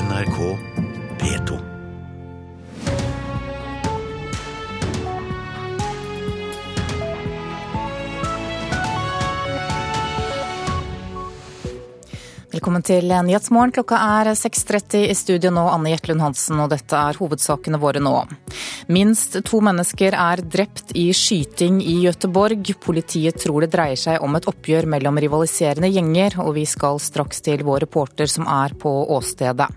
[0.00, 0.36] NRK
[1.20, 1.56] P2.
[12.50, 13.74] Velkommen til Nyhetsmorgen.
[13.76, 18.14] Klokka er 6.30 i studio nå, Anne Jetlund Hansen, og dette er hovedsakene våre nå.
[18.88, 22.72] Minst to mennesker er drept i skyting i Gøteborg.
[22.80, 27.44] Politiet tror det dreier seg om et oppgjør mellom rivaliserende gjenger, og vi skal straks
[27.44, 29.68] til vår reporter som er på åstedet.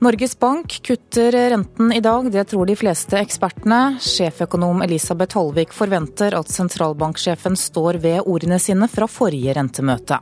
[0.00, 3.98] Norges Bank kutter renten i dag, det tror de fleste ekspertene.
[4.00, 10.16] Sjeføkonom Elisabeth Holvik forventer at sentralbanksjefen står ved ordene sine fra forrige rentemøte.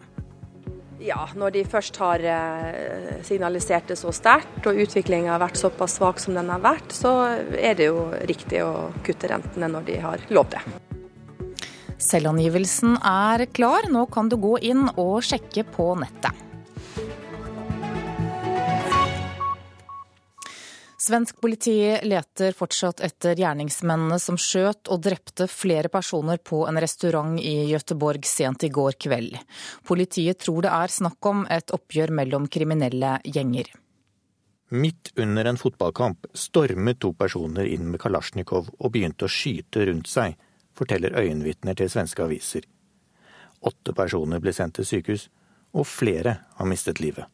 [0.99, 5.95] Ja, når de først har eh, signalisert det så sterkt, og utviklinga har vært såpass
[6.01, 7.15] svak som den har vært, så
[7.55, 10.65] er det jo riktig å kutte rentene når de har lovt det.
[12.03, 16.48] Selvangivelsen er klar, nå kan du gå inn og sjekke på nettet.
[21.09, 27.39] Svensk politi leter fortsatt etter gjerningsmennene som skjøt og drepte flere personer på en restaurant
[27.41, 29.39] i Gøteborg sent i går kveld.
[29.89, 33.71] Politiet tror det er snakk om et oppgjør mellom kriminelle gjenger.
[34.77, 40.13] Midt under en fotballkamp stormet to personer inn med kalasjnikov og begynte å skyte rundt
[40.13, 40.37] seg,
[40.77, 42.69] forteller øyenvitner til svenske aviser.
[43.65, 45.31] Åtte personer ble sendt til sykehus,
[45.73, 47.25] og flere har mistet livet.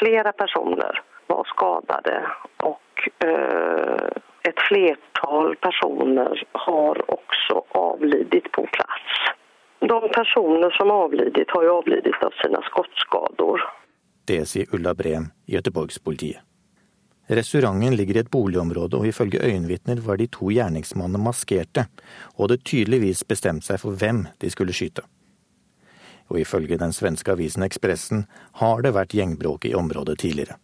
[0.00, 2.22] Flere personer var skadet
[2.64, 2.80] og
[4.48, 9.18] et flertall personer har også avlidet på plass.
[9.80, 13.66] De personer som har avlidet, har jo avlidet av sine skottskader.
[14.24, 16.40] Det sier Ulla Breen i Göteborgspolitiet.
[17.26, 21.86] Restauranten ligger i et boligområde, og ifølge øyenvitner var de to gjerningsmannene maskerte,
[22.34, 25.06] og hadde tydeligvis bestemt seg for hvem de skulle skyte.
[26.30, 28.26] Og ifølge den svenske avisen Ekspressen
[28.62, 30.58] har det vært gjengbråk i området tidligere.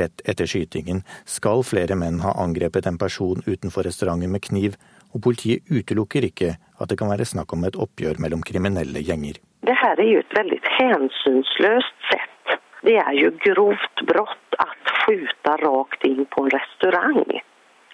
[0.00, 4.76] Rett etter skytingen skal flere menn ha angrepet en person utenfor restauranten med kniv,
[5.12, 9.38] og politiet utelukker ikke at det kan være snakk om et oppgjør mellom kriminelle gjenger.
[9.62, 12.56] Det her er jo et veldig hensynsløst sett.
[12.82, 14.66] Det er jo grovt brott å
[15.02, 17.36] skyte rakt inn på en restaurant.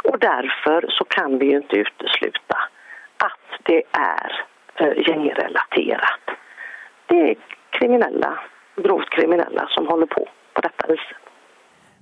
[0.08, 2.60] Og derfor så kan vi jo ikke utelukke
[3.26, 4.38] at det er
[4.80, 6.34] eh, gjengrelatert.
[7.10, 8.32] Det er kriminelle,
[8.84, 10.24] grovt kriminelle som holder på
[10.54, 11.27] på dette viset.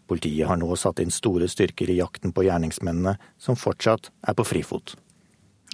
[0.07, 4.47] Politiet har nå satt inn store styrker i jakten på gjerningsmennene, som fortsatt er på
[4.47, 4.95] frifot.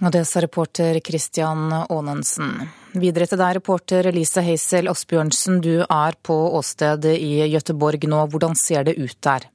[0.01, 2.55] Og det sa reporter Christian Aanensen.
[2.97, 5.61] Videre til deg, reporter Elise Heisel Asbjørnsen.
[5.61, 8.23] Du er på åstedet i Gøteborg nå.
[8.33, 9.45] Hvordan ser det ut der?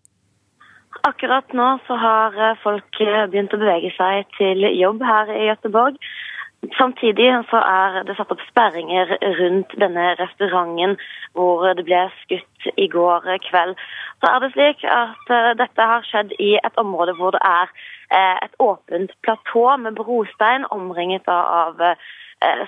[1.08, 5.98] Akkurat nå så har folk begynt å bevege seg til jobb her i Gøteborg.
[6.78, 10.96] Samtidig så er det satt opp sperringer rundt denne restauranten
[11.38, 13.78] hvor det ble skutt i går kveld.
[14.19, 17.70] Så er det slik at uh, dette har skjedd i et område hvor det er
[17.70, 21.94] uh, et åpent platå med brostein omringet av uh,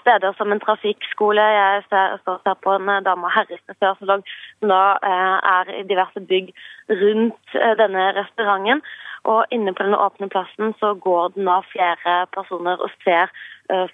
[0.05, 1.43] steder som en trafikkskole.
[1.43, 4.23] Jeg står her på en dame- og herrefrisørsalong
[4.61, 6.55] som da er i diverse bygg
[7.03, 8.83] rundt denne restauranten.
[9.29, 13.33] Og inne på den åpne plassen så går det nå flere personer og ser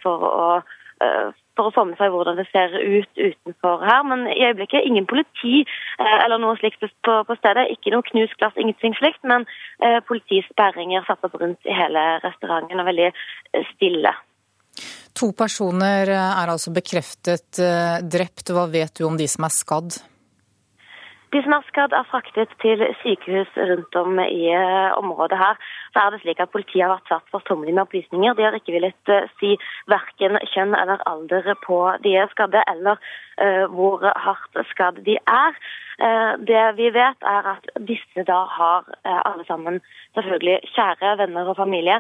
[0.03, 0.49] for å
[1.57, 4.05] for å få med seg hvordan det ser ut utenfor her.
[4.09, 7.69] Men i øyeblikket ingen politi eh, eller noe slikt på, på stedet.
[7.73, 9.23] Ikke noe knust glass, ingenting slikt.
[9.25, 9.49] Men
[9.81, 14.13] eh, politisperringer satt opp rundt i hele restauranten og veldig eh, stille.
[15.17, 17.57] To personer er altså bekreftet
[18.05, 18.53] drept.
[18.53, 19.97] Hva vet du om de som er skadd?
[21.37, 25.59] De som er skadd, er fraktet til sykehus rundt om i uh, området her.
[25.93, 28.37] Så er det slik at Politiet har vært svært forsommelig med opplysninger.
[28.39, 29.51] De har ikke villet uh, si
[29.93, 35.61] verken kjønn eller alder på de skadde, eller uh, hvor hardt skadd de er.
[36.49, 39.79] Det vi vet, er at disse da har alle sammen
[40.13, 41.97] selvfølgelig kjære venner og familie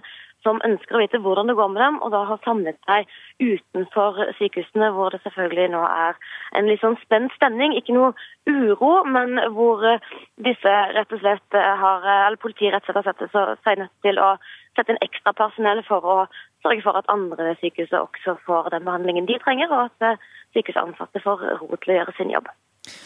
[0.46, 3.08] som ønsker å vite hvordan det går med dem, og da har samlet seg
[3.42, 6.18] utenfor sykehusene, hvor det selvfølgelig nå er
[6.58, 7.74] en litt sånn spent stemning.
[7.76, 8.12] Ikke noe
[8.48, 10.12] uro, men hvor eh,
[10.46, 13.82] disse rett og slett eh, har, eh, eller politiet rett og slett har sett seg
[13.82, 14.34] nødt til å
[14.76, 16.18] sette inn ekstra personell for å
[16.64, 20.22] sørge for at andre ved sykehuset også får den behandlingen de trenger, og at
[20.56, 22.52] sykehusansatte får ro til å gjøre sin jobb.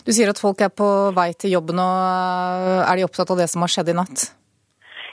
[0.05, 3.49] Du sier at folk er på vei til jobben, og er de opptatt av det
[3.53, 4.29] som har skjedd i natt?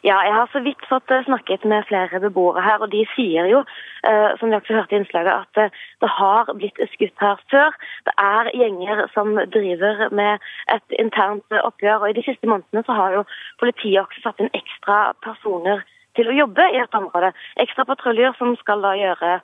[0.03, 3.47] Ja, jeg har så vidt fått eh, snakket med flere beboere her, og de sier
[3.49, 3.63] jo,
[4.05, 7.73] eh, som vi også hørte i innslaget, at eh, det har blitt skutt her før.
[8.05, 12.97] Det er gjenger som driver med et internt oppgjør, og i de siste månedene så
[12.99, 13.25] har jo
[13.63, 15.81] politiet også satt inn ekstra personer
[16.17, 17.33] til å jobbe i et område.
[17.61, 19.39] Ekstra patruljer som skal da gjøre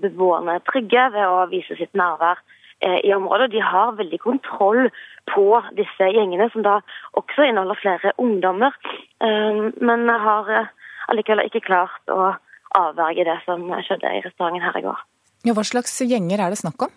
[0.00, 2.40] beboerne trygge ved å vise sitt nærvær
[2.82, 3.50] i området.
[3.52, 4.88] De har veldig kontroll
[5.30, 5.46] på
[5.78, 6.78] disse gjengene, som da
[7.18, 8.74] også inneholder flere ungdommer.
[9.20, 10.50] Men har
[11.12, 12.32] allikevel ikke klart å
[12.78, 15.04] avverge det som skjedde i restauranten her i går.
[15.46, 16.92] Ja, hva slags gjenger er det snakk om?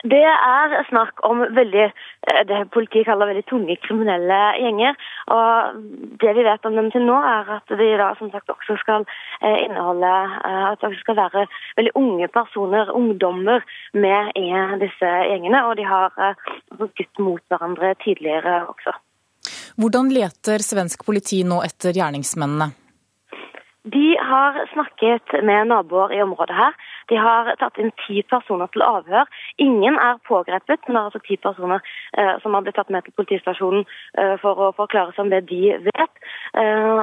[0.00, 1.92] Det er snakk om veldig,
[2.32, 4.96] eh, det politiet kaller veldig tunge kriminelle gjenger.
[5.28, 5.74] Og
[6.20, 9.04] Det vi vet om dem til nå, er at de da som sagt også skal
[9.42, 10.12] eh, inneholde
[10.44, 13.60] eh, At det skal være veldig unge personer, ungdommer,
[13.92, 14.48] med i
[14.80, 15.64] disse gjengene.
[15.66, 16.36] Og de har
[16.78, 18.96] brukt mot hverandre tidligere også.
[19.76, 22.72] Hvordan leter svensk politi nå etter gjerningsmennene?
[23.84, 26.74] De har snakket med naboer i området her.
[27.10, 29.28] De har tatt inn ti personer til avhør.
[29.62, 31.82] Ingen er pågrepet, men det er altså ti personer
[32.18, 33.82] eh, som har blitt tatt med til politistasjonen
[34.18, 36.22] eh, for å forklare seg om det de vet.
[36.62, 37.02] Eh,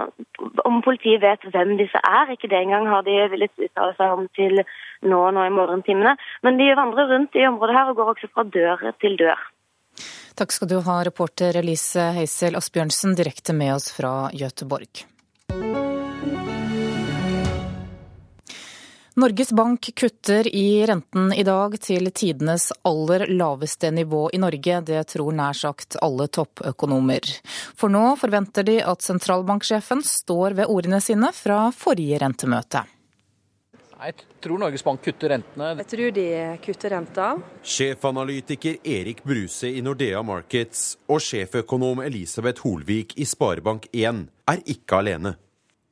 [0.67, 4.25] om politiet vet hvem disse er, ikke det engang har de villet uttale seg om
[4.37, 6.15] til nå, nå i morgentimene.
[6.47, 9.45] Men de vandrer rundt i området her og går også fra dør til dør.
[10.37, 15.07] Takk skal du ha, reporter Elise Heisel Asbjørnsen, direkte med oss fra Göteborg.
[19.17, 24.75] Norges Bank kutter i renten i dag til tidenes aller laveste nivå i Norge.
[24.85, 27.25] Det tror nær sagt alle toppøkonomer.
[27.73, 32.83] For nå forventer de at sentralbanksjefen står ved ordene sine fra forrige rentemøte.
[33.97, 35.71] Jeg tror Norges Bank kutter rentene.
[35.81, 36.27] Jeg tror de
[36.67, 37.31] kutter renta.
[37.65, 44.23] Sjefanalytiker Erik Bruse i Nordea Markets og sjeføkonom Elisabeth Holvik i Sparebank1
[44.53, 45.33] er ikke alene.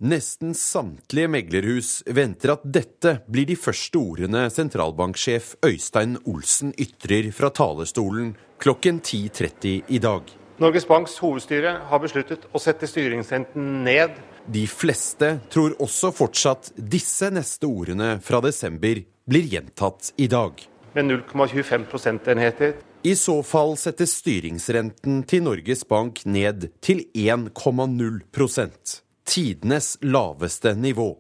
[0.04, 7.48] Nesten samtlige meglerhus venter at dette blir de første ordene sentralbanksjef Øystein Olsen ytrer fra
[7.48, 10.28] talerstolen klokken 10.30 i dag.
[10.60, 14.20] Norges Banks hovedstyre har besluttet å sette styringsrenten ned.
[14.52, 20.60] De fleste tror også fortsatt disse neste ordene fra desember blir gjentatt i dag.
[20.92, 22.76] Med 0,25 prosentenheter.
[23.08, 28.24] I så fall settes styringsrenten til Norges Bank ned til 1,0
[29.26, 31.12] tidenes laveste nivå.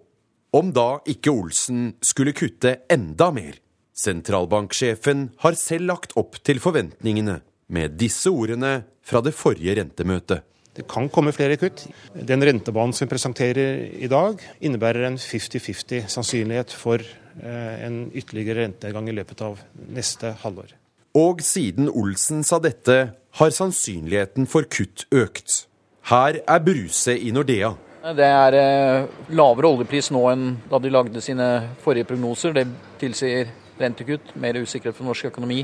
[0.56, 3.58] Om da ikke Olsen skulle kutte enda mer.
[3.96, 7.40] Sentralbanksjefen har selv lagt opp til forventningene
[7.72, 10.44] med disse ordene fra det forrige rentemøtet.
[10.76, 11.86] Det kan komme flere kutt.
[12.14, 18.66] Den rentebanen som vi presenterer i dag, innebærer en 50-50 sannsynlighet for eh, en ytterligere
[18.66, 19.62] rentenedgang i løpet av
[19.96, 20.76] neste halvår.
[21.16, 25.64] Og siden Olsen sa dette, har sannsynligheten for kutt økt.
[26.12, 27.72] Her er Bruse i Nordea.
[28.14, 31.46] Det er eh, lavere oljepris nå enn da de lagde sine
[31.82, 32.54] forrige prognoser.
[32.54, 32.68] Det
[33.02, 33.50] tilsier
[33.82, 35.64] rentekutt, mer usikkerhet for norsk økonomi.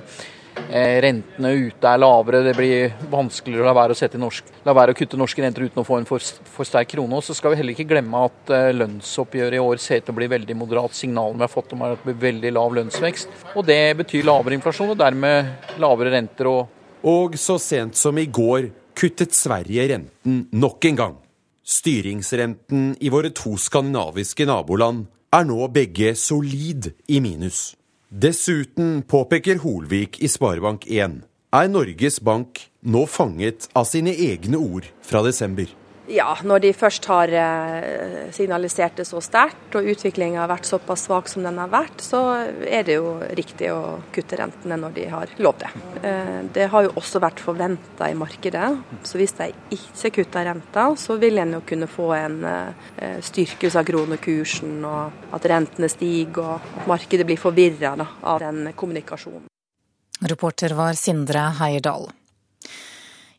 [0.65, 4.95] Eh, rentene ute er lavere, det blir vanskeligere å la være å, norsk, la være
[4.95, 7.21] å kutte norske renter uten å få en for, for sterk krone.
[7.21, 10.17] Og så skal vi heller ikke glemme at eh, lønnsoppgjøret i år ser ut til
[10.17, 10.97] å bli veldig moderat.
[10.97, 13.41] Signalene vi har fått om er at det blir veldig lav lønnsvekst.
[13.53, 16.49] Og det betyr lavere inflasjon, og dermed lavere renter.
[16.49, 21.21] Og, og så sent som i går kuttet Sverige renten nok en gang.
[21.63, 27.75] Styringsrenten i våre to skandinaviske naboland er nå begge solid i minus.
[28.11, 31.21] Dessuten, påpeker Holvik i Sparebank1,
[31.53, 35.69] er Norges Bank nå fanget av sine egne ord fra desember.
[36.11, 41.05] Ja, når de først har eh, signalisert det så sterkt og utviklinga har vært såpass
[41.07, 42.19] svak som den har vært, så
[42.67, 45.71] er det jo riktig å kutte rentene når de har lov det.
[46.03, 48.67] Eh, det har jo også vært forventa i markedet.
[49.07, 53.79] Så hvis de ikke kutter renta, så vil en jo kunne få en eh, styrkelse
[53.79, 59.47] av kronekursen, og at rentene stiger og at markedet blir forvirra av den kommunikasjonen.
[60.27, 62.11] Reporter var Sindre Heierdal.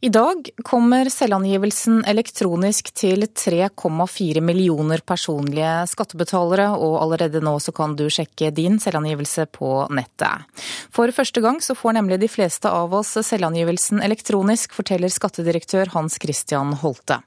[0.04, 7.94] I dag kommer selvangivelsen elektronisk til 3,4 millioner personlige skattebetalere, og allerede nå så kan
[7.94, 10.42] du sjekke din selvangivelse på nettet.
[10.90, 16.18] For første gang så får nemlig de fleste av oss selvangivelsen elektronisk, forteller skattedirektør Hans
[16.18, 17.22] Christian Holte.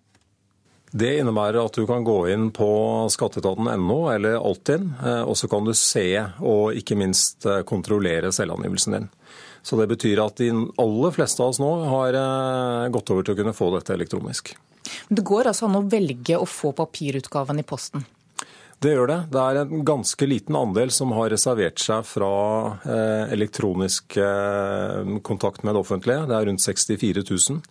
[0.91, 2.67] Det innebærer at du kan gå inn på
[3.11, 6.09] skatteetaten.no eller Altinn, eh, og så kan du se
[6.43, 9.09] og ikke minst eh, kontrollere selvangivelsen din.
[9.65, 13.33] Så det betyr at de aller fleste av oss nå har eh, gått over til
[13.33, 14.51] å kunne få dette elektronisk.
[15.09, 18.05] Det går altså an å velge å få papirutgaven i posten?
[18.83, 19.17] Det gjør det.
[19.33, 22.31] Det er en ganske liten andel som har reservert seg fra
[22.85, 26.27] eh, elektronisk eh, kontakt med det offentlige.
[26.29, 27.63] Det er rundt 64 000.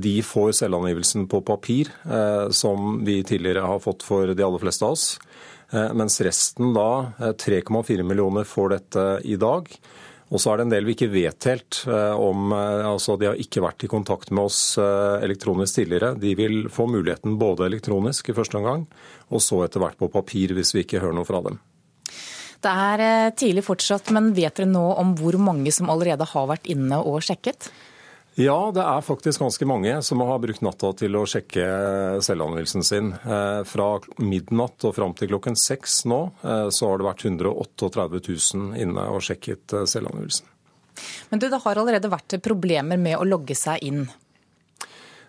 [0.00, 1.90] De får selvangivelsen på papir,
[2.54, 5.18] som vi tidligere har fått for de aller fleste av oss.
[5.68, 9.68] Mens resten da, 3,4 millioner, får dette i dag.
[10.34, 13.28] Og så er det en del vi ikke vet helt eh, om eh, altså De
[13.30, 16.16] har ikke vært i kontakt med oss eh, elektronisk tidligere.
[16.18, 18.88] De vil få muligheten både elektronisk i første omgang,
[19.30, 21.60] og så etter hvert på papir hvis vi ikke hører noe fra dem.
[22.64, 26.66] Det er tidlig fortsatt, men vet dere nå om hvor mange som allerede har vært
[26.72, 27.68] inne og sjekket?
[28.36, 31.64] Ja, det er faktisk ganske mange som har brukt natta til å sjekke
[32.20, 33.14] selvangivelsen sin.
[33.16, 33.86] Eh, fra
[34.20, 39.06] midnatt og fram til klokken seks nå eh, så har det vært 138 000 inne
[39.08, 40.52] og sjekket selvangivelsen.
[41.30, 44.04] Men du, det har allerede vært problemer med å logge seg inn.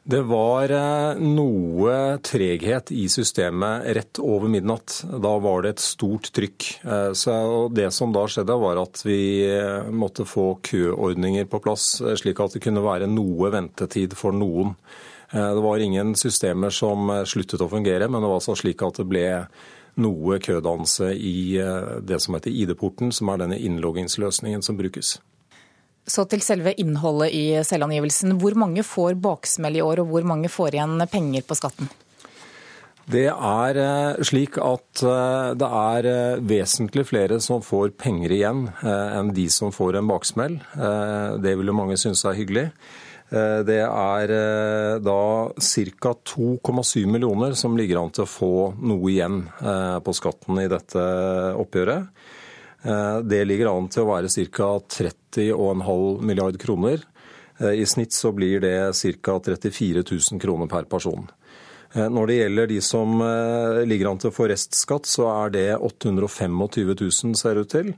[0.08, 5.02] Det var eh, noe treghet i systemet rett over midnatt.
[5.04, 6.68] Da var det et stort trykk.
[6.88, 7.34] Eh, så
[7.76, 11.90] det som da skjedde, var at vi eh, måtte få køordninger på plass,
[12.24, 14.78] slik at det kunne være noe ventetid for noen.
[15.28, 19.10] Det var ingen systemer som sluttet å fungere, men det var altså slik at det
[19.12, 19.26] ble
[20.00, 21.60] noe kødannelse i
[22.00, 25.18] det som heter ID-porten, som er denne innloggingsløsningen som brukes.
[26.08, 28.38] Så til selve innholdet i selvangivelsen.
[28.40, 31.90] Hvor mange får baksmell i år, og hvor mange får igjen penger på skatten?
[33.08, 38.66] Det er eh, slik at eh, det er eh, vesentlig flere som får penger igjen
[38.84, 40.58] enn de som får en baksmell.
[41.44, 42.66] Det vil jo mange synes er hyggelig.
[43.28, 44.32] Det er
[45.04, 45.22] da
[45.52, 46.12] ca.
[46.32, 49.42] 2,7 millioner som ligger an til å få noe igjen
[50.04, 51.04] på skatten i dette
[51.60, 52.08] oppgjøret.
[52.84, 54.70] Eh, det ligger an til å være ca.
[54.80, 57.04] 30,5 milliard kroner.
[57.60, 58.94] Eh, I snitt så blir det
[59.24, 59.40] ca.
[59.40, 61.28] 34 000 kroner per person.
[61.94, 63.20] Eh, når det gjelder de som
[63.88, 67.94] ligger an til å få restskatt, så er det 825 000, ser det ut til.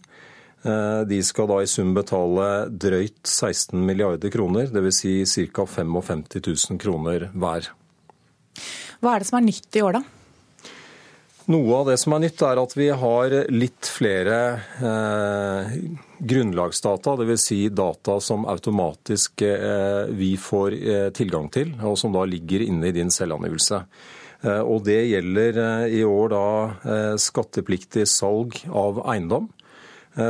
[0.60, 4.98] De skal da i sum betale drøyt 16 milliarder kroner, dvs.
[5.32, 5.64] Si ca.
[5.64, 7.70] 55 000 kroner hver.
[9.00, 10.19] Hva er det som er nytt i år, da?
[11.50, 14.38] Noe av det som er nytt, er at vi har litt flere
[14.86, 15.72] eh,
[16.22, 17.46] grunnlagsdata, dvs.
[17.48, 22.92] Si data som automatisk eh, vi får eh, tilgang til, og som da ligger inne
[22.92, 23.82] i din selvangivelse.
[24.42, 26.46] Eh, og Det gjelder eh, i år da
[26.86, 29.50] eh, skattepliktig salg av eiendom.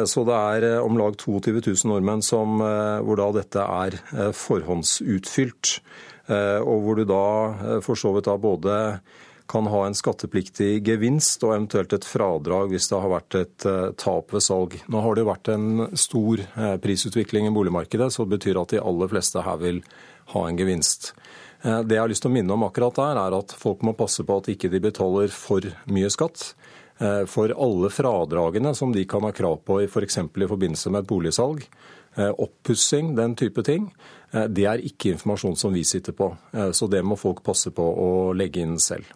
[0.05, 3.95] Så det er om lag 22 000 nordmenn som, hvor da dette er
[4.37, 5.71] forhåndsutfylt.
[6.29, 8.75] Og hvor du da for så vidt da både
[9.49, 13.91] kan ha en skattepliktig gevinst og eventuelt et fradrag hvis det har vært et eh,
[13.97, 14.75] tap ved salg.
[14.91, 18.81] Nå har det vært en stor eh, prisutvikling i boligmarkedet, så det betyr at de
[18.83, 19.79] aller fleste her vil
[20.35, 21.13] ha en gevinst.
[21.63, 23.95] Eh, det jeg har lyst til å minne om akkurat der, er at folk må
[23.97, 26.51] passe på at ikke de betaler for mye skatt.
[27.31, 30.17] For alle fradragene som de kan ha krav på f.eks.
[30.19, 31.61] For i forbindelse med et boligsalg,
[32.43, 33.85] oppussing, den type ting,
[34.35, 36.27] det er ikke informasjon som vi sitter på.
[36.75, 39.07] Så det må folk passe på å legge inn selv.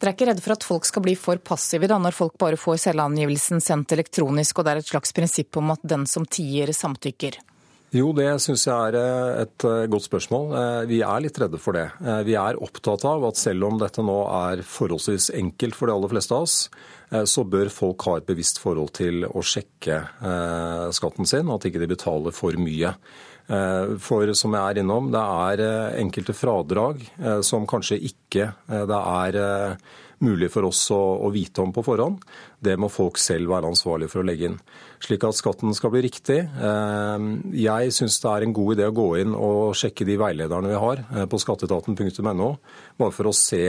[0.00, 2.60] Dere er ikke redde for at folk skal bli for passive da, når folk bare
[2.60, 6.72] får selvangivelsen sendt elektronisk, og det er et slags prinsipp om at den som tier,
[6.76, 7.40] samtykker?
[7.90, 10.52] Jo, det syns jeg er eh, et eh, godt spørsmål.
[10.54, 11.88] Eh, vi er litt redde for det.
[12.26, 16.12] Vi er opptatt av at selv om dette nå er forholdsvis enkelt for de aller
[16.12, 16.56] fleste av oss,
[17.26, 19.96] så bør folk ha et bevisst forhold til å sjekke
[20.94, 22.92] skatten sin, og at ikke de betaler for mye.
[23.50, 28.52] Eh, for som jeg er innom, det er eh, enkelte fradrag eh, som kanskje ikke
[28.70, 29.36] det er
[30.22, 32.20] mulig for oss å, vite om på forhånd.
[32.62, 34.58] Det må folk selv være ansvarlig for å legge inn.
[35.02, 36.36] Slik at skatten skal bli riktig.
[37.56, 40.78] Jeg syns det er en god idé å gå inn og sjekke de veilederne vi
[40.84, 41.02] har
[41.32, 42.52] på skatteetaten.no,
[43.00, 43.64] bare for å se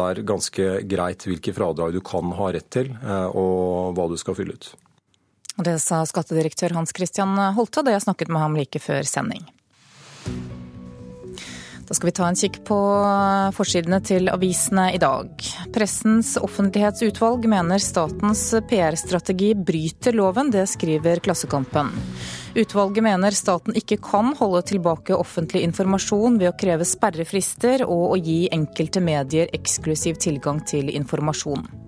[0.00, 2.94] der ganske greit hvilke fradrag du kan ha rett til,
[3.36, 4.72] og hva du skal fylle ut.
[5.58, 9.42] Og Det sa skattedirektør Hans Christian Holte da jeg snakket med ham like før sending.
[11.88, 12.76] Da skal vi ta en kikk på
[13.56, 15.30] forsidene til avisene i dag.
[15.72, 21.94] Pressens offentlighetsutvalg mener statens PR-strategi bryter loven, det skriver Klassekampen.
[22.60, 28.20] Utvalget mener staten ikke kan holde tilbake offentlig informasjon ved å kreve sperrefrister og å
[28.20, 31.87] gi enkelte medier eksklusiv tilgang til informasjon.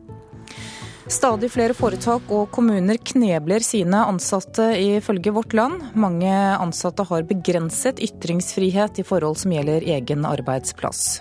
[1.10, 5.88] Stadig flere foretak og kommuner knebler sine ansatte, ifølge Vårt Land.
[5.98, 11.18] Mange ansatte har begrenset ytringsfrihet i forhold som gjelder egen arbeidsplass.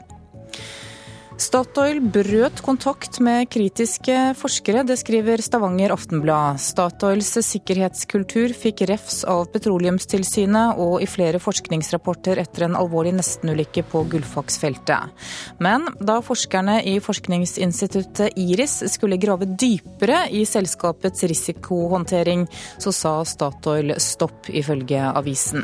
[1.39, 6.59] Statoil brøt kontakt med kritiske forskere, det skriver Stavanger Aftenblad.
[6.59, 14.01] Statoils sikkerhetskultur fikk refs av Petroleumstilsynet og i flere forskningsrapporter etter en alvorlig nestenulykke på
[14.11, 15.15] Gullfaks-feltet.
[15.63, 22.49] Men da forskerne i forskningsinstituttet IRIS skulle grave dypere i selskapets risikohåndtering,
[22.83, 25.63] så sa Statoil stopp, ifølge avisen.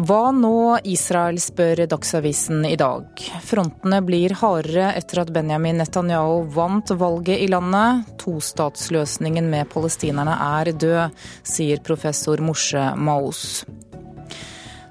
[0.00, 3.10] Hva nå Israel, spør Dagsavisen i dag.
[3.44, 8.08] Frontene blir hardere etter at Benjamin Netanyahu vant valget i landet.
[8.22, 13.66] Tostatsløsningen med palestinerne er død, sier professor Moshe Maus.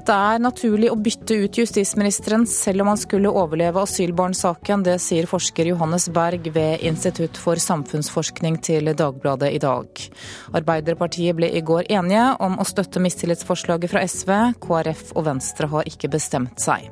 [0.10, 4.82] Det er naturlig å bytte ut justisministeren selv om han skulle overleve asylbarnsaken.
[4.88, 10.02] Det sier forsker Johannes Berg ved Institutt for samfunnsforskning til Dagbladet i dag.
[10.58, 14.34] Arbeiderpartiet ble i går enige om å støtte mistillitsforslaget fra SV.
[14.66, 16.90] KrF og Venstre har ikke bestemt seg.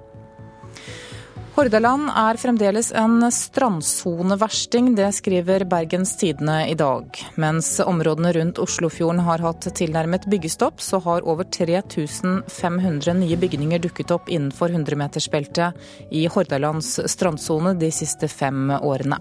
[1.58, 7.18] Hordaland er fremdeles en strandsoneversting, det skriver Bergens Tidende i dag.
[7.42, 14.14] Mens områdene rundt Oslofjorden har hatt tilnærmet byggestopp, så har over 3500 nye bygninger dukket
[14.14, 19.18] opp innenfor 100-metersbeltet i Hordalands strandsone de siste fem årene.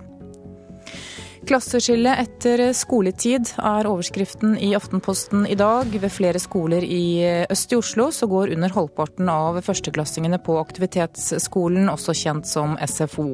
[1.47, 5.93] Klasseskille etter skoletid er overskriften i Aftenposten i dag.
[5.95, 11.87] Ved flere skoler i øst i Oslo så går under halvparten av førsteklassingene på aktivitetsskolen,
[11.93, 13.29] også kjent som SFO.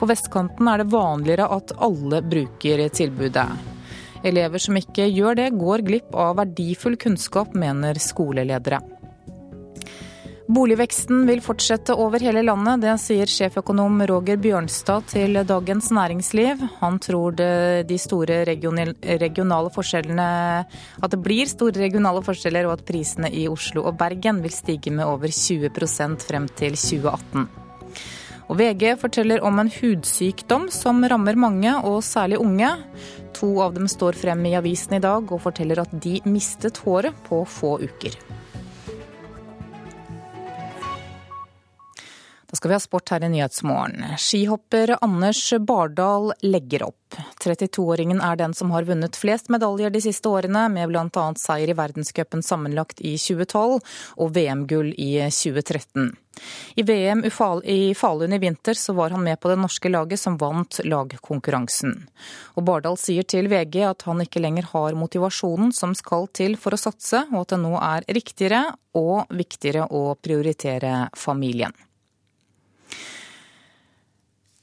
[0.00, 3.48] På vestkanten er det vanligere at alle bruker tilbudet.
[4.24, 8.80] Elever som ikke gjør det, går glipp av verdifull kunnskap, mener skoleledere.
[10.46, 16.62] Boligveksten vil fortsette over hele landet, det sier sjeføkonom Roger Bjørnstad til Dagens Næringsliv.
[16.78, 20.28] Han tror det, de store regionale forskjellene
[21.02, 24.94] At det blir store regionale forskjeller, og at prisene i Oslo og Bergen vil stige
[24.94, 27.50] med over 20% frem til 2018.
[28.46, 32.70] Og VG forteller om en hudsykdom som rammer mange, og særlig unge.
[33.34, 37.18] To av dem står frem i avisen i dag og forteller at de mistet håret
[37.26, 38.35] på få uker.
[42.56, 44.04] Da skal vi ha sport her i Nyhetsmorgen.
[44.16, 47.16] Skihopper Anders Bardal legger opp.
[47.44, 51.24] 32-åringen er den som har vunnet flest medaljer de siste årene, med bl.a.
[51.36, 56.14] seier i verdenscupen sammenlagt i 2012 og VM-gull i 2013.
[56.80, 60.40] I VM i Falun i vinter så var han med på det norske laget som
[60.40, 61.92] vant lagkonkurransen.
[62.56, 66.72] Og Bardal sier til VG at han ikke lenger har motivasjonen som skal til for
[66.72, 68.64] å satse, og at det nå er riktigere
[68.96, 71.76] og viktigere å prioritere familien.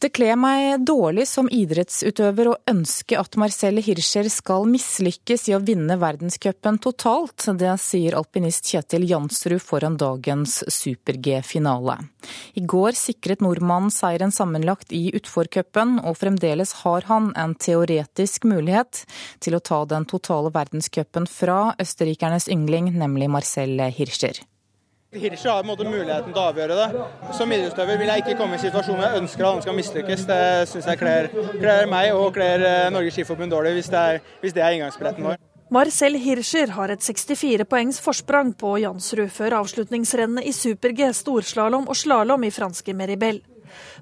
[0.04, 5.62] Det kler meg dårlig som idrettsutøver og ønske at Marcel Hirscher skal mislykkes i å
[5.64, 7.46] vinne verdenscupen totalt.
[7.56, 12.02] Det sier alpinist Kjetil Jansrud foran dagens super-G-finale.
[12.60, 19.06] I går sikret nordmannen seieren sammenlagt i utforcupen, og fremdeles har han en teoretisk mulighet
[19.40, 24.44] til å ta den totale verdenscupen fra østerrikernes yngling, nemlig Marcel Hirscher.
[25.16, 27.06] Hirscher har muligheten til å avgjøre det.
[27.38, 29.78] Som idrettsutøver vil jeg ikke komme i en situasjon hvor jeg ønsker at han skal
[29.78, 30.26] mislykkes.
[30.30, 31.30] Det syns jeg kler,
[31.92, 35.42] meg og kler eh, Norges Skiforbund dårlig, hvis det er, hvis det er inngangsbilletten vår.
[35.74, 41.98] Marcel Hirscher har et 64 poengs forsprang på Jansrud før avslutningsrennet i super-G, storslalåm og
[41.98, 43.42] slalåm i franske Meribel.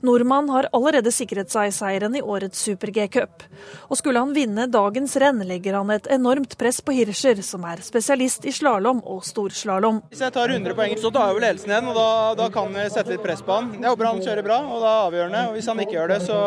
[0.05, 3.45] Nordmann har allerede sikret seg seieren i årets super-G-cup.
[3.89, 7.83] Og skulle han vinne dagens renn, legger han et enormt press på Hirscher, som er
[7.85, 10.01] spesialist i slalåm og storslalåm.
[10.11, 12.07] Hvis jeg tar 100 poeng, så tar jeg vel ledelsen igjen, og da,
[12.39, 13.69] da, kan vi sette litt press på han.
[13.77, 15.43] Jeg håper han kjører bra, og da er avgjørende.
[15.49, 16.39] Og hvis han ikke gjør det, så,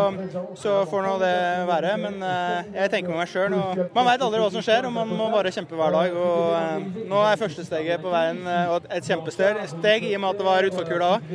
[0.61, 1.35] så får nå det
[1.71, 1.95] være.
[2.05, 3.57] Men uh, jeg tenker med meg sjøl.
[3.95, 6.19] Man veit aldri hva som skjer, og man må bare kjempe hver dag.
[6.19, 10.43] Og uh, nå er første steget på veien uh, et kjempesteg, i og med at
[10.43, 11.31] det var utforkula òg.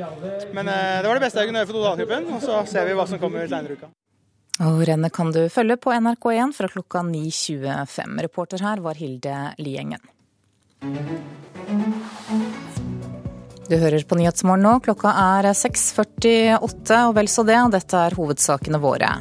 [0.55, 3.07] Men det var det beste jeg kunne gjøre for totalcupen, og så ser vi hva
[3.09, 3.91] som kommer seinere i uka.
[4.59, 8.17] Rennet kan du følge på NRK1 fra klokka 9.25.
[8.25, 10.03] Reporter her var Hilde Liengen.
[13.69, 14.73] Du hører på Nyhetsmorgen nå.
[14.83, 16.57] Klokka er 6.48,
[17.05, 17.59] og vel så det.
[17.75, 19.11] Dette er hovedsakene våre.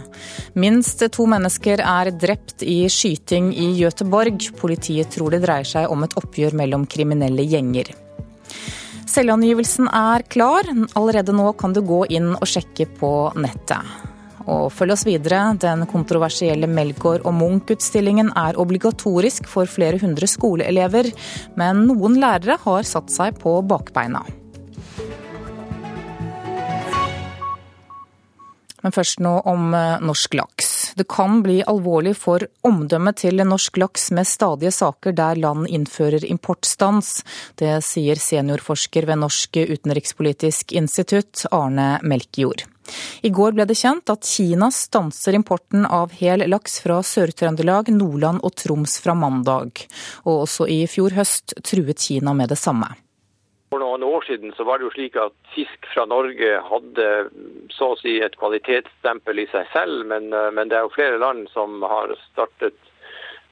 [0.59, 4.49] Minst to mennesker er drept i skyting i Göteborg.
[4.59, 7.92] Politiet tror det dreier seg om et oppgjør mellom kriminelle gjenger.
[9.09, 10.68] Selvangivelsen er klar.
[10.99, 13.94] Allerede nå kan du gå inn og sjekke på nettet.
[14.49, 15.40] Og følg oss videre.
[15.61, 21.11] Den kontroversielle Melgaard og Munch-utstillingen er obligatorisk for flere hundre skoleelever,
[21.61, 24.25] men noen lærere har satt seg på bakbeina.
[28.79, 30.77] Men først nå om eh, norsk laks.
[30.98, 36.26] Det kan bli alvorlig for omdømmet til norsk laks med stadige saker der land innfører
[36.26, 37.20] importstans.
[37.54, 42.66] Det sier seniorforsker ved Norsk utenrikspolitisk institutt, Arne Melkjord.
[43.22, 48.42] I går ble det kjent at Kina stanser importen av hel laks fra Sør-Trøndelag, Nordland
[48.42, 49.84] og Troms fra mandag.
[50.26, 52.90] Og også i fjor høst truet Kina med det samme.
[53.68, 57.09] For noen år siden så var det jo slik at fisk fra Norge hadde
[57.74, 61.20] så å si et kvalitetsstempel i seg selv, men, eh, men det er jo flere
[61.20, 62.78] land som har startet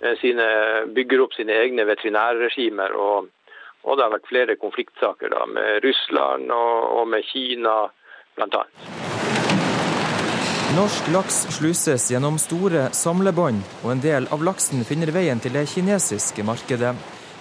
[0.00, 0.46] eh, sine,
[0.96, 2.96] bygger opp sine egne veterinærregimer.
[2.96, 3.28] Og,
[3.84, 7.76] og det har vært flere konfliktsaker da, med Russland og, og med Kina
[8.36, 8.64] bl.a.
[10.76, 15.68] Norsk laks sluses gjennom store samlebånd, og en del av laksen finner veien til det
[15.70, 16.96] kinesiske markedet.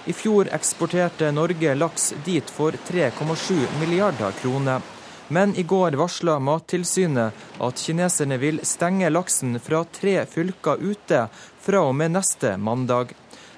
[0.06, 4.80] I fjor eksporterte Norge laks dit for 3,7 milliarder kroner.
[5.28, 11.24] Men i går varsla Mattilsynet at kineserne vil stenge laksen fra tre fylker ute
[11.66, 13.16] fra og med neste mandag.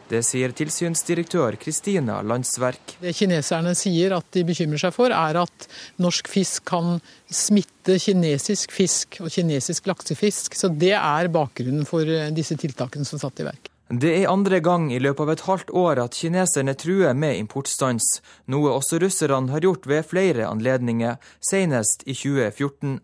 [0.08, 2.96] Det sier tilsynsdirektør Kristina Landsverk.
[3.02, 5.68] Det kineserne sier at de bekymrer seg for, er at
[6.00, 6.96] norsk fisk kan
[7.28, 10.56] smitte kinesisk fisk og kinesisk laksefisk.
[10.56, 13.68] Så det er bakgrunnen for eh, disse tiltakene som er satt i verk.
[13.88, 18.18] Det er andre gang i løpet av et halvt år at kineserne truer med importstans,
[18.44, 22.98] noe også russerne har gjort ved flere anledninger, senest i 2014.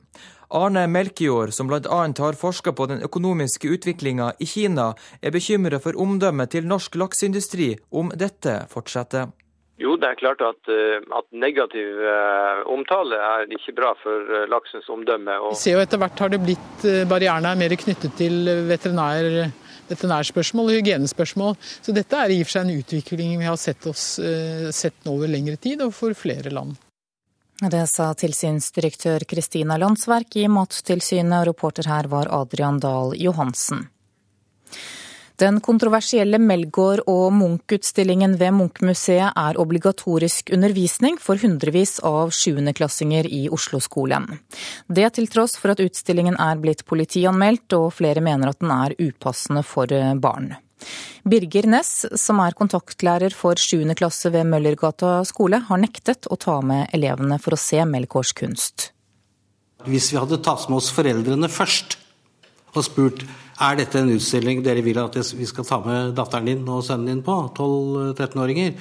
[0.52, 1.80] Arne Melkjord, som bl.a.
[1.88, 4.90] har forska på den økonomiske utviklinga i Kina,
[5.24, 9.32] er bekymra for omdømmet til norsk lakseindustri om dette fortsetter.
[9.80, 14.44] Jo, det er klart at, eh, at negativ uh, omtale er ikke bra for uh,
[14.52, 15.40] laksens omdømme.
[15.48, 19.48] Vi ser jo etter hvert har det blitt barrierene er mer knyttet til veterinær,
[19.90, 21.54] veterinærspørsmål og hygienespørsmål.
[21.82, 24.18] Så dette er i og for seg en utvikling vi har sett, oss,
[24.74, 26.76] sett over lengre tid og for flere land.
[27.62, 33.86] Det sa tilsynsdirektør Kristina Landsverk i Mattilsynet, og reporter her var Adrian Dahl Johansen.
[35.42, 43.48] Den kontroversielle Melgaard og Munch-utstillingen ved Munch-museet er obligatorisk undervisning for hundrevis av sjuendeklassinger i
[43.50, 44.28] Oslo-skolen.
[44.86, 48.94] Det til tross for at utstillingen er blitt politianmeldt, og flere mener at den er
[49.02, 49.90] upassende for
[50.22, 50.52] barn.
[51.26, 53.90] Birger Næss, som er kontaktlærer for 7.
[53.98, 58.90] klasse ved Møllergata skole, har nektet å ta med elevene for å se Melgaards kunst.
[59.84, 61.98] Hvis vi hadde tatt med oss foreldrene først
[62.80, 63.24] og spurt
[63.62, 67.12] er dette en utstilling dere vil at vi skal ta med datteren din og sønnen
[67.12, 68.74] din på, 12-13-åringer,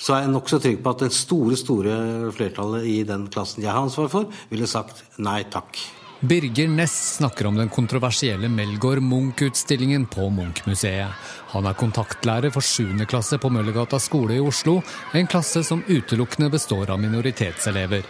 [0.00, 1.94] så er jeg nokså trygg på at det store store
[2.34, 5.78] flertallet i den klassen jeg har ansvar for, ville sagt nei takk.
[6.20, 11.08] Birger Næss snakker om den kontroversielle Melgaard Munch-utstillingen på Munch-museet.
[11.54, 13.06] Han er kontaktlærer for 7.
[13.08, 14.82] klasse på Møllergata skole i Oslo,
[15.16, 18.04] en klasse som utelukkende består av minoritetselever.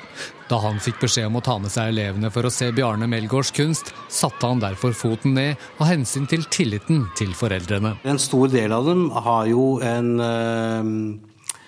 [0.50, 3.54] Da han fikk beskjed om å ta med seg elevene for å se Bjarne Melgaards
[3.54, 7.94] kunst, satte han derfor foten ned av hensyn til tilliten til foreldrene.
[8.02, 10.90] En stor del av dem har jo en øh,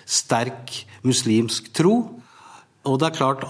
[0.03, 0.75] sterk
[1.07, 2.01] muslimsk tro.
[2.83, 3.45] Og det er klart,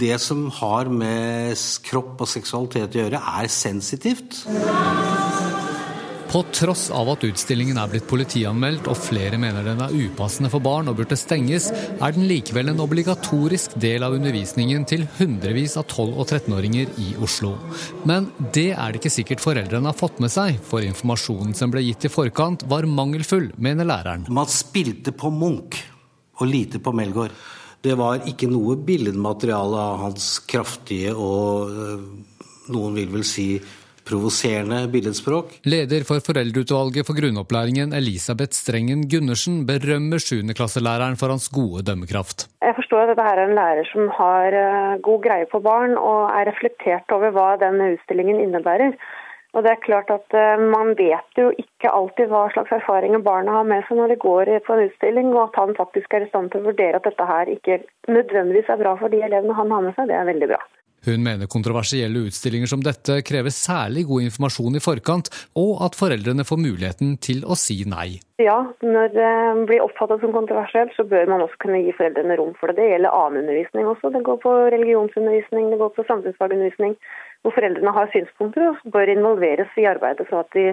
[0.00, 1.52] det som har med
[1.84, 4.38] kropp og seksualitet å gjøre, er sensitivt.
[6.30, 10.62] På tross av at utstillingen er blitt politianmeldt og flere mener den er upassende for
[10.64, 15.84] barn og burde stenges, er den likevel en obligatorisk del av undervisningen til hundrevis av
[15.90, 17.56] 12- og 13-åringer i Oslo.
[18.08, 21.82] Men det er det ikke sikkert foreldrene har fått med seg, for informasjonen som ble
[21.84, 24.30] gitt i forkant var mangelfull, mener læreren.
[24.30, 25.82] Man spilte på Munch
[26.40, 27.34] og lite på Melgaard.
[27.80, 32.02] Det var ikke noe billedmateriale av hans kraftige og øh,
[32.74, 33.54] noen vil vel si
[34.10, 35.54] provoserende billedspråk.
[35.70, 42.48] Leder for foreldreutvalget for grunnopplæringen, Elisabeth Strengen Gundersen, berømmer 7.-klasselæreren for hans gode dømmekraft.
[42.64, 46.28] Jeg forstår at dette er en lærer som har øh, god greie på barn, og
[46.36, 48.96] er reflektert over hva denne utstillingen innebærer.
[49.54, 53.58] Og det er klart at uh, Man vet jo ikke alltid hva slags erfaringer barna
[53.58, 56.30] har med seg når de går på en utstilling, og at han faktisk er i
[56.30, 59.74] stand til å vurdere at dette her ikke nødvendigvis er bra for de elevene han
[59.74, 60.62] har med seg, det er veldig bra.
[61.06, 66.44] Hun mener kontroversielle utstillinger som dette krever særlig god informasjon i forkant, og at foreldrene
[66.44, 68.20] får muligheten til å si nei.
[68.40, 69.30] Ja, når det
[69.70, 72.76] blir oppfattet som kontroversielt, så bør man også kunne gi foreldrene rom for det.
[72.82, 74.12] Det gjelder annen undervisning også.
[74.12, 76.96] Det går på religionsundervisning, det går på samfunnsfagundervisning
[77.42, 80.66] hvor foreldrene har synspunkter og bør involveres i arbeidet så at de,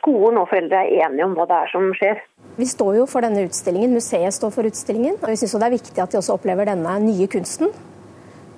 [0.00, 2.22] skolen og foreldre er enige om hva det er som skjer.
[2.58, 5.20] Vi står jo for denne utstillingen, museet står for utstillingen.
[5.20, 7.70] og Vi syns det er viktig at de også opplever denne nye kunsten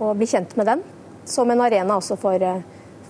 [0.03, 0.87] og blir kjent med den.
[1.29, 2.43] Som en arena også for,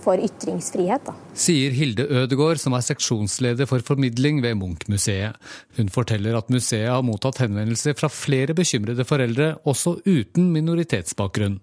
[0.03, 1.07] for ytringsfrihet.
[1.07, 1.15] Da.
[1.33, 5.38] Sier Hilde Ødegård, som er seksjonsleder for formidling ved Munch-museet.
[5.79, 11.62] Hun forteller at museet har mottatt henvendelser fra flere bekymrede foreldre, også uten minoritetsbakgrunn.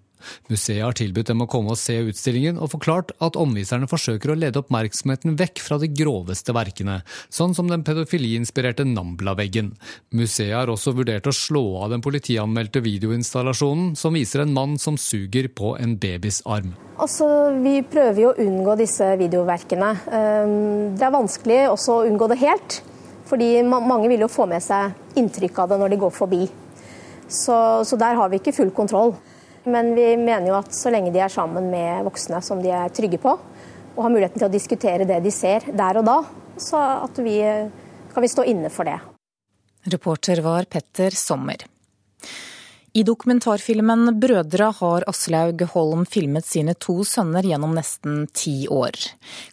[0.50, 4.38] Museet har tilbudt dem å komme og se utstillingen, og forklart at omviserne forsøker å
[4.38, 7.00] lede oppmerksomheten vekk fra de groveste verkene,
[7.32, 9.72] sånn som den pedofiliinspirerte Nambla-veggen.
[10.16, 14.98] Museet har også vurdert å slå av den politianmeldte videoinstallasjonen som viser en mann som
[15.00, 16.74] suger på en babys arm.
[17.00, 17.26] Altså,
[17.64, 19.90] vi prøver jo å unngå disse videoverkene.
[20.12, 22.80] Ehm, det er vanskelig også å unngå det helt.
[23.30, 26.42] Fordi mange vil jo få med seg inntrykk av det når de går forbi.
[27.30, 27.56] Så,
[27.86, 29.14] så der har vi ikke full kontroll.
[29.64, 32.92] Men vi mener jo at så lenge de er sammen med voksne som de er
[32.96, 33.34] trygge på,
[33.96, 36.18] og har muligheten til å diskutere det de ser der og da,
[36.60, 36.80] så
[37.20, 37.36] vi,
[38.14, 38.96] kan vi stå inne for det.
[39.90, 41.64] Reporter var Petter Sommer.
[42.92, 48.96] I dokumentarfilmen 'Brødre' har Aslaug Holm filmet sine to sønner gjennom nesten ti år.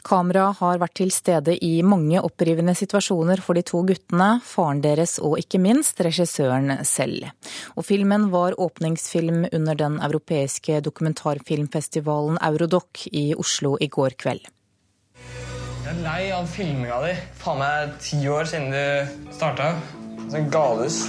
[0.01, 5.19] Kameraet har vært til stede i mange opprivende situasjoner for de to guttene, faren deres
[5.21, 7.29] og ikke minst regissøren selv.
[7.77, 14.49] Og filmen var åpningsfilm under den europeiske dokumentarfilmfestivalen Eurodoc i Oslo i går kveld.
[15.85, 17.13] Jeg er lei av filminga di.
[17.37, 19.75] Faen meg ti år siden du starta.
[20.25, 21.03] Sånn galehus.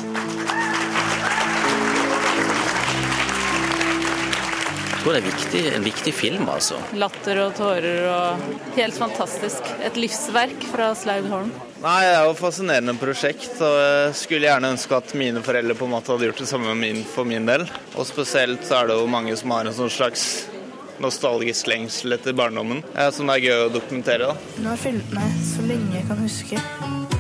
[4.99, 6.77] Jeg tror det er viktig, en viktig film, altså.
[6.99, 8.41] Latter og tårer og
[8.75, 9.69] Helt fantastisk.
[9.87, 11.53] Et livsverk fra Slaug Holm.
[11.85, 13.61] Nei, Det er jo et fascinerende prosjekt.
[13.63, 16.75] og Jeg skulle gjerne ønske at mine foreldre på en måte hadde gjort det samme
[16.75, 17.63] min, for min del.
[17.95, 20.49] Og spesielt så er det jo mange som har en sånn slags
[20.99, 22.83] nostalgisk lengsel etter barndommen,
[23.15, 24.35] som det er gøy å dokumentere.
[24.35, 24.37] da.
[24.59, 27.18] Nå har jeg fulgt med så lenge jeg kan huske.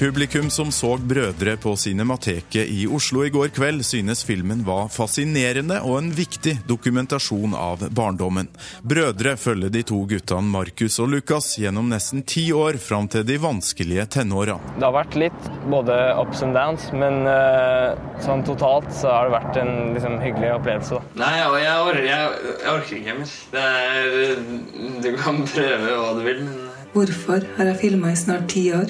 [0.00, 5.76] Publikum som så Brødre på Cinemateket i Oslo i går kveld, synes filmen var fascinerende
[5.84, 8.48] og en viktig dokumentasjon av barndommen.
[8.80, 13.36] Brødre følger de to guttene Markus og Lukas gjennom nesten ti år fram til de
[13.42, 14.54] vanskelige tenåra.
[14.78, 17.92] Det har vært litt både ups and downs, men uh,
[18.24, 20.96] sånn totalt så har det vært en liksom, hyggelig opplevelse.
[20.96, 21.26] Da.
[21.26, 23.36] Nei, jeg, jeg, orker, jeg, jeg orker ikke mer.
[23.66, 28.64] Er, du kan prøve hva du vil, men Hvorfor har jeg filma i snart ti
[28.74, 28.88] år?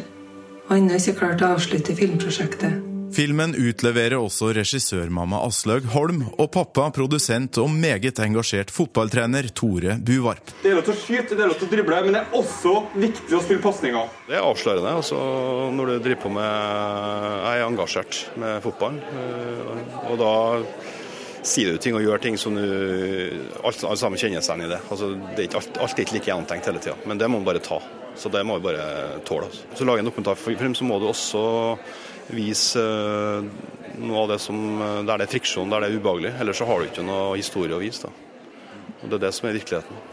[0.70, 2.86] Og ennå ikke klart å avslutte filmprosjektet.
[3.10, 10.52] Filmen utleverer også regissørmamma Aslaug Holm og pappa, produsent og meget engasjert fotballtrener Tore Buvarp.
[10.62, 12.38] Det er lov til å skyte, det er lov til å drible, men det er
[12.38, 14.14] også viktig å spille pasninger.
[14.30, 15.18] Det er avslørende altså,
[15.74, 19.02] når du driver på med Jeg er engasjert med fotballen.
[20.06, 20.34] og da
[21.42, 22.66] sier du ting og gjør ting som du
[23.64, 24.84] alle sammen kjenner seg igjen i det.
[24.86, 27.40] Altså, det er ikke, alt, alt er ikke like gjennomtenkt hele tida, men det må
[27.40, 27.80] man bare ta.
[28.20, 29.48] Så det må vi bare tåle.
[29.48, 29.64] Altså.
[29.78, 31.42] Så lager en dokumentarfilm, så må du også
[32.36, 33.46] vise eh,
[34.00, 36.34] noe av det som, eh, der det er friksjon, der det er ubehagelig.
[36.42, 38.10] Ellers så har du ikke noe historie å vise.
[38.10, 38.12] Da.
[39.00, 40.04] Og Det er det som er virkeligheten.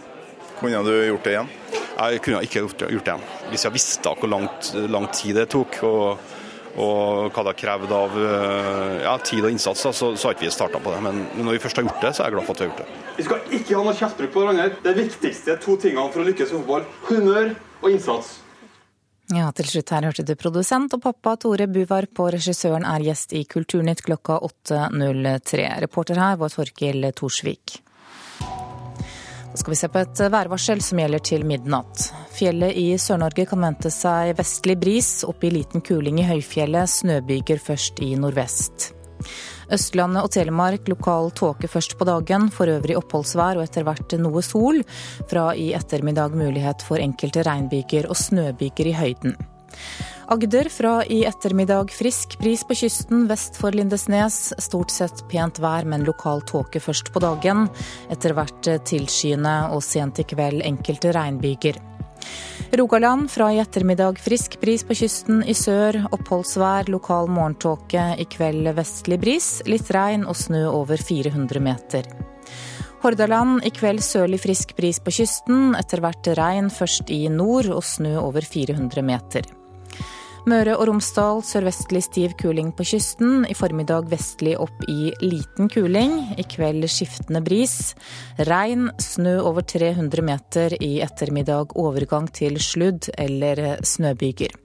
[0.57, 1.51] Kunne du gjort det igjen?
[1.97, 3.27] Jeg kunne ikke gjort det, igjen.
[3.51, 6.37] Hvis jeg visste hvor lang tid det tok, og,
[6.77, 10.45] og hva det har krevd av eh, ja, tid og innsats, så, så har ikke
[10.45, 10.99] vi starta på det.
[11.05, 12.73] Men når vi først har gjort det, så er jeg glad for at vi har
[12.73, 13.05] gjort det.
[13.17, 14.67] Vi skal ikke ha noe kjeftbruk på hverandre.
[14.83, 16.85] Det viktigste to tingene for å lykkes med fotball.
[17.09, 18.35] Humør og innsats.
[19.33, 23.33] Ja, til slutt her hørte du produsent og pappa Tore Buvarp, og regissøren er gjest
[23.35, 25.65] i Kulturnytt klokka 8.03.
[25.83, 27.81] Reporter her var Torkil Torsvik.
[28.37, 32.07] Da skal vi se på et værvarsel som gjelder til midnatt.
[32.38, 36.91] Fjellet i Sør-Norge kan vente seg vestlig bris, opp i liten kuling i høyfjellet.
[37.00, 38.91] Snøbyger først i nordvest.
[39.73, 44.43] Østlandet og Telemark lokal tåke først på dagen, for øvrig oppholdsvær og etter hvert noe
[44.45, 44.84] sol.
[45.32, 49.36] Fra i ettermiddag mulighet for enkelte regnbyger og snøbyger i høyden.
[50.30, 54.52] Agder fra i ettermiddag frisk bris på kysten vest for Lindesnes.
[54.62, 57.65] Stort sett pent vær, men lokal tåke først på dagen.
[58.13, 61.82] Etter hvert tilskyende og sent i kveld enkelte regnbyger.
[62.77, 66.01] Rogaland fra i ettermiddag frisk bris på kysten i sør.
[66.11, 68.09] Oppholdsvær, lokal morgentåke.
[68.19, 69.51] I kveld vestlig bris.
[69.65, 72.09] Litt regn og snø over 400 meter.
[73.03, 75.71] Hordaland i kveld sørlig frisk bris på kysten.
[75.79, 79.47] Etter hvert regn først i nord og snø over 400 meter.
[80.47, 83.41] Møre og Romsdal sørvestlig stiv kuling på kysten.
[83.51, 86.13] I formiddag vestlig opp i liten kuling.
[86.39, 87.91] I kveld skiftende bris.
[88.47, 90.75] Regn, snø over 300 meter.
[90.79, 94.55] I ettermiddag overgang til sludd eller snøbyger.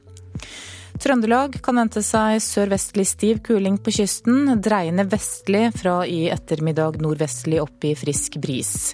[1.03, 4.53] Trøndelag kan vente seg sørvestlig stiv kuling på kysten.
[4.63, 8.93] Dreiende vestlig fra i ettermiddag nordvestlig opp i frisk bris.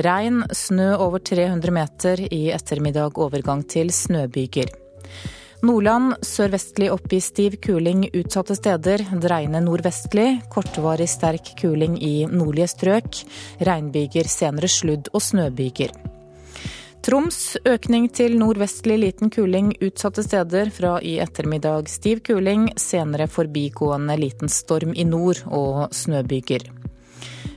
[0.00, 2.24] Regn, snø over 300 meter.
[2.32, 4.72] I ettermiddag overgang til snøbyger.
[5.62, 9.04] Nordland sørvestlig opp i stiv kuling utsatte steder.
[9.22, 10.40] Dreiende nordvestlig.
[10.50, 13.20] Kortvarig sterk kuling i nordlige strøk.
[13.62, 15.94] Regnbyger, senere sludd- og snøbyger.
[17.06, 20.74] Troms økning til nordvestlig liten kuling utsatte steder.
[20.74, 26.81] Fra i ettermiddag stiv kuling, senere forbigående liten storm i nord og snøbyger.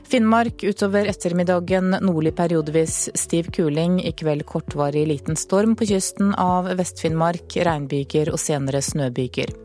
[0.06, 3.98] Finnmark utover ettermiddagen nordlig periodevis stiv kuling.
[4.06, 7.58] I kveld kortvarig liten storm på kysten av Vest-Finnmark.
[7.66, 9.56] Regnbyger og senere snøbyger.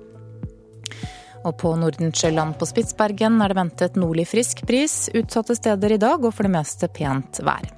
[1.45, 5.11] Og på Nordensjøland på Spitsbergen er det ventet nordlig frisk bris.
[5.17, 7.69] Utsatte steder i dag og for det meste pent vær.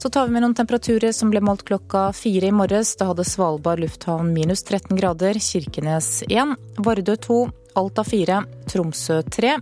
[0.00, 2.94] Så tar vi med noen temperaturer som ble målt klokka fire i morges.
[3.00, 7.38] Da hadde Svalbard lufthavn minus 13 grader, Kirkenes 1, Vardø 2,
[7.80, 8.42] Alta 4,
[8.72, 9.54] Tromsø 3.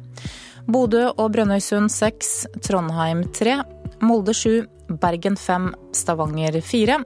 [0.66, 3.56] Bodø og Brønnøysund 6, Trondheim 3,
[4.02, 4.66] Molde 7,
[5.02, 6.98] Bergen 5, Stavanger 4,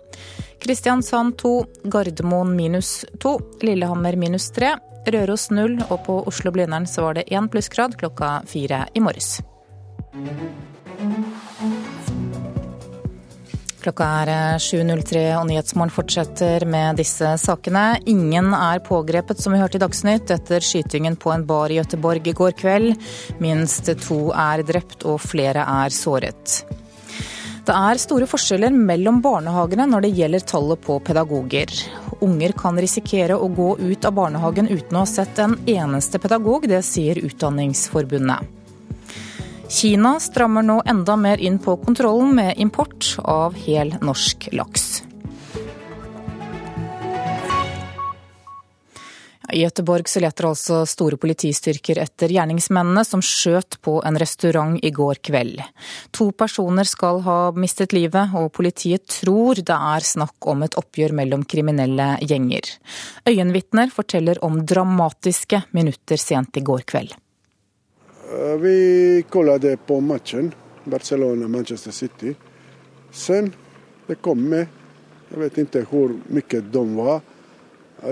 [0.63, 1.55] Kristiansand 2,
[1.93, 4.75] Gardermoen minus 2, Lillehammer minus 3,
[5.13, 9.39] Røros null, og på Oslo-Blindern så var det én plussgrad klokka fire i morges.
[13.87, 18.01] Klokka er 7.03 og Nyhetsmorgen fortsetter med disse sakene.
[18.11, 22.27] Ingen er pågrepet, som vi hørte i Dagsnytt, etter skytingen på en bar i Gøteborg
[22.27, 22.97] i går kveld.
[23.39, 26.57] Minst to er drept og flere er såret.
[27.63, 31.79] Det er store forskjeller mellom barnehagene når det gjelder tallet på pedagoger.
[32.27, 36.67] Unger kan risikere å gå ut av barnehagen uten å ha sett en eneste pedagog,
[36.67, 38.56] det sier Utdanningsforbundet.
[39.69, 45.03] Kina strammer nå enda mer inn på kontrollen med import av hel norsk laks.
[49.53, 55.21] I Gøteborg leter altså store politistyrker etter gjerningsmennene som skjøt på en restaurant i går
[55.29, 55.61] kveld.
[56.19, 61.15] To personer skal ha mistet livet, og politiet tror det er snakk om et oppgjør
[61.23, 62.75] mellom kriminelle gjenger.
[63.27, 67.15] Øyenvitner forteller om dramatiske minutter sent i går kveld.
[68.33, 69.25] Eh, vi
[69.59, 72.35] det på matchen, Barcelona-Manchester City.
[73.11, 73.53] Sen
[74.07, 74.67] det kom med,
[75.31, 77.21] Jeg vet ikke hvor mye de var.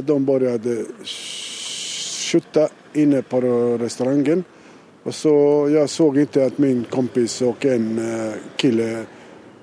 [0.02, 0.16] De
[0.58, 2.64] de å skyte
[2.98, 3.38] inne på
[3.78, 4.42] restauranten.
[5.04, 5.34] Og så
[5.70, 9.06] Jeg så ikke at min kompis og en eh, kille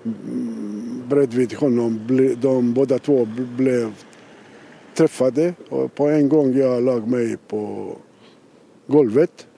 [0.06, 3.26] mm, bredvid honom, de begge to
[3.58, 3.92] ble
[4.96, 5.56] truffet.
[5.72, 7.62] Og på en gang jeg la meg på
[8.88, 9.51] golvet.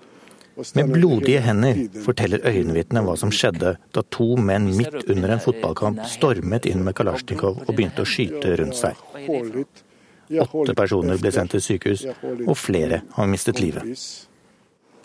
[0.54, 6.04] Med blodige hender forteller øyenvitnet hva som skjedde da to menn midt under en fotballkamp
[6.12, 9.00] stormet inn med Kalasjnikov og begynte å skyte rundt seg.
[10.44, 12.06] Åtte personer ble sendt til sykehus,
[12.46, 13.98] og flere har mistet livet.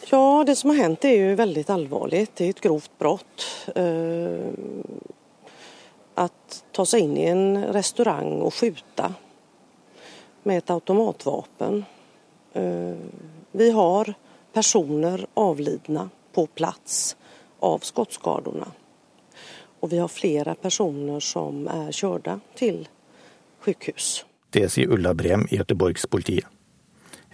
[0.08, 2.26] Ja, det som har hendt er jo veldig alvorlig.
[2.36, 3.48] Det er et grovt brudd.
[3.74, 4.52] Uh,
[6.18, 9.10] at ta seg inn i en restaurant og skyte
[10.48, 11.82] med et automatvåpen.
[12.56, 13.04] Uh,
[13.58, 14.14] vi har
[14.58, 17.16] personer avlidna på plats
[17.60, 18.66] av skottskadorna.
[19.80, 22.26] Og vi har flere personer som er kjørt
[22.58, 22.80] til
[23.62, 24.24] sykehus.
[24.50, 26.50] Det sier Ulla Brem i Göteborgspolitiet.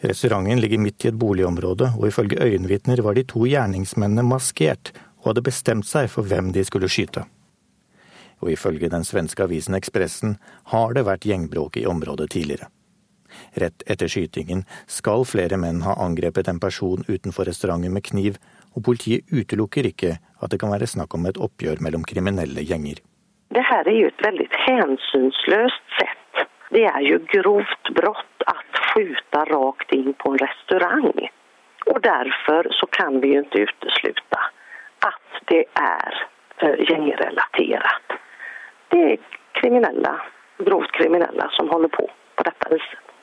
[0.05, 5.31] Restauranten ligger midt i et boligområde, og ifølge øyenvitner var de to gjerningsmennene maskert og
[5.31, 7.25] hadde bestemt seg for hvem de skulle skyte.
[8.45, 10.37] Og ifølge den svenske avisen Ekspressen
[10.77, 12.69] har det vært gjengbråk i området tidligere.
[13.55, 18.39] Rett etter skytingen skal flere menn ha angrepet en person utenfor restauranten med kniv,
[18.75, 22.99] og politiet utelukker ikke at det kan være snakk om et oppgjør mellom kriminelle gjenger.
[23.55, 26.45] Det her er jo et veldig hensynsløst sett.
[26.75, 28.57] Det er jo grovt brott å
[28.89, 31.23] skyte rakt inn på en restaurant.
[31.93, 34.43] Og derfor så kan vi jo ikke utelukke
[35.05, 36.21] at det er
[36.65, 38.19] eh, gjengrelatert.
[38.91, 40.15] Det er kriminelle,
[40.67, 43.14] grovt kriminelle som holder på på dette viset.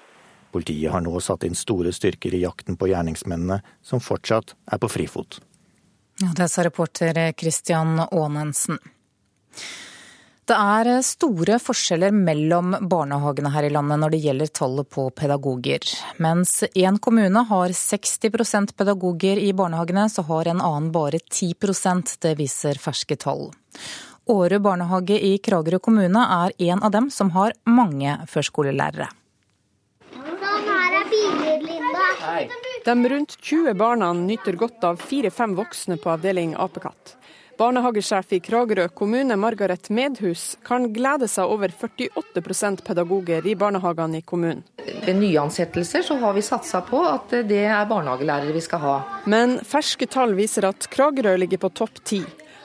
[0.52, 4.90] Politiet har nå satt inn store styrker i jakten på gjerningsmennene, som fortsatt er på
[4.92, 5.40] frifot.
[6.22, 8.78] Ja, det sa reporter Christian Aanensen.
[10.52, 15.86] Det er store forskjeller mellom barnehagene her i landet når det gjelder tallet på pedagoger.
[16.20, 22.36] Mens én kommune har 60% pedagoger i barnehagene, så har en annen bare 10% Det
[22.36, 23.54] viser ferske tall.
[24.28, 29.08] Åre barnehage i Kragerø kommune er en av dem som har mange førskolelærere.
[32.86, 37.18] De rundt 20 barna nyter godt av fire-fem voksne på avdeling apekatt.
[37.62, 44.26] Barnehagesjef i Kragerø kommune Margaret Medhus kan glede seg over 48% pedagoger i barnehagene i
[44.26, 44.64] kommunen.
[45.06, 48.96] Ved nyansettelser så har vi satsa på at det er barnehagelærere vi skal ha.
[49.30, 52.24] Men ferske tall viser at Kragerø ligger på topp ti.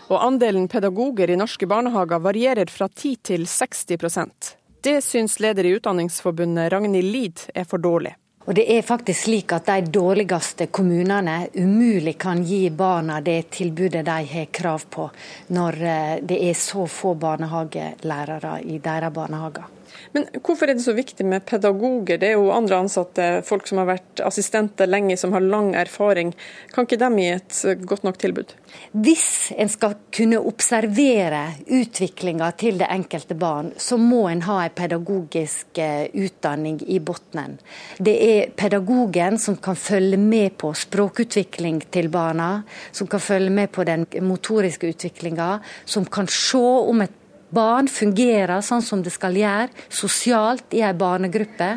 [0.08, 5.76] Og andelen pedagoger i norske barnehager varierer fra 10 til 60% Det syns leder i
[5.76, 8.14] Utdanningsforbundet Ragnhild Lid er for dårlig.
[8.46, 14.04] Og det er faktisk slik at de dårligste kommunene umulig kan gi barna det tilbudet
[14.06, 15.08] de har krav på,
[15.48, 19.75] når eh, det er så få barnehagelærere i deres barnehager.
[20.16, 22.20] Men hvorfor er det så viktig med pedagoger?
[22.20, 26.32] Det er jo andre ansatte, folk som har vært assistenter lenge, som har lang erfaring.
[26.74, 28.54] Kan ikke de gi et godt nok tilbud?
[28.92, 34.76] Hvis en skal kunne observere utviklinga til det enkelte barn, så må en ha en
[34.76, 37.58] pedagogisk eh, utdanning i bunnen.
[37.98, 43.72] Det er pedagogen som kan følge med på språkutvikling til barna, som kan følge med
[43.72, 47.22] på den motoriske utviklinga, som kan se om et
[47.56, 51.70] barn fungerer sånn som det skal gjøre, sosialt i en barnegruppe.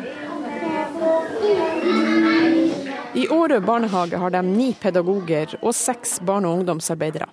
[3.20, 7.26] I Årø barnehage har de ni pedagoger og seks barne- og ungdomsarbeidere.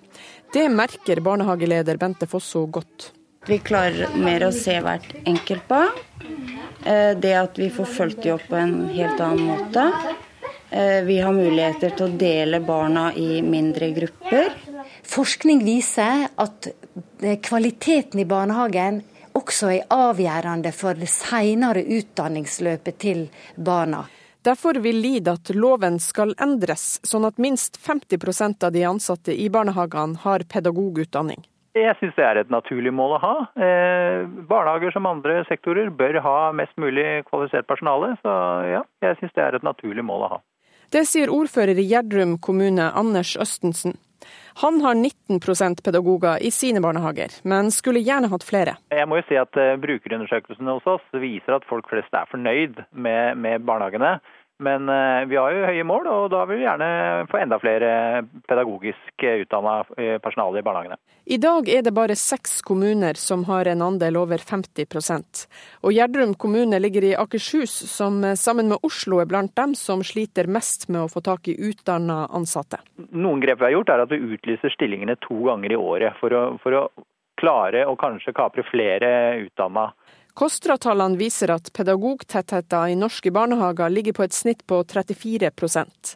[0.53, 3.11] Det merker barnehageleder Bente Fosso godt.
[3.47, 5.93] Vi klarer mer å se hvert enkelt barn.
[6.84, 9.86] Eh, det at vi får fulgt dem opp på en helt annen måte.
[10.69, 14.51] Eh, vi har muligheter til å dele barna i mindre grupper.
[15.07, 16.67] Forskning viser at
[17.43, 19.02] kvaliteten i barnehagen
[19.38, 24.06] også er avgjørende for det senere utdanningsløpet til barna.
[24.48, 29.50] Derfor vil Lid at loven skal endres, sånn at minst 50% av de ansatte i
[29.52, 31.43] barnehagene har pedagogutdanning.
[31.78, 33.34] Jeg syns det er et naturlig mål å ha.
[33.60, 38.16] Eh, barnehager som andre sektorer bør ha mest mulig kvalifisert personale.
[38.24, 38.34] Så
[38.72, 40.39] ja, jeg syns det er et naturlig mål å ha.
[40.95, 43.98] Det sier ordfører i Gjerdrum kommune, Anders Østensen.
[44.62, 48.74] Han har 19% pedagoger i sine barnehager, men skulle gjerne hatt flere.
[48.89, 52.80] Jeg må jo si at eh, Brukerundersøkelsene hos oss viser at folk flest er fornøyd
[52.97, 54.16] med, med barnehagene.
[54.60, 56.88] Men eh, vi har jo høye mål, og da vil vi gjerne
[57.30, 57.89] få enda flere
[58.49, 60.97] pedagogisk utdanna eh, personale i barnehagene.
[61.30, 65.41] I dag er det bare seks kommuner som har en andel over 50%
[65.84, 70.01] Og Gjerdrum kommune ligger i Akershus, som eh, sammen med Oslo er blant dem som
[70.01, 72.82] sliter mest med å få tak i utdanna ansatte.
[73.12, 76.34] Noen grep vi har gjort, er at vi utlyser stillingene to ganger i året for
[76.34, 76.88] å, for å
[77.38, 79.10] klare å kanskje kapre flere
[79.43, 79.91] utdanna
[80.38, 86.11] KOSTRA-tallene viser at pedagogtettheten i norske barnehager ligger på et snitt på 34%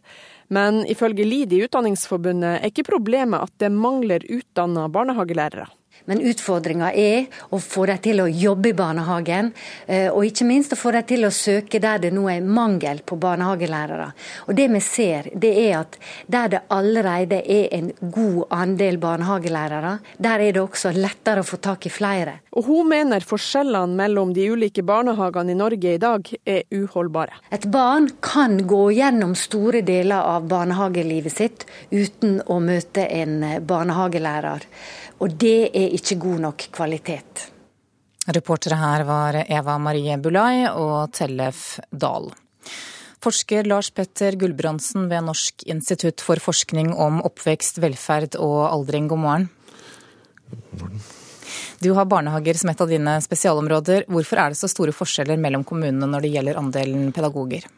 [0.54, 5.66] Men ifølge LID i Utdanningsforbundet er ikke problemet at det mangler utdanna barnehagelærere.
[6.06, 9.52] Men utfordringa er å få dem til å jobbe i barnehagen,
[9.88, 13.02] eh, og ikke minst å få dem til å søke der det nå er mangel
[13.06, 14.12] på barnehagelærere.
[14.48, 15.98] Og Det vi ser, det er at
[16.28, 21.58] der det allerede er en god andel barnehagelærere, der er det også lettere å få
[21.58, 22.40] tak i flere.
[22.52, 27.38] Og Hun mener forskjellene mellom de ulike barnehagene i Norge i dag er uholdbare.
[27.52, 34.68] Et barn kan gå gjennom store deler av barnehagelivet sitt uten å møte en barnehagelærer.
[35.22, 37.48] Og det er ikke god nok kvalitet.
[38.34, 42.32] Reportere her var Eva Marie Bulai og Tellef Dahl.
[43.22, 49.22] Forsker Lars Petter Gulbrandsen ved Norsk institutt for forskning om oppvekst, velferd og aldring, god
[49.22, 49.50] morgen.
[51.82, 54.08] Du har barnehager som et av dine spesialområder.
[54.10, 57.70] Hvorfor er det så store forskjeller mellom kommunene når det gjelder andelen pedagoger?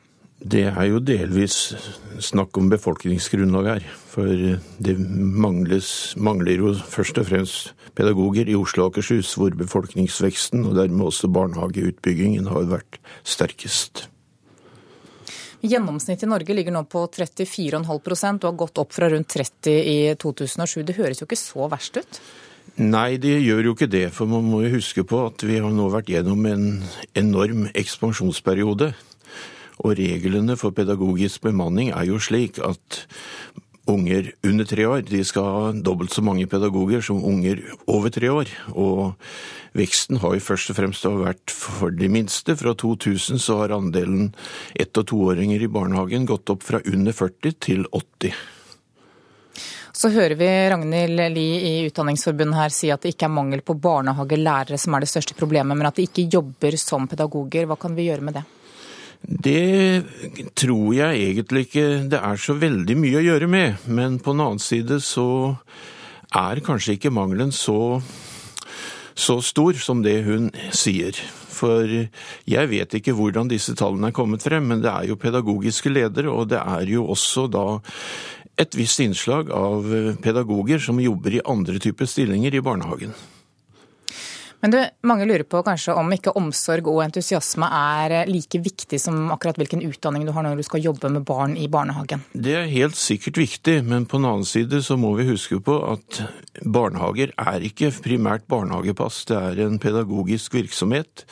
[0.43, 1.73] Det er jo delvis
[2.19, 3.85] snakk om befolkningsgrunnlag her.
[4.11, 5.87] For det mangles,
[6.19, 11.29] mangler jo først og fremst pedagoger i Oslo og Akershus, hvor befolkningsveksten og dermed også
[11.31, 14.07] barnehageutbyggingen har vært sterkest.
[15.63, 19.99] Gjennomsnittet i Norge ligger nå på 34,5% og har gått opp fra rundt 30 i
[20.19, 20.81] 2007.
[20.83, 22.19] Det høres jo ikke så verst ut?
[22.83, 24.09] Nei, det gjør jo ikke det.
[24.11, 26.67] For man må jo huske på at vi har nå vært gjennom en
[27.15, 28.91] enorm ekspansjonsperiode.
[29.83, 33.03] Og reglene for pedagogisk bemanning er jo slik at
[33.89, 37.59] unger under tre år de skal ha dobbelt så mange pedagoger som unger
[37.91, 38.51] over tre år.
[38.71, 39.13] Og
[39.75, 42.55] veksten har jo først og fremst vært for de minste.
[42.55, 44.33] Fra 2000 så har andelen
[44.75, 48.33] ett- og toåringer i barnehagen gått opp fra under 40 til 80.
[49.93, 53.75] Så hører vi Ragnhild Lie i Utdanningsforbundet her si at det ikke er mangel på
[53.77, 57.67] barnehagelærere som er det største problemet, men at de ikke jobber som pedagoger.
[57.69, 58.43] Hva kan vi gjøre med det?
[59.23, 60.03] Det
[60.59, 63.85] tror jeg egentlig ikke det er så veldig mye å gjøre med.
[63.87, 65.55] Men på den annen side så
[66.33, 68.01] er kanskje ikke mangelen så,
[69.15, 71.15] så stor som det hun sier.
[71.53, 75.93] For jeg vet ikke hvordan disse tallene er kommet frem, men det er jo pedagogiske
[75.93, 77.67] ledere, og det er jo også da
[78.59, 79.87] et visst innslag av
[80.21, 83.15] pedagoger som jobber i andre typer stillinger i barnehagen.
[84.63, 89.25] Men du, mange lurer på kanskje om ikke omsorg og entusiasme er like viktig som
[89.35, 92.23] akkurat hvilken utdanning du har når du skal jobbe med barn i barnehagen?
[92.31, 95.75] Det er helt sikkert viktig, men på den annen side så må vi huske på
[95.91, 96.21] at
[96.63, 101.27] barnehager er ikke primært barnehagepass, det er en pedagogisk virksomhet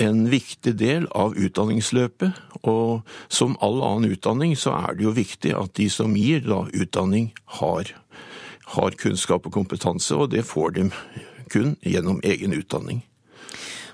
[0.00, 2.36] en viktig del av utdanningsløpet.
[2.68, 6.62] Og som all annen utdanning så er det jo viktig at de som gir da
[6.68, 7.30] utdanning,
[7.60, 7.92] har,
[8.76, 10.88] har kunnskap og kompetanse, og det får de
[11.50, 13.04] kun gjennom egen utdanning.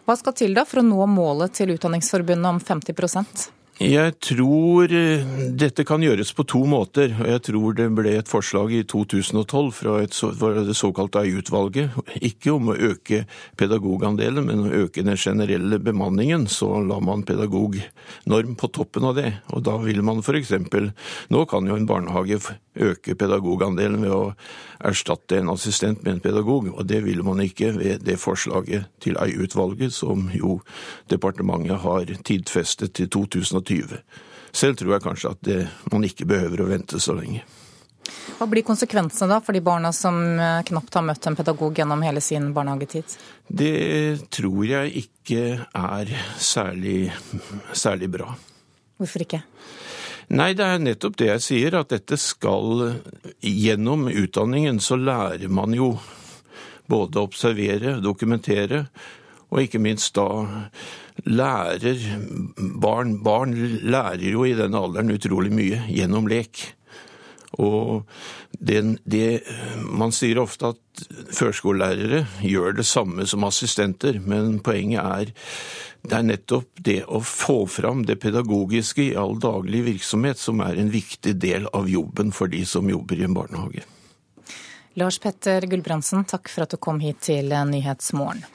[0.06, 5.24] Hva skal til da for å nå målet til Utdanningsforbundet om 50% jeg tror eh,
[5.52, 7.10] dette kan gjøres på to måter.
[7.12, 11.92] Jeg tror det ble et forslag i 2012 fra, et, fra det såkalte AI-utvalget,
[12.24, 13.26] ikke om å øke
[13.60, 16.48] pedagogandelen, men å øke den generelle bemanningen.
[16.48, 19.34] Så la man pedagognorm på toppen av det.
[19.52, 20.56] Og da vil man f.eks.
[21.28, 22.40] Nå kan jo en barnehage
[22.76, 24.22] øke pedagogandelen ved å
[24.84, 29.18] erstatte en assistent med en pedagog, og det vil man ikke ved det forslaget til
[29.22, 30.60] Ei-utvalget som jo
[31.10, 34.00] departementet har tidfestet til 2020.
[34.56, 35.60] Selv tror jeg kanskje at det,
[35.92, 37.44] man ikke behøver å vente så lenge.
[38.36, 42.02] Hva blir konsekvensene da for de barna som eh, knapt har møtt en pedagog gjennom
[42.06, 43.16] hele sin barnehagetid?
[43.48, 47.10] Det tror jeg ikke er særlig,
[47.72, 48.30] særlig bra.
[49.00, 49.42] Hvorfor ikke?
[50.26, 52.82] Nei, det er nettopp det jeg sier, at dette skal
[53.46, 55.92] Gjennom utdanningen så lærer man jo
[56.90, 58.86] både observere, dokumentere,
[59.50, 60.26] og ikke minst da
[61.26, 62.02] lærer
[62.82, 63.54] barn Barn
[63.86, 66.62] lærer jo i den alderen utrolig mye gjennom lek.
[67.62, 68.02] Og
[68.58, 69.42] det, det,
[69.76, 71.04] Man sier ofte at
[71.34, 75.34] førskolelærere gjør det samme som assistenter, men poenget er
[76.06, 80.78] det er nettopp det å få fram det pedagogiske i all daglig virksomhet som er
[80.78, 83.82] en viktig del av jobben for de som jobber i en barnehage.
[84.96, 88.46] Lars Petter Gulbrandsen, takk for at du kom hit til Nyhetsmorgen.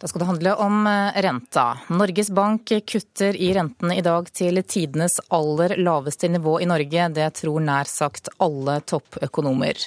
[0.00, 1.78] Da skal det handle om eh, renta.
[1.88, 7.08] Norges Bank kutter i rentene i dag til tidenes aller laveste nivå i Norge.
[7.12, 9.82] Det tror nær sagt alle toppøkonomer.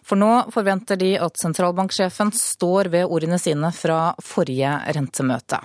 [0.00, 5.60] For nå forventer de at sentralbanksjefen står ved ordene sine fra forrige rentemøte.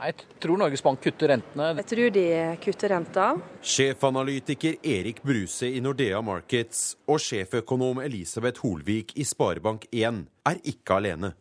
[0.00, 1.74] Jeg tror Norges Bank kutter rentene.
[1.82, 2.26] Jeg tror de
[2.62, 3.26] kutter renta.
[3.60, 11.34] Sjefanalytiker Erik Bruse i Nordea Markets og sjeføkonom Elisabeth Holvik i Sparebank1 er ikke alene.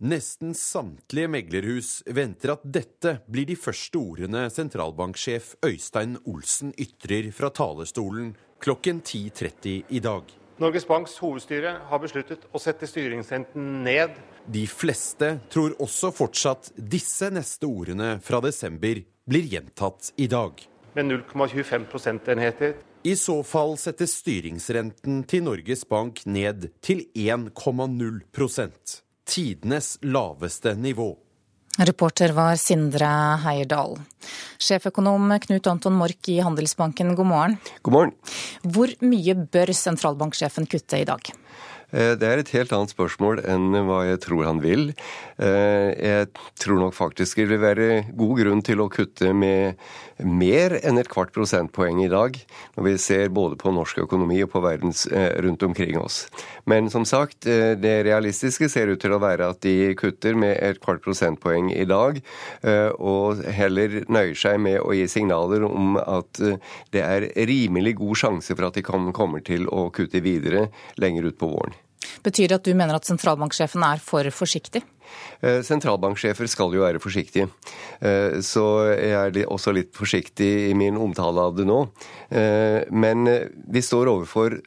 [0.00, 7.50] Nesten samtlige meglerhus venter at dette blir de første ordene sentralbanksjef Øystein Olsen ytrer fra
[7.52, 8.30] talerstolen
[8.64, 10.24] klokken 10.30 i dag.
[10.56, 14.16] Norges Banks hovedstyre har besluttet å sette styringsrenten ned.
[14.48, 20.64] De fleste tror også fortsatt disse neste ordene fra desember blir gjentatt i dag.
[20.96, 22.78] Med 0,25 prosentenheter.
[23.04, 28.24] I så fall settes styringsrenten til Norges Bank ned til 1,0
[29.30, 31.12] tidenes laveste nivå.
[31.78, 33.08] Reporter var Sindre
[33.44, 33.94] Heierdal.
[34.60, 37.54] Sjeføkonom Knut Anton Mork i Handelsbanken, god morgen.
[37.86, 38.16] God morgen.
[38.66, 41.30] Hvor mye bør sentralbanksjefen kutte i dag?
[41.90, 44.90] Eh, det er et helt annet spørsmål enn hva jeg tror han vil.
[45.42, 46.28] Eh, jeg
[46.60, 47.88] tror nok faktisk det vil være
[48.18, 49.80] god grunn til å kutte med
[50.20, 52.36] mer enn et kvart prosentpoeng i dag,
[52.76, 56.26] når vi ser både på norsk økonomi og på verdens eh, rundt omkring oss.
[56.70, 60.78] Men som sagt, det realistiske ser ut til å være at de kutter med et
[60.82, 62.20] kvart prosentpoeng i dag,
[63.00, 66.42] og heller nøyer seg med å gi signaler om at
[66.94, 70.68] det er rimelig god sjanse for at de kommer til å kutte videre
[71.00, 71.79] lenger ut på våren.
[72.24, 74.82] Betyr det at du mener at sentralbanksjefen er for forsiktig?
[75.40, 77.48] Eh, sentralbanksjefer skal jo være forsiktige,
[78.04, 81.80] eh, så jeg er også litt forsiktig i min omtale av det nå.
[82.28, 84.58] Eh, men vi står overfor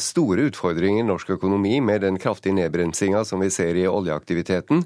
[0.00, 4.82] store utfordringer i norsk økonomi med den kraftige nedbremsinga som vi ser i oljeaktiviteten.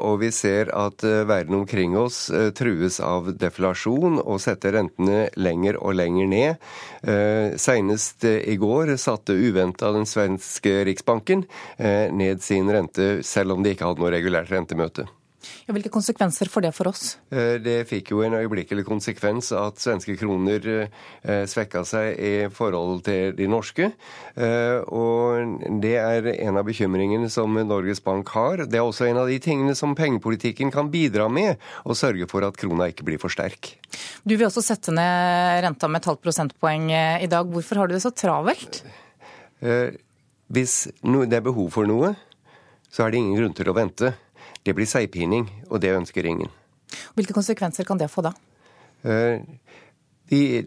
[0.00, 5.96] Og vi ser at verden omkring oss trues av deflasjon og setter rentene lenger og
[5.98, 6.68] lenger ned.
[7.60, 11.44] Senest i går satte uventa den svenske riksbanken
[11.78, 15.08] ned sin rente, selv om de ikke hadde noe regulært rentemøte.
[15.64, 17.16] Ja, hvilke konsekvenser får det for oss?
[17.32, 23.04] Eh, det fikk jo en øyeblikkelig konsekvens at svenske kroner eh, svekka seg i forhold
[23.06, 23.90] til de norske.
[24.34, 28.64] Eh, og det er en av bekymringene som Norges Bank har.
[28.68, 32.46] Det er også en av de tingene som pengepolitikken kan bidra med, å sørge for
[32.46, 33.74] at krona ikke blir for sterk.
[34.24, 37.48] Du vil også sette ned renta med et halvt prosentpoeng i dag.
[37.48, 38.82] Hvorfor har du det så travelt?
[40.54, 42.12] Hvis det er behov for noe,
[42.94, 44.12] så er det ingen grunn til å vente.
[44.62, 46.52] Det blir seigpining, og det ønsker ingen.
[47.18, 48.30] Hvilke konsekvenser kan det få da?
[49.02, 49.42] Uh,
[50.30, 50.62] de,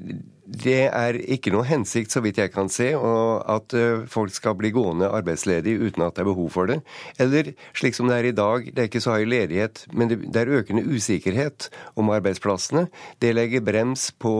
[0.47, 3.73] det er ikke noe hensikt, så vidt jeg kan se, at
[4.07, 6.77] folk skal bli gående arbeidsledige uten at det er behov for det.
[7.19, 10.39] Eller slik som det er i dag, det er ikke så høy ledighet, men det
[10.39, 11.67] er økende usikkerhet
[11.99, 12.85] om arbeidsplassene.
[13.19, 14.31] Det legger brems på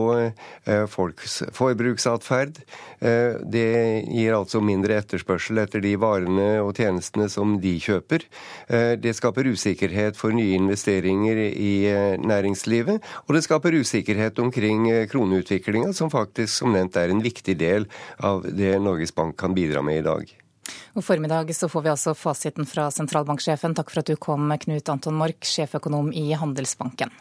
[0.88, 2.62] folks forbruksatferd.
[2.98, 3.68] Det
[4.08, 8.24] gir altså mindre etterspørsel etter de varene og tjenestene som de kjøper.
[8.96, 11.72] Det skaper usikkerhet for nye investeringer i
[12.24, 17.88] næringslivet, og det skaper usikkerhet omkring kroneutviklinga som faktisk som nevnt er en viktig del
[18.24, 20.36] av det Norges Bank kan bidra med i dag.
[20.98, 23.76] Og formiddag så får vi altså fasiten fra sentralbanksjefen.
[23.76, 27.12] Takk for at du kom, Knut Anton Mork, sjeføkonom i Handelsbanken.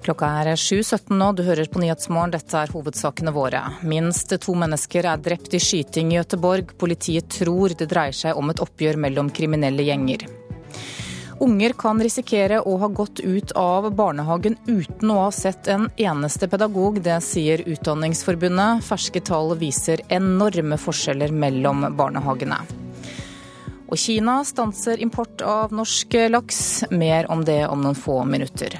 [0.00, 2.32] Klokka er 7.17 nå, du hører på Nyhetsmorgen.
[2.32, 3.60] Dette er hovedsakene våre.
[3.86, 6.72] Minst to mennesker er drept i skyting i Gøteborg.
[6.80, 10.24] Politiet tror det dreier seg om et oppgjør mellom kriminelle gjenger.
[11.40, 16.48] Unger kan risikere å ha gått ut av barnehagen uten å ha sett en eneste
[16.52, 16.98] pedagog.
[17.00, 18.84] Det sier Utdanningsforbundet.
[18.84, 22.60] Ferske tall viser enorme forskjeller mellom barnehagene.
[23.88, 26.62] Og Kina stanser import av norsk laks.
[26.92, 28.76] Mer om det om noen få minutter.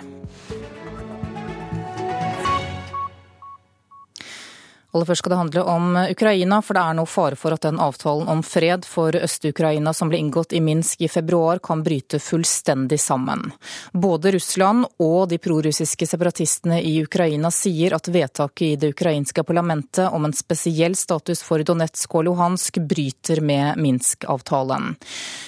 [4.90, 7.78] Aller først skal det handle om Ukraina, for det er nå fare for at den
[7.78, 12.98] avtalen om fred for Øst-Ukraina som ble inngått i Minsk i februar, kan bryte fullstendig
[12.98, 13.52] sammen.
[13.92, 20.10] Både Russland og de prorussiske separatistene i Ukraina sier at vedtaket i det ukrainske parlamentet
[20.10, 24.96] om en spesiell status for Donetsk og Luhansk bryter med Minsk-avtalen.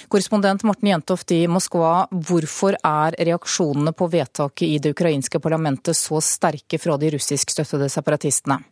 [0.06, 6.22] Korrespondent Morten Jentoft i Moskva, hvorfor er reaksjonene på vedtaket i det ukrainske parlamentet så
[6.22, 8.62] sterke fra de russiskstøttede separatistene?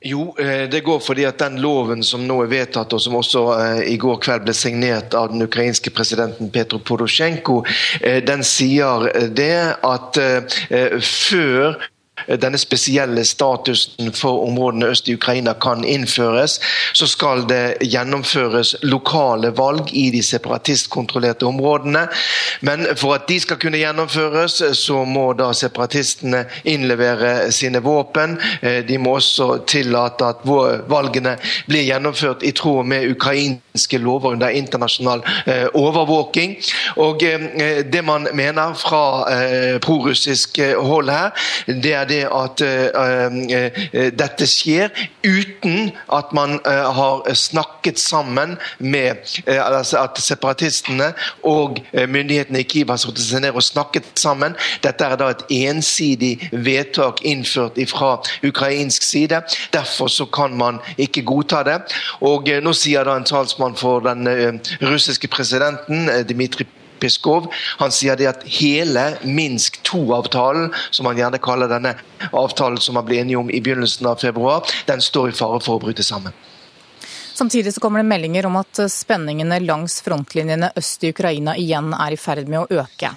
[0.00, 3.40] Jo, eh, det går fordi at den loven som nå er vedtatt, og som også
[3.56, 7.64] eh, i går kveld ble signert av den ukrainske presidenten Petro Porosjenko,
[8.06, 10.20] eh, den sier det at
[11.02, 11.80] før
[12.36, 16.60] denne spesielle statusen for områdene øst i Ukraina kan innføres,
[16.92, 22.06] så skal det gjennomføres lokale valg i de separatistkontrollerte områdene.
[22.60, 28.38] Men for at de skal kunne gjennomføres, så må da separatistene innlevere sine våpen.
[28.62, 30.44] Eh, de må også tillate at
[30.90, 31.36] valgene
[31.68, 36.56] blir gjennomført i tråd med ukrainske lover under internasjonal eh, overvåking.
[37.04, 38.98] Og eh, det man mener fra
[39.82, 41.30] prorussisk hold her,
[41.66, 44.92] det er det at uh, dette skjer
[45.24, 51.12] uten at man har snakket sammen med altså At separatistene
[51.46, 54.56] og myndighetene i Kiev har satt seg ned og snakket sammen.
[54.84, 58.14] Dette er da et ensidig vedtak innført fra
[58.46, 59.42] ukrainsk side.
[59.72, 61.78] Derfor så kan man ikke godta det.
[62.20, 64.28] Og Nå sier da en talsmann for den
[64.82, 66.66] russiske presidenten, Dmitrij
[67.00, 67.48] Peskov.
[67.82, 71.94] Han sier det at hele Minsk 2-avtalen, som han gjerne kaller denne
[72.32, 75.78] avtalen som man ble enige om i begynnelsen av februar, den står i fare for
[75.78, 76.34] å bryte sammen.
[77.38, 82.16] Samtidig så kommer det meldinger om at spenningene langs frontlinjene øst i Ukraina igjen er
[82.16, 83.14] i ferd med å øke.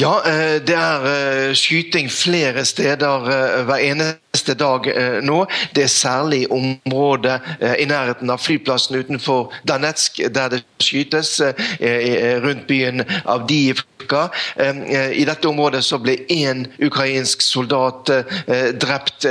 [0.00, 4.86] Ja, eh, det er eh, skyting flere steder eh, hver eneste dag
[5.22, 5.46] nå.
[5.74, 7.40] Det er særlig området
[7.78, 11.40] i nærheten av flyplassen utenfor Danetsk der det skytes,
[12.44, 14.28] rundt byen Avdijivka.
[15.12, 18.10] I dette området så ble én ukrainsk soldat
[18.80, 19.26] drept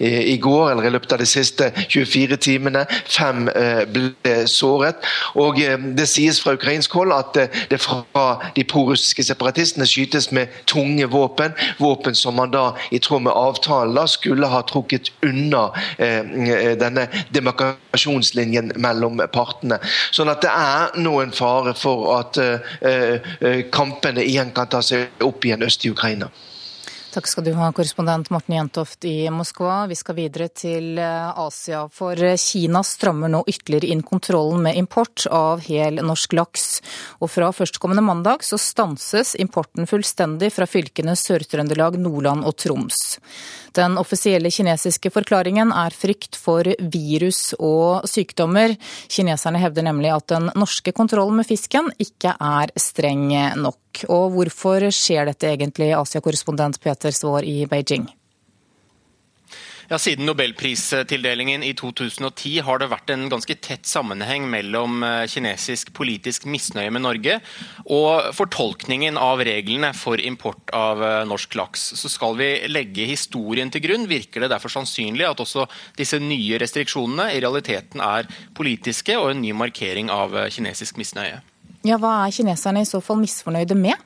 [0.00, 2.84] i går, eller i løpet av de siste 24 timene.
[3.06, 3.48] Fem
[3.92, 4.96] ble såret.
[5.34, 5.58] Og
[5.96, 11.56] det sies fra ukrainsk hold at det fra de prorussiske separatistene skytes med tunge våpen.
[11.78, 18.74] Våpen som man da i tråd med avtalen skulle ha trukket unna eh, denne demarkasjonslinjen
[18.82, 19.80] mellom partene.
[20.10, 24.82] Sånn at det er nå en fare for at eh, eh, kampene igjen kan ta
[24.84, 26.30] seg opp igjen øst i Ukraina.
[27.16, 29.86] Takk skal du ha, korrespondent Morten Jentoft i Moskva.
[29.88, 35.24] Vi skal videre til eh, Asia, for Kina strammer nå ytterligere inn kontrollen med import
[35.32, 36.66] av hel norsk laks.
[37.24, 43.16] Og fra førstkommende mandag så stanses importen fullstendig fra fylkene Sør-Trøndelag, Nordland og Troms.
[43.76, 48.72] Den offisielle kinesiske forklaringen er frykt for virus og sykdommer.
[49.12, 53.28] Kineserne hevder nemlig at den norske kontrollen med fisken ikke er streng
[53.60, 54.06] nok.
[54.08, 58.08] Og hvorfor skjer dette egentlig, Asia-korrespondent Peter Svaar i Beijing?
[59.86, 65.92] Ja, Siden nobelpristildelingen i 2010 har det vært en ganske tett sammenheng mellom eh, kinesisk
[65.94, 67.36] politisk misnøye med Norge
[67.84, 71.84] og fortolkningen av reglene for import av eh, norsk laks.
[72.00, 75.68] Så skal vi legge historien til grunn, virker det derfor sannsynlig at også
[75.98, 78.26] disse nye restriksjonene i realiteten er
[78.58, 81.38] politiske og en ny markering av eh, kinesisk misnøye.
[81.86, 84.02] Ja, Hva er kineserne i så fall misfornøyde med?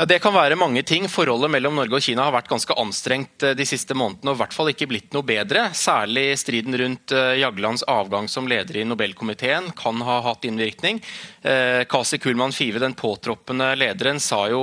[0.00, 1.04] Ja, Det kan være mange ting.
[1.12, 4.40] Forholdet mellom Norge og Kina har vært ganske anstrengt eh, de siste månedene, og i
[4.40, 5.66] hvert fall ikke blitt noe bedre.
[5.76, 11.02] Særlig striden rundt eh, Jaglands avgang som leder i Nobelkomiteen kan ha hatt innvirkning.
[11.44, 14.62] Eh, Kasi Kulman Five, den påtroppende lederen, sa jo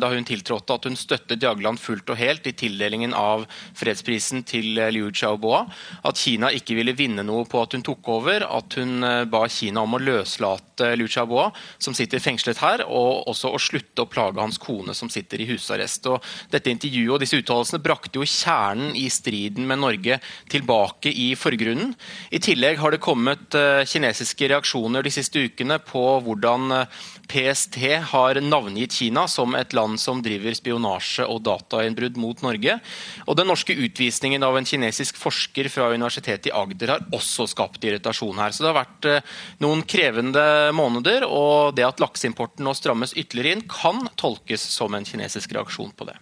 [0.00, 3.44] da hun tiltrådte at hun støttet Jagland fullt og helt i tildelingen av
[3.76, 5.66] fredsprisen til Liu Xiaoboa.
[6.08, 8.48] At Kina ikke ville vinne noe på at hun tok over.
[8.48, 13.52] At hun ba Kina om å løslate Liu Xiaoboa, som sitter fengslet her, og også
[13.52, 16.06] å slutte å plage hans kone kone som sitter i husarrest.
[16.06, 16.22] Og
[16.52, 20.20] dette intervjuet og disse uttalelsene brakte jo kjernen i striden med Norge
[20.50, 21.94] tilbake i forgrunnen.
[22.30, 27.76] I tillegg har det kommet eh, kinesiske reaksjoner de siste ukene på hvordan eh, PST
[28.12, 32.78] har navngitt Kina som et land som driver spionasje og datainnbrudd mot Norge.
[33.26, 37.84] Og Den norske utvisningen av en kinesisk forsker fra Universitetet i Agder har også skapt
[37.84, 38.54] irritasjon her.
[38.54, 43.58] Så det har vært eh, noen krevende måneder, og det at lakseimporten nå strammes ytterligere
[43.58, 46.16] inn, kan tolkes som en kinesisk reaksjon på det.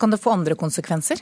[0.00, 1.20] Kan det få andre konsekvenser?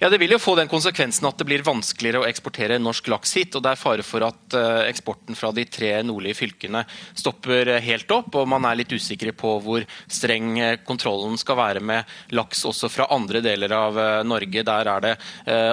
[0.00, 3.34] Ja, Det vil jo få den konsekvensen at det blir vanskeligere å eksportere norsk laks
[3.36, 3.56] hit.
[3.56, 7.80] og Det er fare for at uh, eksporten fra de tre nordlige fylkene stopper uh,
[7.84, 8.34] helt opp.
[8.34, 12.90] og Man er litt usikre på hvor streng uh, kontrollen skal være med laks også
[12.92, 14.62] fra andre deler av Norge.
[14.66, 15.12] Der er det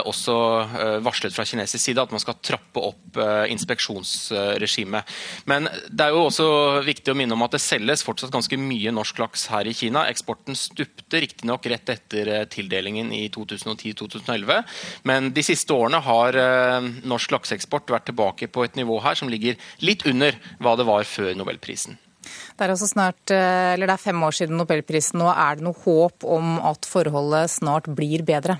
[0.07, 0.33] også
[1.05, 3.17] varslet fra kinesisk side at man skal trappe opp
[3.51, 5.07] inspeksjonsregimet.
[5.49, 6.47] Men det er jo også
[6.85, 10.05] viktig å minne om at det selges fortsatt ganske mye norsk laks her i Kina.
[10.11, 13.25] Eksporten stupte riktignok rett etter tildelingen i
[13.93, 14.63] 2010-2011.
[15.07, 19.31] Men de siste årene har eh, norsk lakseeksport vært tilbake på et nivå her som
[19.31, 21.97] ligger litt under hva det var før nobelprisen.
[22.27, 25.19] Det er, altså snart, eh, eller det er fem år siden nobelprisen.
[25.21, 28.59] Nå er det noe håp om at forholdet snart blir bedre?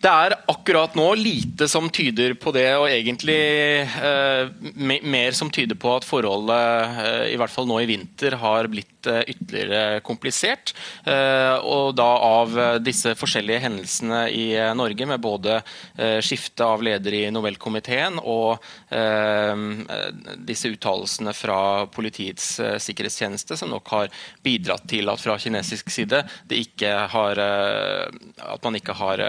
[0.00, 3.36] Det er akkurat nå lite som tyder på det, og egentlig
[3.84, 4.48] eh,
[4.80, 8.99] mer som tyder på at forholdet, eh, i hvert fall nå i vinter, har blitt
[9.06, 10.74] eh, ytterligere komplisert.
[11.04, 15.60] Eh, og da av disse forskjellige hendelsene i eh, Norge, med både
[15.96, 18.58] eh, skifte av leder i Nobelkomiteen og
[20.46, 22.46] disse uttalelsene fra Politiets
[22.82, 24.10] sikkerhetstjeneste, som nok har
[24.44, 29.22] bidratt til at fra kinesisk side det ikke har, at man ikke har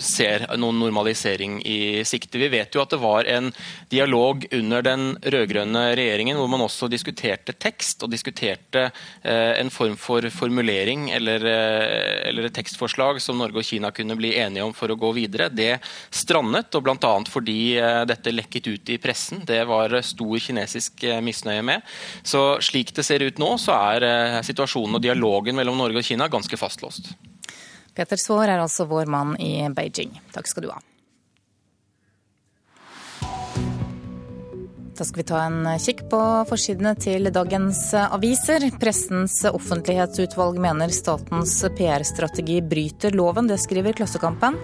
[0.00, 2.38] ser noen normalisering i sikte.
[2.40, 3.50] Vi vet jo at det var en
[3.92, 9.96] dialog under den rød-grønne regjeringen hvor man også diskuterte tekst og diskuterte eh, en form
[10.00, 14.74] for formulering eller, eh, eller, et tekstforslag som Norge og Kina kunne bli enige om
[14.76, 15.48] for å gå videre.
[15.48, 15.78] Det
[16.12, 17.14] strandet, og bl.a.
[17.30, 19.44] fordi eh, dette lekket ut i pressen.
[19.48, 21.88] Det var stor kinesisk misnøye med.
[22.22, 26.28] Så slik det ser ut nå, så er situasjonen og dialogen mellom Norge og Kina
[26.30, 27.12] ganske fastlåst.
[28.00, 30.14] Peter Svaar er altså vår mann i Beijing.
[30.32, 30.78] Takk skal du ha.
[34.96, 38.64] Da skal vi ta en kikk på forsidene til dagens aviser.
[38.80, 43.48] Pressens offentlighetsutvalg mener statens PR-strategi bryter loven.
[43.52, 44.56] Det skriver Klassekampen.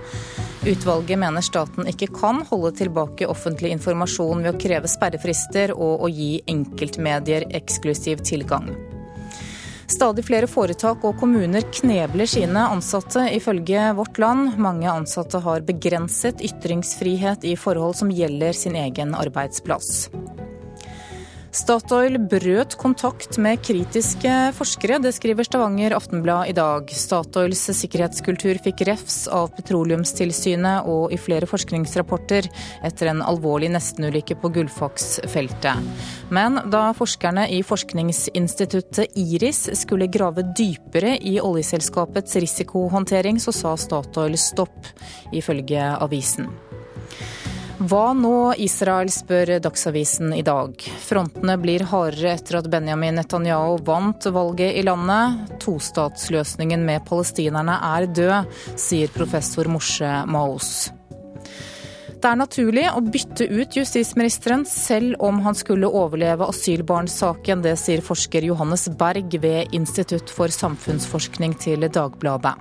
[0.64, 6.12] Utvalget mener staten ikke kan holde tilbake offentlig informasjon ved å kreve sperrefrister og å
[6.12, 8.72] gi enkeltmedier eksklusiv tilgang.
[9.96, 14.58] Stadig flere foretak og kommuner knebler sine ansatte, ifølge Vårt Land.
[14.60, 20.10] Mange ansatte har begrenset ytringsfrihet i forhold som gjelder sin egen arbeidsplass.
[21.56, 26.90] Statoil brøt kontakt med kritiske forskere, det skriver Stavanger Aftenblad i dag.
[26.92, 32.50] Statoils sikkerhetskultur fikk refs av Petroleumstilsynet og i flere forskningsrapporter
[32.84, 35.88] etter en alvorlig nestenulykke på Gullfaks-feltet.
[36.28, 44.36] Men da forskerne i forskningsinstituttet IRIS skulle grave dypere i oljeselskapets risikohåndtering, så sa Statoil
[44.36, 44.92] stopp,
[45.32, 46.52] ifølge avisen.
[47.76, 50.80] Hva nå Israel, spør Dagsavisen i dag.
[50.80, 55.50] Frontene blir hardere etter at Benjamin Netanyahu vant valget i landet.
[55.60, 60.88] Tostatsløsningen med palestinerne er død, sier professor Moshe Maos.
[62.16, 67.60] Det er naturlig å bytte ut justisministeren selv om han skulle overleve asylbarnsaken.
[67.60, 72.56] Det sier forsker Johannes Berg ved Institutt for samfunnsforskning til Dagbladet.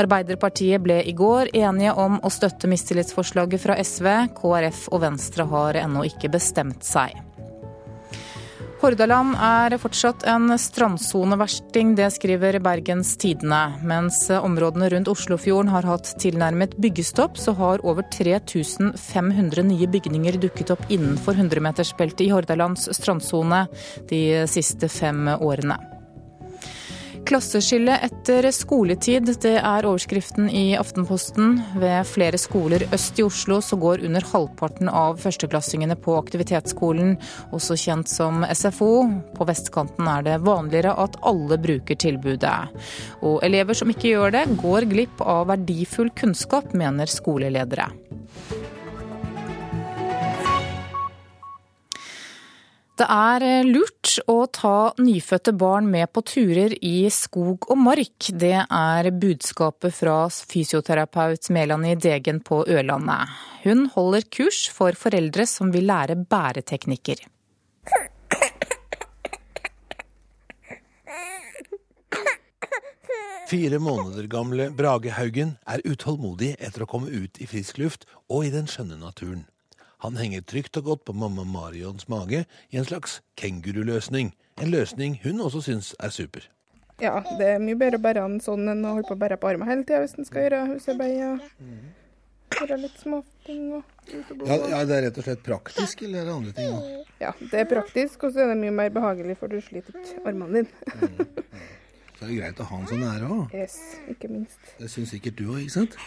[0.00, 4.08] Arbeiderpartiet ble i går enige om å støtte mistillitsforslaget fra SV.
[4.38, 7.18] KrF og Venstre har ennå ikke bestemt seg.
[8.82, 13.76] Hordaland er fortsatt en strandsoneversting, det skriver Bergens Tidende.
[13.86, 20.74] Mens områdene rundt Oslofjorden har hatt tilnærmet byggestopp, så har over 3500 nye bygninger dukket
[20.74, 23.68] opp innenfor 100-metersbeltet i Hordalands strandsone
[24.10, 25.91] de siste fem årene.
[27.26, 31.54] Klasseskille etter skoletid, det er overskriften i Aftenposten.
[31.78, 37.14] Ved flere skoler øst i Oslo så går under halvparten av førsteklassingene på aktivitetsskolen,
[37.54, 38.92] også kjent som SFO.
[39.36, 42.56] På vestkanten er det vanligere at alle bruker tilbudet.
[43.22, 47.90] Og elever som ikke gjør det, går glipp av verdifull kunnskap, mener skoleledere.
[52.92, 58.28] Det er eh, lurt å ta nyfødte barn med på turer i skog og mark.
[58.28, 63.32] Det er budskapet fra fysioterapeut Melanie Degen på Ørlandet.
[63.64, 67.24] Hun holder kurs for foreldre som vil lære bæreteknikker.
[73.52, 78.46] Fire måneder gamle Brage Haugen er utålmodig etter å komme ut i frisk luft og
[78.48, 79.44] i den skjønne naturen.
[80.02, 84.32] Han henger trygt og godt på mamma Marions mage i en slags kenguruløsning.
[84.58, 86.48] En løsning hun også syns er super.
[87.02, 89.38] Ja, det er mye bedre å bære han sånn enn å holde på å bære
[89.38, 93.62] på armen hele tida hvis en skal gjøre husarbeid og gjøre litt småting.
[94.42, 96.90] Ja, ja, det er rett og slett praktisk, eller er det andre ting òg?
[97.22, 100.26] Ja, det er praktisk, og så er det mye mer behagelig, for du sliter ikke
[100.26, 100.98] armene dine.
[100.98, 101.62] Mm.
[102.18, 103.54] Så er det greit å ha han så nære òg.
[103.54, 103.78] Yes,
[104.10, 104.74] ikke minst.
[104.78, 105.98] Det syns sikkert du òg, ikke sant?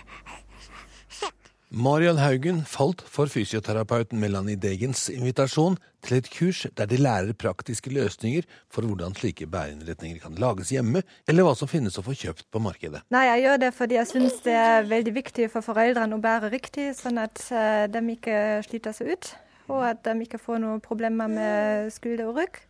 [1.76, 5.74] Marian Haugen falt for fysioterapeuten Melanie Degens invitasjon
[6.08, 11.02] til et kurs der de lærer praktiske løsninger for hvordan slike bæreinnretninger kan lages hjemme,
[11.28, 13.04] eller hva som finnes å få kjøpt på markedet.
[13.12, 16.54] Nei, Jeg gjør det fordi jeg syns det er veldig viktig for foreldrene å bære
[16.56, 19.36] riktig, sånn at uh, de ikke sliter seg ut,
[19.68, 22.64] og at de ikke får noen problemer med skulder og rygg.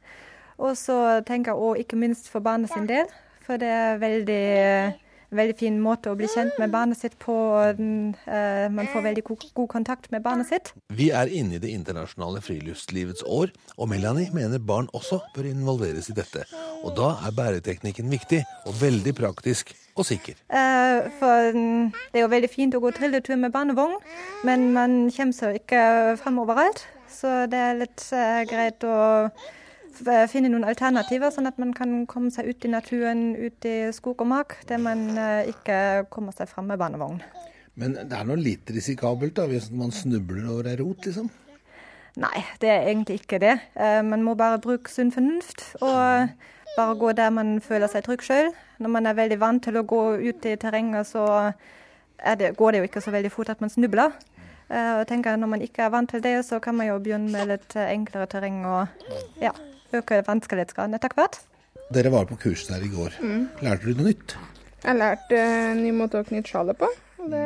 [0.58, 3.06] Og så tenker jeg òg ikke minst for barna sin del,
[3.46, 4.46] for det er veldig
[5.38, 7.36] veldig fin måte å bli kjent med barnet sitt på.
[7.78, 10.72] Uh, man får veldig god, kontakt med barnet sitt.
[10.96, 16.10] Vi er inne i det internasjonale friluftslivets år, og Melanie mener barn også bør involveres
[16.12, 16.46] i dette.
[16.84, 20.40] Og da er bæreteknikken viktig, og veldig praktisk og sikker.
[20.52, 24.00] Uh, for det er jo veldig fint å gå trilletur med barnevogn,
[24.48, 25.84] men man kommer seg ikke
[26.22, 26.86] fram overalt.
[27.12, 28.96] Så det er litt uh, greit å
[30.32, 34.24] finne noen alternativer, sånn at man kan komme seg ut i naturen, ut i skog
[34.26, 37.22] og mark, der man eh, ikke kommer seg fram med barnevogn.
[37.76, 41.32] Men det er noe litt risikabelt da, hvis man snubler over ei rot, liksom?
[42.16, 43.58] Nei, det er egentlig ikke det.
[43.76, 45.66] Eh, man må bare bruke sunn fornuft.
[45.84, 46.30] Og
[46.76, 48.54] bare gå der man føler seg trygg sjøl.
[48.80, 51.52] Når man er veldig vant til å gå ut i terrenget, så
[52.40, 54.16] det, går det jo ikke så veldig fort at man snubler.
[54.66, 57.32] Uh, og tenker Når man ikke er vant til det, så kan man jo begynne
[57.32, 58.66] med litt enklere terreng.
[58.66, 58.88] og
[59.42, 59.52] ja,
[60.00, 61.40] øke vanskelighetsgraden etter hvert.
[61.94, 63.18] Dere var på kurs der i går.
[63.22, 63.48] Mm.
[63.66, 64.38] Lærte du noe nytt?
[64.86, 66.90] Jeg lærte en ny måte å knytte sjalet på.
[67.26, 67.46] Det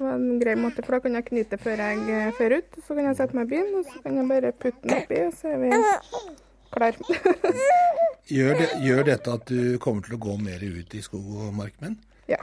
[0.00, 2.78] var en grei måte, for da kan jeg knyte før jeg fer ut.
[2.86, 5.22] Så kan jeg sette meg i bilen, og så kan jeg bare putte den oppi,
[5.26, 5.72] og så er vi
[6.70, 7.00] klar.
[8.36, 11.54] gjør, det, gjør, dette at du kommer til å gå mer ut i skog og
[11.56, 11.98] mark med den?
[12.30, 12.38] Ja.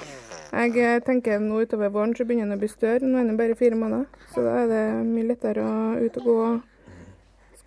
[0.51, 3.07] Jeg eh, tenker nå utover våren så begynner den å bli større.
[3.07, 6.27] Nå er den bare fire måneder, så da er det mye lettere å ut og
[6.27, 6.39] gå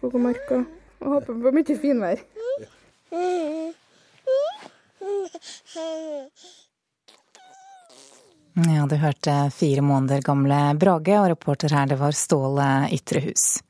[0.01, 0.53] skog og mark.
[0.57, 0.65] Og,
[1.01, 2.21] og håper på mye finvær.
[8.61, 13.61] Ja, du hørte fire måneder gamle Brage, og reporter her det var Ståle Ytrehus.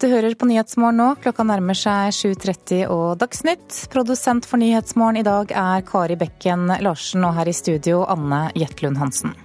[0.00, 3.84] Du hører på Nyhetsmorgen nå, klokka nærmer seg 7.30 og Dagsnytt.
[3.92, 9.00] Produsent for Nyhetsmorgen i dag er Kari Bekken Larsen, og her i studio Anne Jetlund
[9.00, 9.36] Hansen.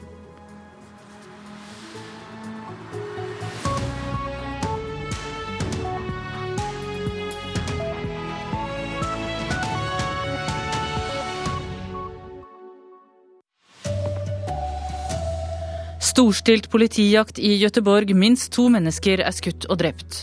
[16.16, 18.14] Storstilt politijakt i Gøteborg.
[18.16, 20.22] Minst to mennesker er skutt og drept.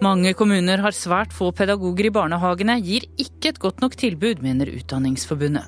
[0.00, 4.70] Mange kommuner har svært få pedagoger i barnehagene, gir ikke et godt nok tilbud, mener
[4.72, 5.66] Utdanningsforbundet.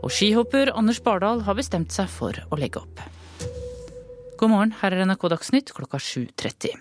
[0.00, 3.02] Og skihopper Anders Bardal har bestemt seg for å legge opp.
[4.40, 6.72] God morgen, her er NRK Dagsnytt klokka 7.30.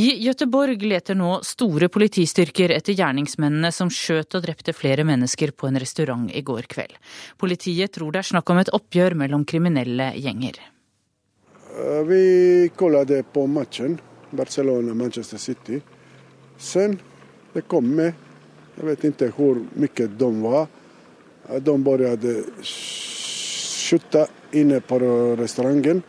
[0.00, 5.68] I Gøteborg leter nå store politistyrker etter gjerningsmennene som skjøt og drepte flere mennesker på
[5.68, 6.96] en restaurant i går kveld.
[7.36, 10.56] Politiet tror det er snakk om et oppgjør mellom kriminelle gjenger.
[11.76, 13.98] Eh, vi kollade på matchen,
[14.30, 15.80] Barcelona-Manchester City.
[16.58, 16.98] Sen
[17.52, 18.12] det kom med,
[18.76, 20.66] Jeg vet ikke hvor mye de var,
[21.64, 24.98] De begynte å skyte inne på
[25.38, 26.02] restauranten.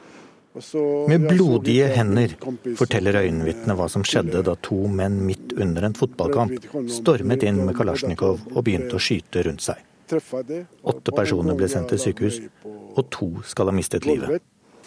[1.07, 2.33] Med blodige hender
[2.75, 7.77] forteller øyenvitnet hva som skjedde da to menn midt under en fotballkamp stormet inn med
[7.77, 9.79] Kalasjnikov og begynte å skyte rundt seg.
[10.11, 14.41] Åtte personer ble sendt til sykehus, og to skal ha mistet livet.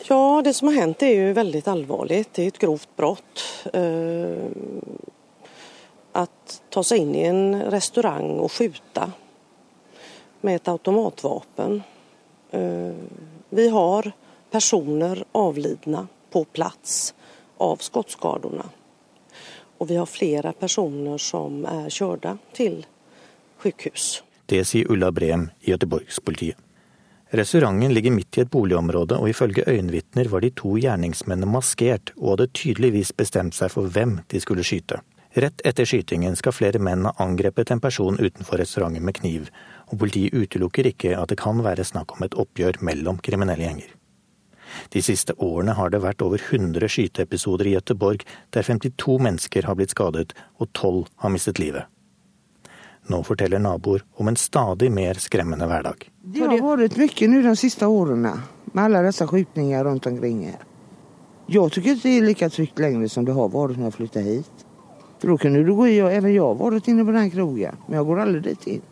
[0.09, 2.35] Ja, det som har hänt är ju väldigt allvarligt.
[2.35, 3.65] Det är ett grovt brott.
[3.73, 4.47] Eh,
[6.13, 9.13] att ta sig in i en restaurang och skjuta
[10.41, 11.83] med ett automatvapen.
[12.51, 12.95] Eh,
[13.49, 14.13] vi har
[14.51, 17.15] personer avlidna på plats
[17.57, 18.65] av skottskadorna.
[19.79, 22.83] Og vi har flere personer som er kjørt til
[23.59, 24.23] sjukhus.
[24.47, 26.70] Det sier Ulla Brem i Göteborgspolitiet.
[27.31, 32.33] Restauranten ligger midt i et boligområde, og ifølge øyenvitner var de to gjerningsmennene maskert og
[32.33, 34.99] hadde tydeligvis bestemt seg for hvem de skulle skyte.
[35.39, 39.47] Rett etter skytingen skal flere menn ha angrepet en person utenfor restauranten med kniv,
[39.93, 43.95] og politiet utelukker ikke at det kan være snakk om et oppgjør mellom kriminelle gjenger.
[44.91, 49.79] De siste årene har det vært over 100 skyteepisoder i Gøteborg, der 52 mennesker har
[49.79, 51.87] blitt skadet og 12 har mistet livet.
[53.11, 56.05] Nå forteller naboer om en stadig mer skremmende hverdag.
[56.23, 58.35] Det har vært mye nå de siste årene,
[58.71, 60.61] med alle disse skytingene rundt omkring her.
[61.51, 64.29] Jeg syns ikke det er like trygt lenger som det har vært når jeg flyttet
[64.29, 64.67] hit.
[65.19, 67.83] For da kunne du gå i, og even jeg har vært inne på den krogen,
[67.89, 68.85] men jeg går aldri dit inn.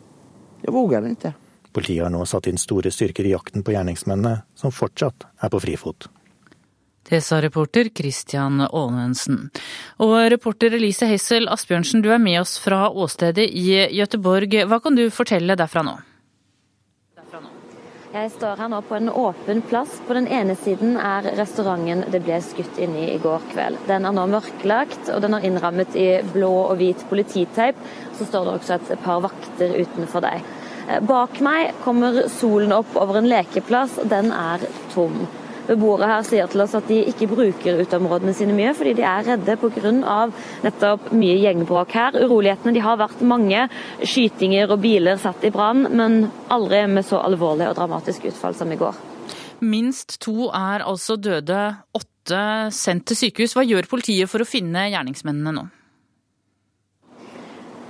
[0.65, 1.33] Jeg våger ikke.
[1.71, 5.63] Politiet har nå satt inn store styrker i jakten på gjerningsmennene, som fortsatt er på
[5.63, 6.09] frifot.
[7.07, 9.47] Det sa reporter Christian Aanensen.
[10.03, 14.53] Og reporter Elise Hessel Asbjørnsen, du er med oss fra åstedet i Gøteborg.
[14.69, 15.97] Hva kan du fortelle derfra nå?
[18.09, 19.99] Jeg står her nå på en åpen plass.
[20.07, 23.77] På den ene siden er restauranten det ble skutt inn i i går kveld.
[23.85, 27.77] Den er nå mørklagt, og den er innrammet i blå og hvit polititeip.
[28.17, 30.41] Så står det også et par vakter utenfor deg.
[31.05, 35.21] Bak meg kommer solen opp over en lekeplass, og den er tom.
[35.69, 39.27] Beboere her sier til oss at de ikke bruker uteområdene sine mye, fordi de er
[39.27, 39.91] redde pga.
[40.65, 42.17] nettopp mye gjengbråk her.
[42.23, 43.67] Urolighetene de har vært mange.
[44.01, 48.71] Skytinger og biler satt i brann, men aldri med så alvorlig og dramatisk utfall som
[48.71, 48.97] i går.
[49.61, 51.59] Minst to er altså døde,
[51.93, 52.43] åtte
[52.73, 53.53] sendt til sykehus.
[53.57, 55.67] Hva gjør politiet for å finne gjerningsmennene nå?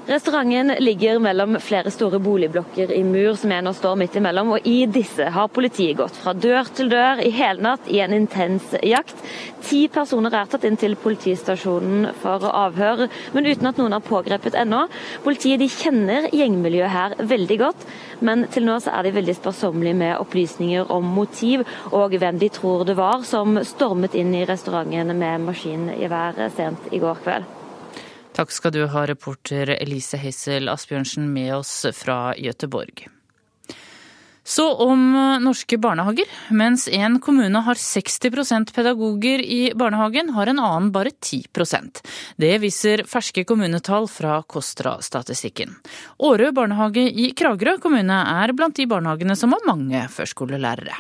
[0.10, 4.66] Restauranten ligger mellom flere store boligblokker i mur som jeg nå står midt imellom, og
[4.66, 9.22] i disse har politiet gått fra dør til dør i helnatt i en intens jakt.
[9.68, 13.06] Ti personer er tatt inn til politistasjonen for avhør,
[13.36, 14.82] men uten at noen har pågrepet ennå.
[15.28, 17.86] Politiet de kjenner gjengmiljøet her veldig godt,
[18.26, 22.50] men til nå så er de veldig sparsommelige med opplysninger om motiv og hvem de
[22.58, 27.59] tror det var som stormet inn i restauranten med maskingevær sent i går kveld.
[28.40, 33.02] Takk skal du ha, reporter Elise Hessel Asbjørnsen med oss fra Gøteborg.
[34.48, 35.02] Så om
[35.44, 36.30] norske barnehager.
[36.56, 42.00] Mens en kommune har 60% pedagoger i barnehagen, har en annen bare 10%
[42.40, 45.76] Det viser ferske kommunetall fra KOSTRA-statistikken.
[46.24, 50.96] Årø barnehage i Kragerø kommune er blant de barnehagene som har mange førskolelærere.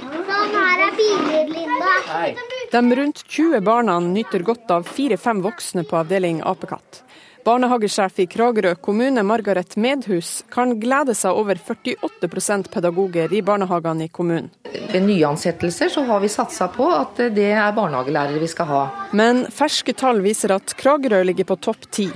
[0.00, 2.59] Sånn, her er biler, Linda.
[2.70, 7.02] De rundt 20 barna nyter godt av fire-fem voksne på avdeling apekatt.
[7.44, 14.12] Barnehagesjef i Kragerø kommune, Margaret Medhus, kan glede seg over 48% pedagoger i barnehagene i
[14.12, 14.50] kommunen.
[14.92, 18.86] Ved nyansettelser så har vi satsa på at det er barnehagelærere vi skal ha.
[19.18, 22.10] Men ferske tall viser at Kragerø ligger på topp ti.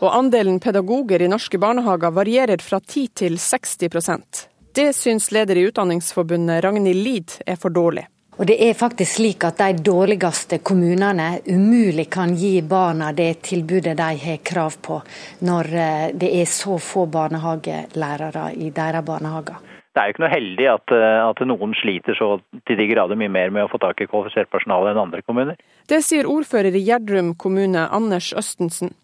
[0.00, 5.68] Og andelen pedagoger i norske barnehager varierer fra 10 til 60 Det syns leder i
[5.70, 8.08] Utdanningsforbundet, Ragnhild Lid, er for dårlig.
[8.40, 13.92] Og det er faktisk slik at de dårligste kommunene umulig kan gi barna det tilbudet
[13.98, 14.96] de har krav på,
[15.44, 19.60] når eh, det er så få barnehagelærere i deres barnehager.
[19.92, 22.30] Det er jo ikke noe heldig at, eh, at, noen sliter så
[22.64, 25.60] til de grader mye mer med å få tak i kvalifisert personale enn andre kommuner.
[25.92, 28.96] Det sier ordfører i Gjerdrum kommune, Anders Østensen.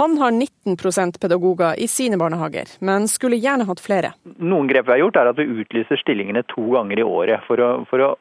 [0.00, 4.16] Han har 19% pedagoger i sine barnehager, men skulle gjerne hatt flere.
[4.40, 7.60] Noen grep vi har gjort er at vi utlyser stillingene to ganger i året for
[7.60, 8.14] å, for å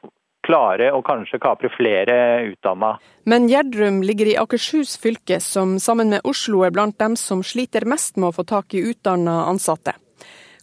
[0.50, 2.18] klare å kanskje kapre flere
[2.50, 2.95] utdanna.
[3.30, 7.86] Men Gjerdrum ligger i Akershus fylke, som sammen med Oslo er blant dem som sliter
[7.86, 9.93] mest med å få tak i utdanna ansatte.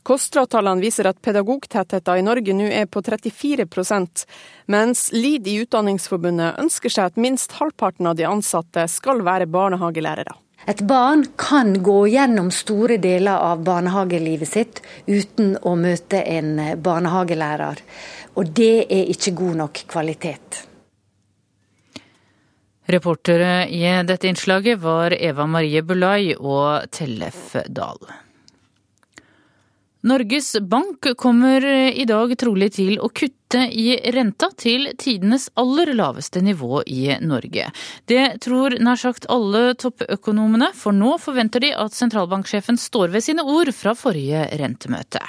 [0.06, 4.22] KOSTRA-tallene viser at pedagogtettheten i Norge nå er på 34%
[4.70, 10.36] mens LID i Utdanningsforbundet ønsker seg at minst halvparten av de ansatte skal være barnehagelærere.
[10.66, 17.82] Et barn kan gå gjennom store deler av barnehagelivet sitt uten å møte en barnehagelærer.
[18.34, 20.64] Og det er ikke god nok kvalitet.
[22.90, 28.25] Reportere i dette innslaget var Eva Marie Bulai og Tellef Dahl.
[30.06, 36.38] Norges Bank kommer i dag trolig til å kutte i renta til tidenes aller laveste
[36.46, 37.64] nivå i Norge.
[38.06, 43.42] Det tror nær sagt alle toppøkonomene, for nå forventer de at sentralbanksjefen står ved sine
[43.42, 45.24] ord fra forrige rentemøte.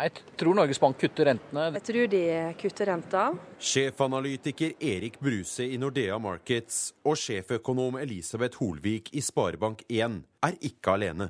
[0.00, 1.66] Jeg tror Norges Bank kutter rentene.
[1.76, 2.22] Jeg tror de
[2.62, 3.26] kutter renta.
[3.60, 10.16] Sjefanalytiker Erik Bruse i Nordea Markets og sjeføkonom Elisabeth Holvik i Sparebank1
[10.48, 11.28] er ikke alene.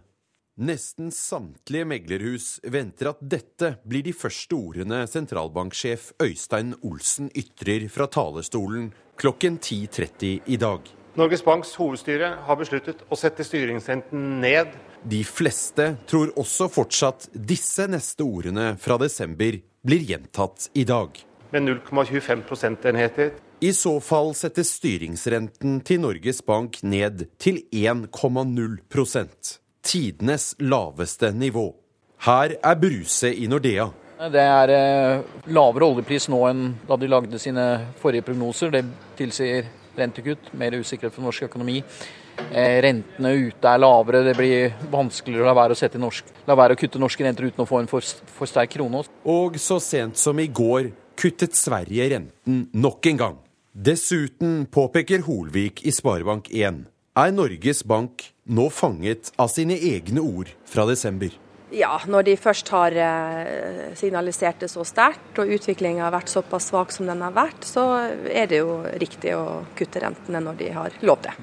[0.60, 8.04] Nesten samtlige meglerhus venter at dette blir de første ordene sentralbanksjef Øystein Olsen ytrer fra
[8.12, 10.84] talerstolen klokken 10.30 i dag.
[11.16, 17.88] Norges Banks hovedstyre har besluttet å sette styringsrenten ned de fleste tror også fortsatt disse
[17.88, 21.16] neste ordene fra desember blir gjentatt i dag.
[21.56, 23.32] Med 0,25 prosentenheter.
[23.64, 28.78] I så fall settes styringsrenten til Norges Bank ned til 1,0
[29.82, 31.70] Tidenes laveste nivå.
[32.26, 33.88] Her er Bruse i Nordea.
[34.30, 35.20] Det er eh,
[35.56, 37.66] lavere oljepris nå enn da de lagde sine
[38.02, 38.74] forrige prognoser.
[38.74, 38.82] Det
[39.16, 41.78] tilsier rentekutt, mer usikkerhet for norsk økonomi.
[42.50, 46.76] Eh, rentene ute er lavere, det blir vanskeligere å la være å, norsk, la være
[46.76, 48.04] å kutte norske renter uten å få en for,
[48.36, 49.02] for sterk krone.
[49.28, 53.40] Og så sent som i går kuttet Sverige renten nok en gang.
[53.70, 56.84] Dessuten, påpeker Holvik i Sparebank1,
[57.18, 61.32] er Norges Bank nå fanget av sine egne ord fra desember.
[61.70, 66.70] Ja, når de først har eh, signalisert det så sterkt, og utviklinga har vært såpass
[66.72, 67.84] svak som den har vært, så
[68.26, 71.36] er det jo riktig å kutte rentene når de har lovt det.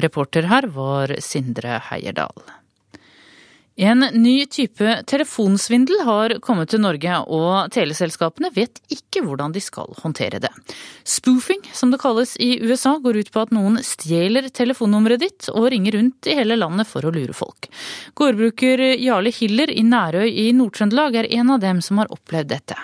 [0.00, 2.59] Reporter her var Sindre Heierdal.
[3.80, 9.88] En ny type telefonsvindel har kommet til Norge, og teleselskapene vet ikke hvordan de skal
[10.02, 10.50] håndtere det.
[11.08, 15.70] Spoofing, som det kalles i USA, går ut på at noen stjeler telefonnummeret ditt og
[15.72, 17.70] ringer rundt i hele landet for å lure folk.
[18.20, 22.76] Gårdbruker Jarle Hiller i Nærøy i Nord-Trøndelag er en av dem som har opplevd dette.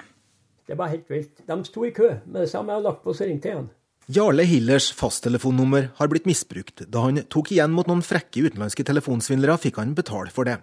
[0.67, 1.45] Det var helt vilt.
[1.45, 2.15] De sto i kø.
[2.25, 3.69] Med det samme jeg hadde lagt på, så ringte jeg han.
[4.07, 6.85] Jarle Hillers fasttelefonnummer har blitt misbrukt.
[6.87, 10.61] Da han tok igjen mot noen frekke utenlandske telefonsvindlere, fikk han betale for det.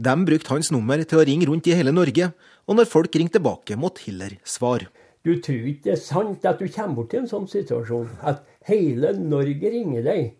[0.00, 2.30] De brukte hans nummer til å ringe rundt i hele Norge,
[2.64, 4.88] og når folk ringte tilbake, måtte Hiller svare.
[5.20, 8.40] Du tror ikke det er sant at du kommer borti en sånn situasjon, at
[8.70, 10.30] hele Norge ringer deg.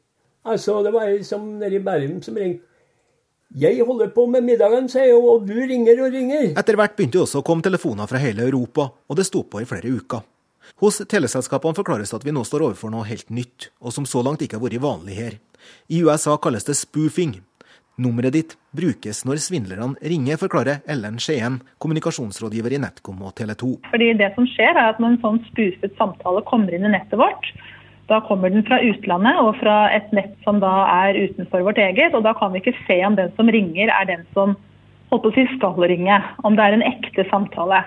[0.48, 2.64] Altså, det var ei som nede i Bærum som ringte.
[3.52, 6.48] Jeg holder på med middagen, sier hun, og du ringer og ringer.
[6.56, 9.60] Etter hvert begynte det også å komme telefoner fra hele Europa, og det sto på
[9.60, 10.24] i flere uker.
[10.82, 14.42] Hos teleselskapene forklares at vi nå står overfor noe helt nytt, og som så langt
[14.44, 15.36] ikke har vært vanlig her.
[15.88, 17.38] I USA kalles det spoofing.
[17.96, 23.70] Nummeret ditt brukes når svindlerne ringer, forklarer Ellen Skien, kommunikasjonsrådgiver i NetCom og Tele2.
[23.88, 27.16] Fordi det som skjer er at Når en sånn spoofet samtale kommer inn i nettet
[27.16, 27.48] vårt,
[28.10, 30.74] da kommer den fra utlandet og fra et nett som da
[31.06, 32.14] er utenfor vårt eget.
[32.14, 34.54] og Da kan vi ikke se om den som ringer er den som
[35.10, 36.20] holdt på å si skal ringe.
[36.44, 37.82] Om det er en ekte samtale.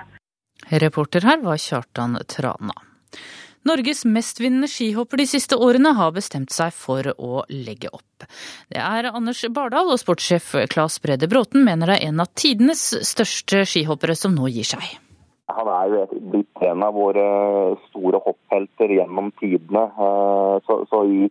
[0.67, 2.75] Reporter her var Kjartan Trana.
[3.67, 8.23] Norges mestvinnende skihopper de siste årene har bestemt seg for å legge opp.
[8.71, 12.85] Det er Anders Bardal og sportssjef Claes Brede Bråten mener det er en av tidenes
[13.07, 14.85] største skihoppere som nå gir seg.
[15.49, 17.25] Han er jo blitt en av våre
[17.89, 19.87] store hopphelter gjennom tidene.
[19.89, 21.29] Eh, så, så i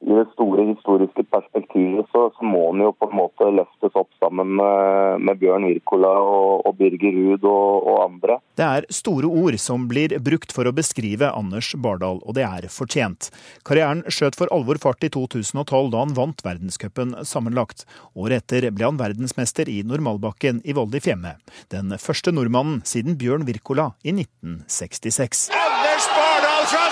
[0.00, 4.10] i det store historiske perspektivet så, så, må han jo på en måte løftes opp
[4.22, 8.36] sammen med, med Bjørn Wirkola og, og, Birger Ruud og, og, andre.
[8.58, 12.68] Det er store ord som blir brukt for å beskrive Anders Bardal, og det er
[12.70, 13.32] fortjent.
[13.66, 17.82] Karrieren skjøt for alvor fart i 2012 da han vant verdenscupen sammenlagt.
[18.14, 21.34] Året etter ble han verdensmester i normalbakken i Voldi Fjemme.
[21.74, 25.48] Den første nordmannen siden Bjørn Wirkola i 1966.
[25.58, 26.86] Anders Bardal fra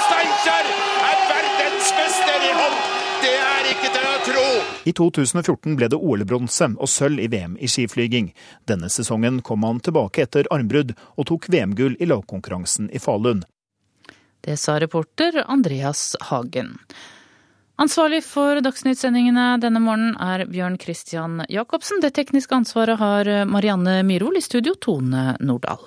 [4.87, 8.31] I 2014 ble det OL-bronse og sølv i VM i skiflyging.
[8.71, 13.43] Denne sesongen kom han tilbake etter armbrudd og tok VM-gull i lagkonkurransen i Falun.
[14.47, 16.77] Det sa reporter Andreas Hagen.
[17.83, 22.01] Ansvarlig for dagsnyttsendingene denne morgenen er Bjørn Christian Jacobsen.
[22.01, 25.83] Det tekniske ansvaret har Marianne Myrhol, i studio Tone Nordahl.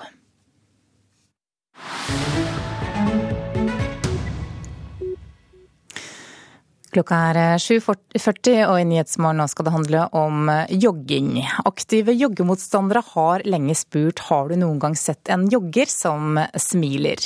[6.90, 11.36] Klokka er 7.40 og i Nyhetsmorgen nå skal det handle om jogging.
[11.70, 17.22] Aktive joggemotstandere har lenge spurt har du noen gang sett en jogger som smiler.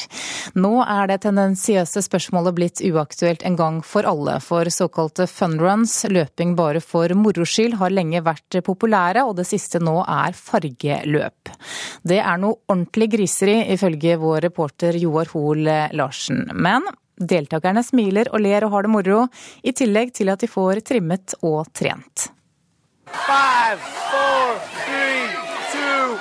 [0.59, 6.57] Nå er det tendensiøse spørsmålet blitt uaktuelt en gang for alle, for såkalte funruns, løping
[6.59, 11.53] bare for moro skyld, har lenge vært populære, og det siste nå er fargeløp.
[12.03, 16.49] Det er noe ordentlig griseri, ifølge vår reporter Joar Hoel Larsen.
[16.51, 16.83] Men
[17.17, 19.25] Deltakerne smiler og ler og har det moro,
[19.61, 22.29] i tillegg til at de får trimmet og trent.
[23.13, 23.77] Five,
[24.09, 25.27] four, three,
[25.71, 26.17] two,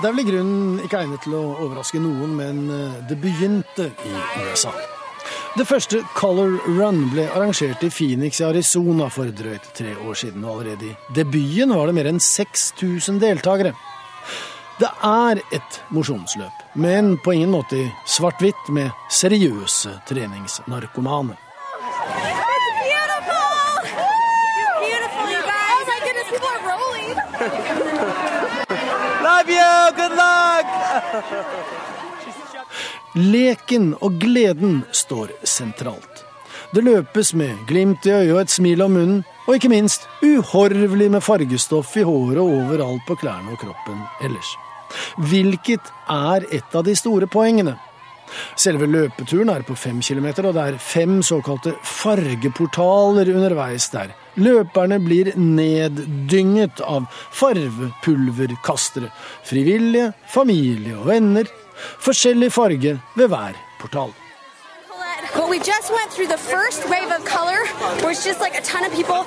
[0.00, 3.90] det er vel i grunnen ikke egnet til å overraske noen, men eh, det begynte
[4.08, 4.14] i
[4.46, 4.72] USA.
[5.58, 10.46] Det første Color Run ble arrangert i Phoenix i Arizona for drøyt tre år siden.
[10.46, 13.74] Og allerede i debuten var det mer enn 6000 deltakere.
[14.80, 21.36] Det er et mosjonsløp, men på ingen måte i svart-hvitt med seriøse treningsnarkomane.
[33.14, 36.24] Leken og gleden står sentralt.
[36.72, 41.10] Det løpes med glimt i øyet og et smil om munnen, og ikke minst uhorvelig
[41.10, 44.56] med fargestoff i håret og overalt på klærne og kroppen ellers.
[45.30, 47.76] Hvilket er et av de store poengene.
[48.58, 54.14] Selve løpeturen er på fem kilometer, og det er fem såkalte fargeportaler underveis der.
[54.40, 57.08] Løperne blir neddynget av
[57.40, 59.10] farvepulverkastere.
[59.48, 61.50] Frivillige, familie og venner.
[62.04, 64.14] Forskjellig farge ved hver portal.
[65.34, 67.60] But we just went through the first wave of color,
[68.02, 69.20] where it's just like a ton of people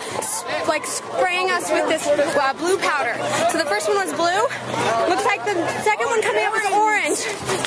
[0.67, 3.15] like spraying us with this uh, blue powder.
[3.51, 4.43] So the first one was blue.
[5.11, 5.55] Looks like the
[5.89, 7.19] second one coming up is orange.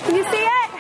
[0.05, 0.71] Can you see it?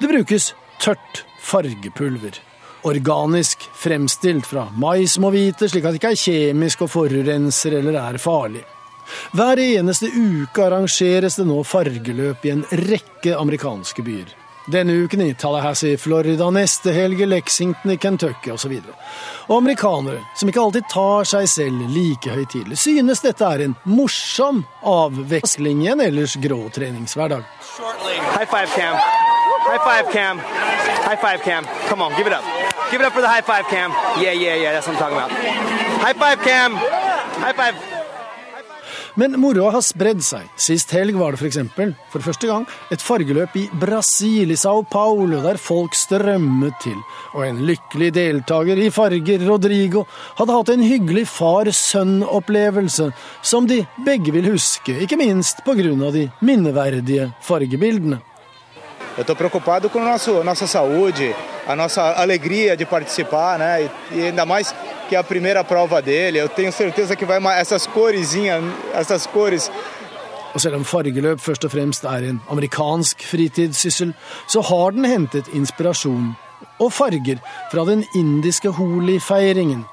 [0.00, 2.40] Det brukes tørt fargepulver.
[2.82, 7.98] organisk fremstilt fra mais må vite, slik at det ikke er kjemisk og forurenser eller
[8.00, 8.62] er farlig.
[9.34, 14.39] Hver eneste uke arrangeres det nå fargeløp i en rekke amerikanske byer.
[14.70, 18.76] Denne uken i Tallahassee, Florida, neste helg i Lexington i Kentucky osv.
[19.48, 24.62] Og, amerikanere, som ikke alltid tar seg selv like høytidelig, synes dette er en morsom
[24.86, 27.42] avveksling i en ellers grå treningshverdag.
[28.36, 28.94] High five, Cam.
[29.66, 30.38] High five, Cam.
[30.38, 31.66] High five, Cam.
[31.88, 32.44] Come on, give it up.
[32.92, 33.90] Give it up for the high five, Cam.
[34.22, 35.30] Yeah, yeah, yeah, that's what I'm talking about.
[36.00, 36.74] High five, Cam.
[36.76, 37.99] High five.
[39.18, 40.46] Men moroa har spredd seg.
[40.60, 41.58] Sist helg var det f.eks.
[41.74, 46.96] For, for første gang et fargeløp i Brasil, i Sao Paulo, der folk strømmet til.
[47.34, 50.04] Og en lykkelig deltaker i farger, Rodrigo,
[50.38, 53.10] hadde hatt en hyggelig far-sønn-opplevelse,
[53.42, 56.10] som de begge vil huske, ikke minst pga.
[56.10, 58.20] de minneverdige fargebildene.
[59.16, 61.34] Eu estou preocupado com a nossa saúde,
[61.66, 63.90] a nossa alegria de participar, né?
[64.12, 64.74] E ainda mais
[65.10, 66.38] que é a primeira prova dele.
[66.38, 68.62] Eu tenho certeza que vai essas coresinhas,
[68.94, 69.68] essas cores
[70.54, 74.12] og selv om fargeløp først og fremst er en amerikansk fritidssyssel,
[74.50, 76.32] så har den hentet inspirasjon
[76.78, 77.38] og farger
[77.72, 79.84] fra den indiske holi-feiringen.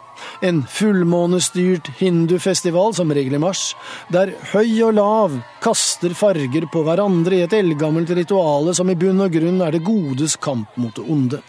[0.42, 3.76] En fullmånestyrt hindufestival som regel i mars,
[4.10, 9.22] der høy og lav kaster farger på hverandre i et eldgammelt rituale som i bunn
[9.22, 11.42] og grunn er det godes kamp mot det onde.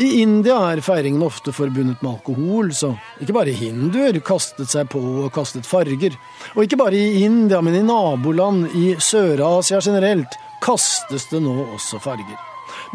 [0.00, 5.00] I India er feiringen ofte forbundet med alkohol, så ikke bare hinduer kastet seg på
[5.26, 6.14] og kastet farger.
[6.54, 12.00] Og ikke bare i India, men i naboland i Sør-Asia generelt kastes det nå også
[12.00, 12.38] farger.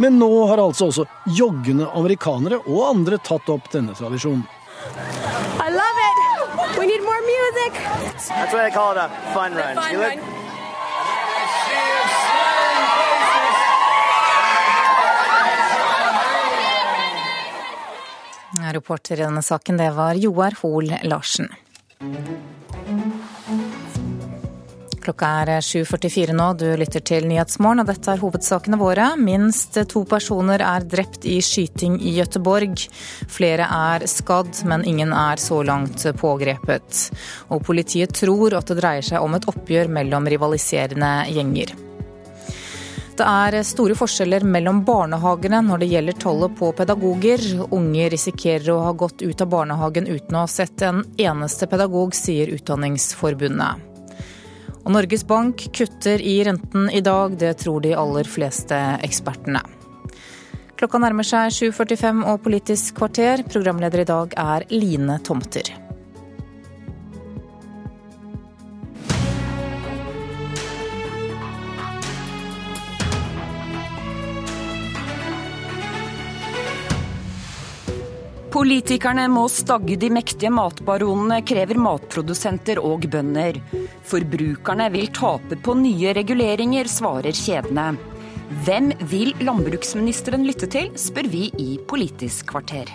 [0.01, 1.05] Men nå har altså også
[1.37, 4.47] joggende amerikanere og andre tatt opp denne tradisjonen.
[5.61, 6.79] I love it.
[6.79, 7.77] We need more music.
[8.33, 9.77] That's why they call it a fun run.
[9.77, 10.44] Fun run.
[18.73, 21.49] Reporter i denne saken, det var Joar Hoel Larsen.
[25.05, 29.11] Klokka er 7.44 nå, du lytter til Nyhetsmorgen, og dette er hovedsakene våre.
[29.21, 32.87] Minst to personer er drept i skyting i Gøteborg.
[33.29, 37.09] Flere er skadd, men ingen er så langt pågrepet.
[37.53, 41.75] Og politiet tror at det dreier seg om et oppgjør mellom rivaliserende gjenger.
[43.15, 47.43] Det er store forskjeller mellom barnehagene når det gjelder tallet på pedagoger.
[47.71, 52.11] Unge risikerer å ha gått ut av barnehagen uten å ha sett en eneste pedagog,
[52.17, 53.85] sier Utdanningsforbundet.
[54.83, 59.63] Og Norges Bank kutter i renten i dag, det tror de aller fleste ekspertene.
[60.75, 63.47] Klokka nærmer seg 7.45 og Politisk kvarter.
[63.47, 65.84] Programleder i dag er Line Tomter.
[78.55, 83.57] Politikerne må stagge de mektige matbaronene, krever matprodusenter og bønder.
[84.07, 87.89] Forbrukerne vil tape på nye reguleringer, svarer kjedene.
[88.63, 92.93] Hvem vil landbruksministeren lytte til, spør vi i Politisk kvarter.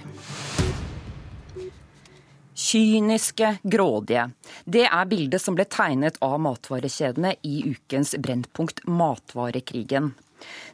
[2.57, 4.31] Kyniske, grådige.
[4.65, 10.15] Det er bildet som ble tegnet av matvarekjedene i ukens Brennpunkt Matvarekrigen.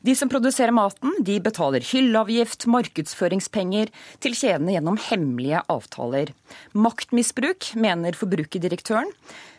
[0.06, 3.90] De som produserer maten, de betaler hylleavgift, markedsføringspenger
[4.22, 6.32] til kjedene gjennom hemmelige avtaler.
[6.76, 9.10] Maktmisbruk, mener forbrukerdirektøren.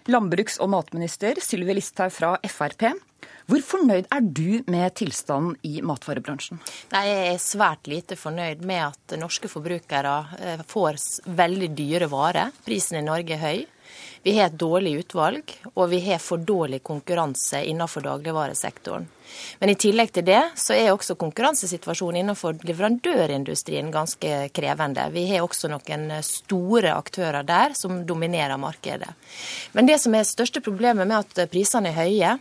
[0.07, 2.93] Landbruks- og matminister Sylvi Listhaug fra Frp.
[3.47, 6.59] Hvor fornøyd er du med tilstanden i matvarebransjen?
[6.91, 10.99] Nei, jeg er svært lite fornøyd med at norske forbrukere eh, får
[11.37, 12.51] veldig dyre varer.
[12.65, 13.65] Prisen i Norge er høy.
[14.23, 19.07] Vi har et dårlig utvalg, og vi har for dårlig konkurranse innenfor dagligvaresektoren.
[19.59, 25.09] Men i tillegg til det, så er også konkurransesituasjonen innenfor leverandørindustrien ganske krevende.
[25.13, 29.09] Vi har også noen store aktører der som dominerer markedet.
[29.73, 32.37] Men det som er største problemet med at prisene er høye,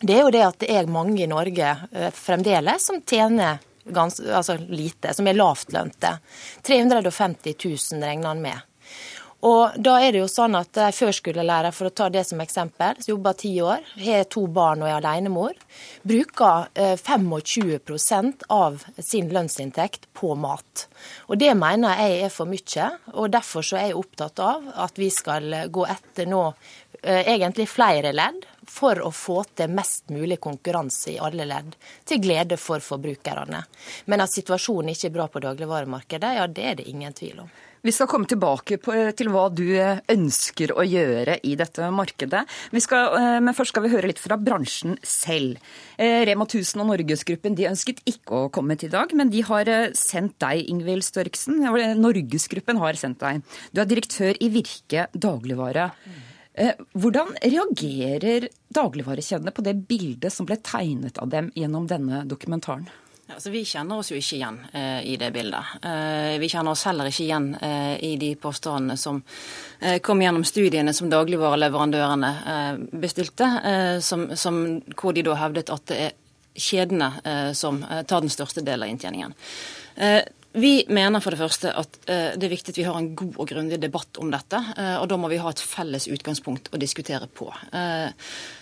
[0.00, 4.20] det er jo det at det er mange i Norge eh, fremdeles som tjener gans,
[4.20, 6.16] altså lite, som er lavtlønte.
[6.66, 8.70] 350 000 regner han med.
[9.44, 12.96] Og da er det jo sånn at de førskolelærer, for å ta det som eksempel,
[13.04, 15.58] jobber ti år, har to barn og er alenemor,
[16.00, 16.70] bruker
[17.02, 20.86] 25 eh, av sin lønnsinntekt på mat.
[21.28, 24.96] Og det mener jeg er for mye, og derfor så er jeg opptatt av at
[25.02, 26.46] vi skal gå etter nå
[27.02, 31.76] eh, egentlig flere ledd for å få til mest mulig konkurranse i alle ledd,
[32.08, 33.60] til glede for forbrukerne.
[34.08, 37.54] Men at situasjonen ikke er bra på dagligvaremarkedet, ja det er det ingen tvil om.
[37.84, 39.66] Vi skal komme tilbake på, til hva du
[40.08, 42.40] ønsker å gjøre i dette markedet.
[42.80, 45.60] Skal, eh, men først skal vi høre litt fra bransjen selv.
[45.98, 49.44] Eh, Rema 1000 og Norgesgruppen de ønsket ikke å komme til i dag, men de
[49.44, 51.60] har eh, sendt deg, Ingvild Størksen.
[52.00, 53.44] Norgesgruppen har sendt deg.
[53.76, 55.90] Du er direktør i Virke dagligvare.
[56.94, 62.88] Hvordan reagerer dagligvarekjedene på det bildet som ble tegnet av dem gjennom denne dokumentaren?
[63.34, 65.72] Altså, vi kjenner oss jo ikke igjen eh, i det bildet.
[65.82, 69.18] Eh, vi kjenner oss heller ikke igjen eh, i de påstandene som
[69.80, 72.70] eh, kom gjennom studiene som dagligvareleverandørene eh,
[73.02, 74.60] bestilte, eh, som, som,
[74.94, 76.14] hvor de da hevdet at det er
[76.54, 77.08] kjedene
[77.58, 79.32] som tar den største delen av inntjeningen.
[80.56, 83.40] Vi mener for det første at eh, det er viktig at vi har en god
[83.42, 84.60] og grundig debatt om dette.
[84.78, 87.48] Eh, og da må vi ha et felles utgangspunkt å diskutere på.
[87.74, 88.14] Eh,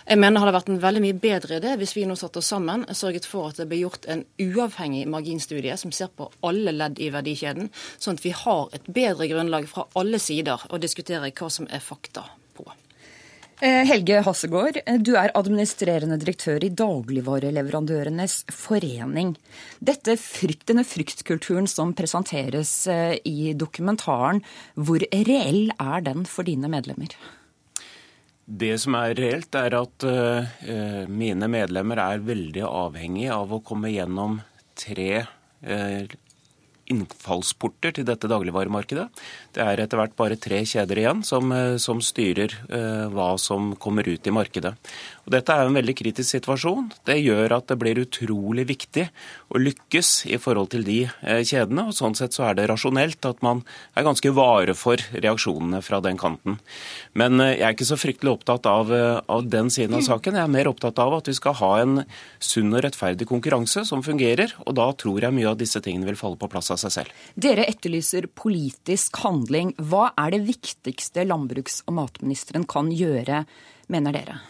[0.07, 2.49] jeg mener det hadde vært en veldig mye bedre idé hvis vi nå satte oss
[2.49, 6.73] sammen og sørget for at det ble gjort en uavhengig marginstudie som ser på alle
[6.73, 7.69] ledd i verdikjeden,
[8.01, 11.83] sånn at vi har et bedre grunnlag fra alle sider å diskutere hva som er
[11.93, 12.25] fakta
[13.63, 19.37] Helge Hassegård, eh, du er administrerende direktør i Dagligvareleverandørenes forening.
[19.79, 24.41] Dette frykt, denne fryktkulturen som presenteres eh, i dokumentaren,
[24.75, 27.15] hvor reell er den for dine medlemmer?
[28.43, 30.03] Det som er reelt, er at
[31.07, 34.41] mine medlemmer er veldig avhengig av å komme gjennom
[34.75, 36.03] tre uh,
[36.91, 39.07] innfallsporter til dette dagligvaremarkedet.
[39.55, 43.73] Det er etter hvert bare tre kjeder igjen som, eh, som styrer uh, hva som
[43.79, 44.73] kommer ut i markedet.
[45.23, 46.89] Og dette er en veldig kritisk situasjon.
[47.07, 49.05] Det gjør at det blir utrolig viktig
[49.53, 51.87] å lykkes i forhold til de uh, kjedene.
[51.87, 53.63] og Sånn sett så er det rasjonelt at man
[53.95, 56.59] er ganske vare for reaksjonene fra den kanten.
[57.15, 60.39] Men uh, jeg er ikke så fryktelig opptatt av, av den siden av saken.
[60.39, 62.01] Jeg er mer opptatt av at vi skal ha en
[62.43, 64.55] sunn og rettferdig konkurranse som fungerer.
[64.67, 67.21] Og da tror jeg mye av disse tingene vil falle på plass av seg selv.
[67.39, 69.71] Dere etterlyser politisk handling.
[69.79, 73.45] Hva er det viktigste landbruks- og matministeren kan gjøre,
[73.93, 74.41] mener dere?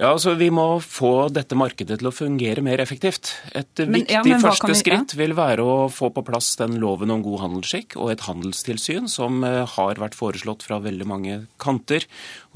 [0.00, 3.34] Ja, altså Vi må få dette markedet til å fungere mer effektivt.
[3.52, 7.12] Et men, viktig ja, første vi, skritt vil være å få på plass den loven
[7.12, 12.06] om god handelsskikk og et handelstilsyn som eh, har vært foreslått fra veldig mange kanter,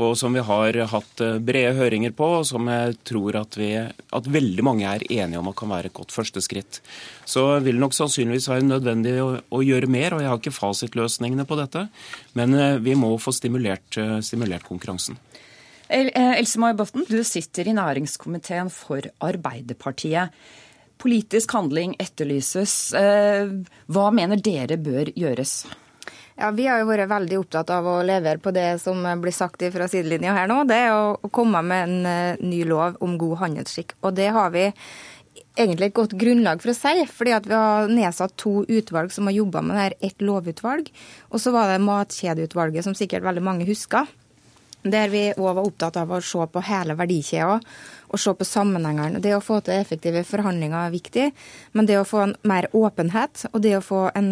[0.01, 3.75] og som vi har hatt eh, brede høringer på, og som jeg tror at, vi,
[3.77, 6.81] at veldig mange er enige om at kan være et godt første skritt.
[7.29, 10.57] Så vil det nok sannsynligvis være nødvendig å, å gjøre mer, og jeg har ikke
[10.63, 11.91] fasitløsningene på dette,
[12.41, 15.21] men eh, vi må få stimulert, stimulert konkurransen.
[15.89, 20.33] Eh, Else May Botten, du sitter i næringskomiteen for Arbeiderpartiet.
[20.99, 22.95] Politisk handling etterlyses.
[22.97, 23.51] Eh,
[23.93, 25.65] hva mener dere bør gjøres?
[26.39, 29.63] Ja, Vi har jo vært veldig opptatt av å levere på det som blir sagt
[29.73, 30.65] fra sidelinja her nå.
[30.67, 33.95] Det er å komme med en eh, ny lov om god handelsskikk.
[34.03, 34.71] Og det har vi
[35.55, 37.07] egentlig et godt grunnlag for å si.
[37.07, 39.95] fordi at vi har nedsatt to utvalg som har jobba med det her.
[40.01, 40.91] Ett lovutvalg,
[41.31, 44.09] og så var det Matkjedeutvalget, som sikkert veldig mange husker
[44.85, 47.59] der vi òg var opptatt av å se på hele verdikjeda
[48.15, 49.23] og se på sammenhengene.
[49.23, 51.31] Det å få til effektive forhandlinger er viktig,
[51.73, 54.31] men det å få en mer åpenhet og det å få en,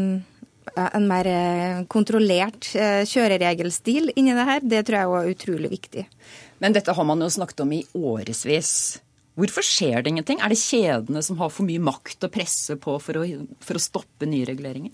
[0.77, 6.07] en mer eh, kontrollert eh, kjøreregelstil inni det her, det tror jeg er utrolig viktig.
[6.62, 8.74] Men dette har man jo snakket om i årevis.
[9.39, 10.43] Hvorfor skjer det ingenting?
[10.45, 13.24] Er det kjedene som har for mye makt å presse på for å,
[13.65, 14.93] for å stoppe nye reguleringer?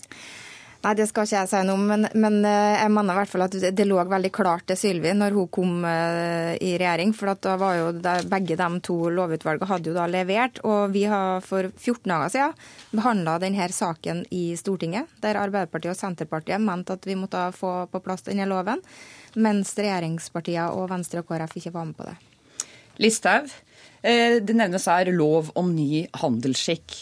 [0.79, 3.31] Nei, det skal ikke jeg si noe om, men, men, eh, jeg mener i hvert
[3.33, 7.11] fall at det lå veldig klart til Sylvi når hun kom eh, i regjering.
[7.17, 10.61] For da var jo der, begge de to lovutvalgene hadde jo da levert.
[10.63, 15.99] Og vi har for 14 dager siden behandla denne saken i Stortinget, der Arbeiderpartiet og
[15.99, 18.79] Senterpartiet mente at vi måtte få på plass denne loven,
[19.35, 22.15] mens regjeringspartiene og Venstre og KrF ikke var med på det.
[23.03, 23.51] Listhaug,
[23.99, 27.01] eh, det nevnes her lov om ny handelsskikk.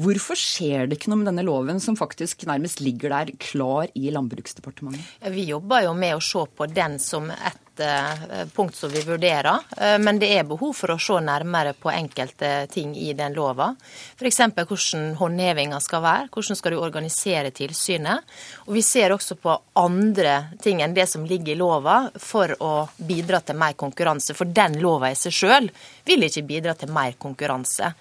[0.00, 4.08] Hvorfor skjer det ikke noe med denne loven, som faktisk nærmest ligger der klar i
[4.14, 5.04] Landbruksdepartementet?
[5.34, 9.58] Vi jobber jo med å se på den som et Eh, punkt som vi vurderer.
[9.76, 13.70] Eh, men det er behov for å se nærmere på enkelte ting i den lova.
[14.18, 14.40] F.eks.
[14.56, 18.28] hvordan håndhevinga skal være, hvordan skal du organisere tilsynet.
[18.66, 22.72] Og vi ser også på andre ting enn det som ligger i lova, for å
[22.96, 24.36] bidra til mer konkurranse.
[24.36, 25.70] For den lova i seg sjøl
[26.04, 27.92] vil ikke bidra til mer konkurranse.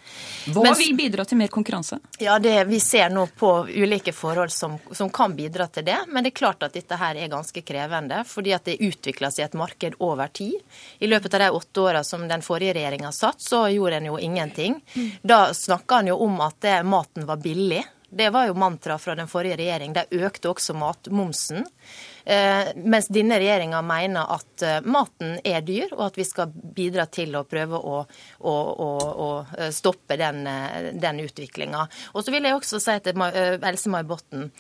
[0.52, 2.02] Hva Mens, vil bidra til mer konkurranse?
[2.20, 6.00] Ja, det, Vi ser nå på ulike forhold som, som, kan bidra til det.
[6.08, 9.48] Men det er klart at dette her er ganske krevende, fordi at det utvikler seg
[9.48, 10.60] et marked over tid.
[11.00, 14.20] I løpet av de åtte åra som den forrige regjeringa satt, så gjorde en jo
[14.20, 14.82] ingenting.
[15.22, 17.84] Da snakka en jo om at maten var billig.
[18.14, 19.94] Det var jo mantra fra den forrige regjering.
[19.96, 21.64] De økte også matmomsen.
[22.26, 27.06] Eh, mens denne regjeringa mener at eh, maten er dyr, og at vi skal bidra
[27.08, 28.90] til å prøve å, å, å,
[29.26, 30.44] å eh, stoppe den,
[31.00, 31.88] den utviklinga.
[32.12, 34.52] Og så vil jeg også si til Else May Botten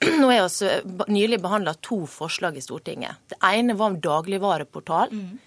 [0.00, 0.80] Nå er altså
[1.12, 3.20] nylig behandla to forslag i Stortinget.
[3.28, 5.12] Det ene var om dagligvareportal.
[5.12, 5.38] Mm.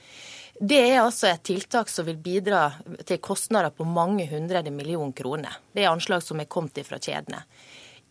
[0.59, 2.67] Det er altså et tiltak som vil bidra
[3.07, 5.57] til kostnader på mange hundre millioner kroner.
[5.73, 7.41] Det er anslag som er kommet fra kjedene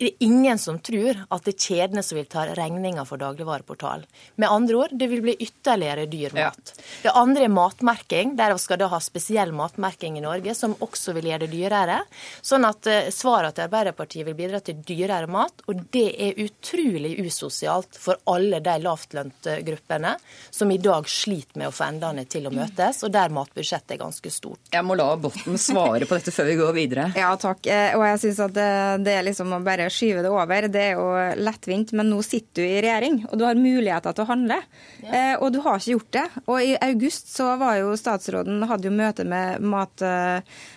[0.02, 4.06] det er ingen som tror at det er kjedene som vil ta regninga for dagligvareportalen.
[4.40, 6.72] Med andre ord, det vil bli ytterligere dyr mat.
[6.74, 6.82] Ja.
[7.02, 8.34] Det andre er matmerking.
[8.38, 12.00] Der skal da ha spesiell matmerking i Norge, som også vil gjøre det dyrere.
[12.42, 17.14] Sånn at uh, svaret til Arbeiderpartiet vil bidra til dyrere mat, og det er utrolig
[17.22, 20.16] usosialt for alle de lavtlønte gruppene
[20.50, 24.02] som i dag sliter med å få endene til å møtes, og der matbudsjettet er
[24.02, 24.72] ganske stort.
[24.72, 27.08] Jeg må la Botten svare på dette før vi går videre.
[27.18, 27.66] Ja, takk.
[27.70, 28.68] Eh, og jeg synes at det,
[29.06, 30.68] det er liksom å bare skyve det over.
[30.72, 31.06] Det er jo
[31.42, 34.58] lettvint, men nå sitter du i regjering, og du har muligheter til å handle.
[35.02, 35.12] Ja.
[35.12, 36.26] Eh, og du har ikke gjort det.
[36.46, 40.06] Og i august så var jo statsråden hadde jo møte med mat,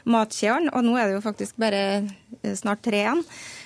[0.10, 1.84] matkjeden, og nå er det jo faktisk bare
[2.42, 3.24] eh, snart tre igjen.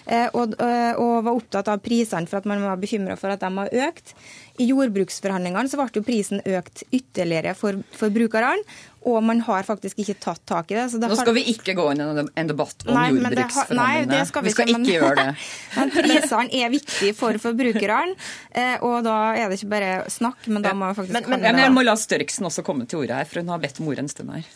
[0.10, 3.44] Eh, og, eh, og, var opptatt av prisene for at man var bekymra for at
[3.44, 4.16] de har økt.
[4.60, 8.64] I jordbruksforhandlingene så ble jo prisen økt ytterligere for, for brukerne.
[9.08, 10.88] Og man har faktisk ikke tatt tak i det.
[11.00, 11.38] det Nå skal har...
[11.38, 13.86] vi ikke gå inn i en debatt om jordbruksforhandlingene.
[13.86, 14.10] Har...
[14.12, 14.90] det skal vi, vi skal ikke, men...
[14.92, 15.28] gjøre det.
[15.78, 18.18] men prisene er viktige for forbrukerne,
[18.52, 21.46] eh, og da er det ikke bare snakk, men da må vi faktisk men, men,
[21.48, 23.90] men jeg må la Størksen også komme til ordet her, for hun har bedt om
[23.94, 24.52] ordet en stund her.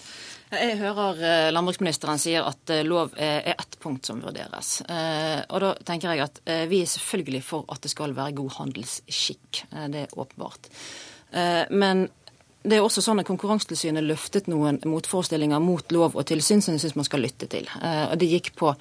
[0.54, 4.76] Jeg hører eh, landbruksministeren sier at eh, lov er ett punkt som vurderes.
[4.86, 8.52] Eh, og da tenker jeg at vi er selvfølgelig for at det skal være god
[8.60, 9.64] handelsskikk.
[9.94, 10.70] Det er åpenbart.
[11.74, 12.06] Men
[12.64, 16.86] det er også sånn at Konkurransetilsynet løftet noen motforestillinger mot lov og tilsyn som jeg
[16.86, 17.68] syns man skal lytte til.
[17.84, 18.72] Og Det gikk på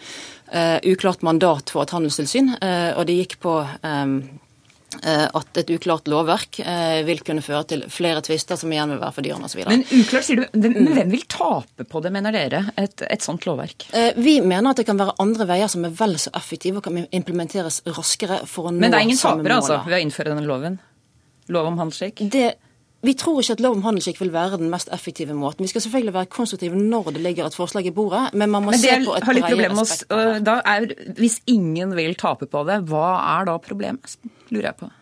[0.93, 3.57] uklart mandat for et handelstilsyn, og det gikk på
[5.03, 9.01] Eh, at et uklart lovverk eh, vil kunne føre til flere tvister som igjen vil
[9.01, 9.63] være for dyrene osv.
[9.69, 10.59] Men uklart, sier du.
[10.59, 10.91] Men mm.
[10.99, 13.89] hvem vil tape på det, mener dere, et, et sånt lovverk?
[13.97, 16.89] Eh, vi mener at det kan være andre veier som er vel så effektive og
[16.89, 18.85] kan implementeres raskere for å nå samme mål.
[18.85, 20.79] Men det er ingen tapere altså, ved å innføre denne loven?
[21.53, 22.25] Lov om handelsskikk?
[22.33, 22.51] Det
[23.03, 25.67] vi tror ikke at lov om handelsskikk vil være den mest effektive måten.
[25.67, 28.71] Vi skal selvfølgelig være konstruktive når det ligger et forslag i bordet, men man må
[28.71, 31.17] men se på et bredere aspekt.
[31.19, 33.07] Hvis ingen vil tape på det, hva
[33.41, 34.19] er da problemet,
[34.51, 34.93] lurer jeg på?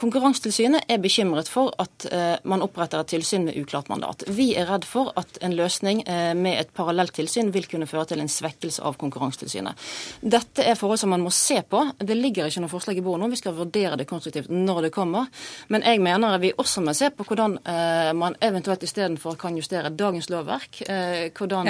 [0.00, 4.24] Konkurransetilsynet er bekymret for at uh, man oppretter et tilsyn med uklart mandat.
[4.28, 8.06] Vi er redd for at en løsning uh, med et parallelt tilsyn vil kunne føre
[8.10, 9.86] til en svekkelse av Konkurransetilsynet.
[10.20, 11.82] Dette er forhold som man må se på.
[11.98, 13.30] Det ligger ikke noe forslag i bordet nå.
[13.32, 15.30] Vi skal vurdere det konstruktivt når det kommer.
[15.72, 19.92] Men jeg mener vi også må se på hvordan uh, man eventuelt istedenfor kan justere
[19.92, 20.82] dagens lovverk.
[21.36, 21.68] hvordan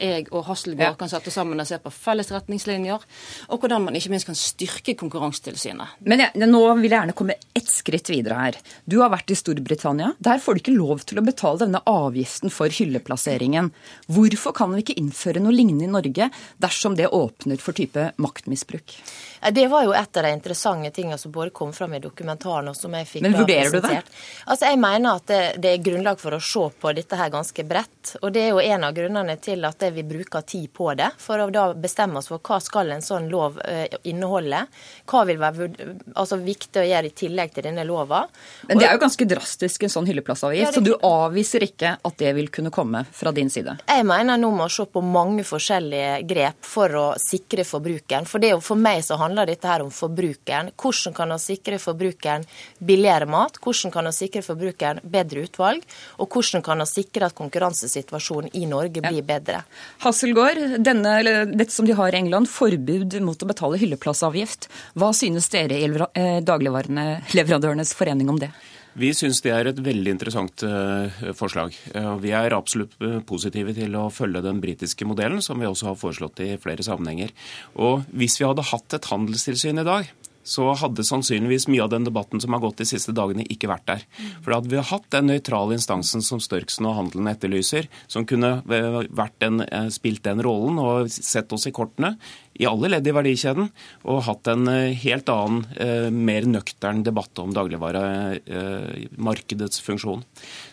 [0.00, 3.04] jeg og Hasselborg kan sette sammen og se på felles retningslinjer.
[3.48, 6.00] Og hvordan man ikke minst kan styrke Konkurransetilsynet.
[6.06, 7.36] Men ja, nå vil jeg gjerne komme
[7.66, 8.58] ett skritt videre her.
[8.84, 10.12] Du har vært i Storbritannia.
[10.18, 13.72] Der får du ikke lov til å betale denne avgiften for hylleplasseringen.
[14.06, 16.30] Hvorfor kan vi ikke innføre noe lignende i Norge
[16.62, 18.96] dersom det åpner for type maktmisbruk?
[19.52, 22.76] Det var jo et av de interessante tingene som både kom fram i dokumentaren og
[22.76, 24.00] som jeg fikk Men vurderer du det?
[24.46, 27.66] Altså, Jeg mener at det, det, er grunnlag for å se på dette her ganske
[27.66, 28.16] bredt.
[28.22, 31.10] Og det er jo en av grunnene til at vi bruker tid på det.
[31.22, 34.64] For å da bestemme oss for hva skal en sånn lov uh, inneholde.
[35.06, 35.68] Hva vil være
[36.14, 38.26] altså, viktig å gjøre i tillegg til denne lova.
[38.68, 40.76] Men det er jo ganske drastisk en sånn hylleplassavgift, ja, det...
[40.76, 43.78] så du avviser ikke at det vil kunne komme fra din side?
[43.88, 48.28] Jeg mener nå må se på mange forskjellige grep for å sikre forbrukeren.
[48.28, 50.72] For det er jo for meg så handler dette her om forbrukeren.
[50.76, 52.46] Hvordan kan vi sikre forbrukeren
[52.78, 53.60] billigere mat?
[53.62, 55.84] Hvordan kan vi sikre forbrukeren bedre utvalg?
[56.20, 59.62] Og hvordan kan vi sikre at konkurransesituasjonen i Norge blir bedre?
[60.04, 61.16] Hasselgaard, denne,
[61.52, 64.68] dette som de har i England, forbud mot å betale hylleplassavgift.
[64.98, 66.38] Hva synes dere i eh,
[67.46, 68.50] dagligvareleverandørenes forening om det?
[68.96, 71.74] Vi syns det er et veldig interessant uh, forslag.
[71.92, 75.90] Uh, vi er absolutt uh, positive til å følge den britiske modellen, som vi også
[75.90, 77.34] har foreslått i flere sammenhenger.
[77.76, 80.08] Og hvis vi hadde hatt et handelstilsyn i dag,
[80.46, 83.88] så hadde sannsynligvis mye av den debatten som har gått de siste dagene, ikke vært
[83.90, 84.04] der.
[84.44, 88.60] For da hadde vi hatt den nøytrale instansen som Størksen og handelen etterlyser, som kunne
[89.42, 92.14] den, spilt den rollen og sett oss i kortene
[92.58, 93.68] i alle ledd i verdikjeden,
[94.08, 100.22] og hatt en eh, helt annen, eh, mer nøktern debatt om dagligvaremarkedets funksjon.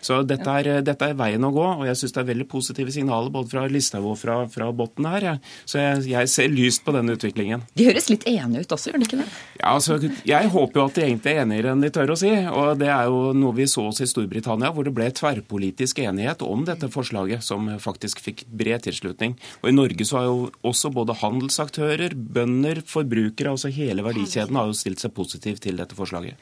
[0.04, 2.90] Så dette er, dette er, veien å gå, og jeg syns det er veldig positive
[2.94, 5.22] signaler både fra Listhaug og fra, fra Botten her.
[5.68, 7.60] Så jeg, jeg, ser lyst på denne utviklingen.
[7.76, 9.28] De høres litt enige ut også, gjør de ikke det?
[9.60, 9.92] Ja, altså,
[10.26, 12.32] Jeg håper jo at de egentlig er enigere enn de tør å si.
[12.32, 16.40] og Det er jo noe vi så oss i Storbritannia, hvor det ble tverrpolitisk enighet
[16.46, 19.32] om dette forslaget, som faktisk fikk bred tilslutning.
[19.62, 24.54] Og I Norge så har jo også både handelsaktører aktører, bønder, forbrukere, altså hele verdikjeden
[24.54, 26.38] har jo stilt seg positiv til dette forslaget.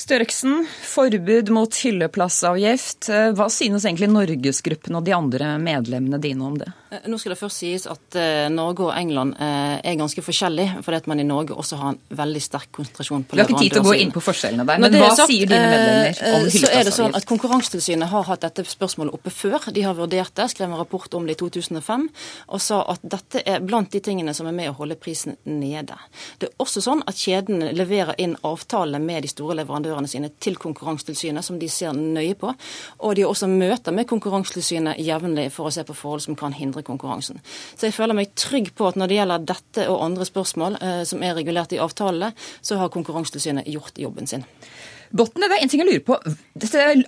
[0.00, 3.10] Størksen, forbud mot hylleplassavgift.
[3.36, 6.70] Hva synes egentlig Norgesgruppen og de andre medlemmene dine om det?
[6.88, 11.00] Eh, nå skal det først sies at uh, Norge og England er ganske forskjellige, fordi
[11.02, 13.44] at man i Norge også har en veldig sterk konsentrasjon på leverandørsiden.
[13.44, 15.52] Vi har ikke tid til å gå inn på forskjellene der, men hva sagt, sier
[15.52, 16.64] dine medlemmer om hylleplassavgift?
[16.64, 19.68] Så er det sånn at Konkurransetilsynet har hatt dette spørsmålet oppe før.
[19.76, 22.08] De har vurdert det, skrev en rapport om det i 2005
[22.48, 26.00] og sa at dette er blant de tingene som er med å holde prisen nede.
[26.40, 30.58] Det er også sånn at kjedene leverer inn avtalene med de store leverandørene sine til
[30.60, 32.52] Konkurransetilsynet, som de ser nøye på.
[33.00, 36.54] Og de har også møter med Konkurransetilsynet jevnlig for å se på forhold som kan
[36.56, 37.40] hindre konkurransen.
[37.76, 41.02] Så jeg føler meg trygg på at når det gjelder dette og andre spørsmål eh,
[41.08, 44.46] som er regulert i avtalene, så har Konkurransetilsynet gjort jobben sin.
[45.10, 46.18] Botten, det er en ting jeg lurer på.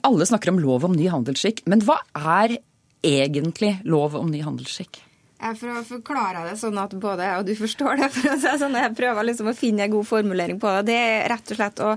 [0.09, 2.59] Alle snakker om lov om ny handelsskikk, men hva er
[3.07, 5.03] egentlig lov om ny handelsskikk?
[5.43, 8.53] For å forklare det sånn at både jeg og du forstår det, for å si
[8.61, 11.59] sånn, jeg prøver liksom å finne en god formulering på det, det er rett og
[11.59, 11.95] slett å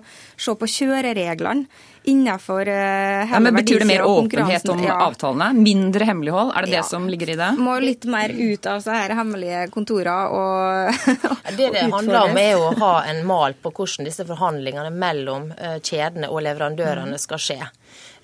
[0.48, 4.98] se på kjørereglene innenfor uh, ja, men Betyr det mer åpenhet om ja.
[5.08, 5.54] avtalene?
[5.58, 6.54] Mindre hemmelighold?
[6.56, 6.82] Er det ja.
[6.82, 7.52] det som ligger i det?
[7.58, 11.08] Må litt mer ut av så her hemmelige kontorer og,
[11.58, 15.80] Det det handler om, er å ha en mal på hvordan disse forhandlingene mellom eh,
[15.82, 17.60] kjedene og leverandørene skal skje.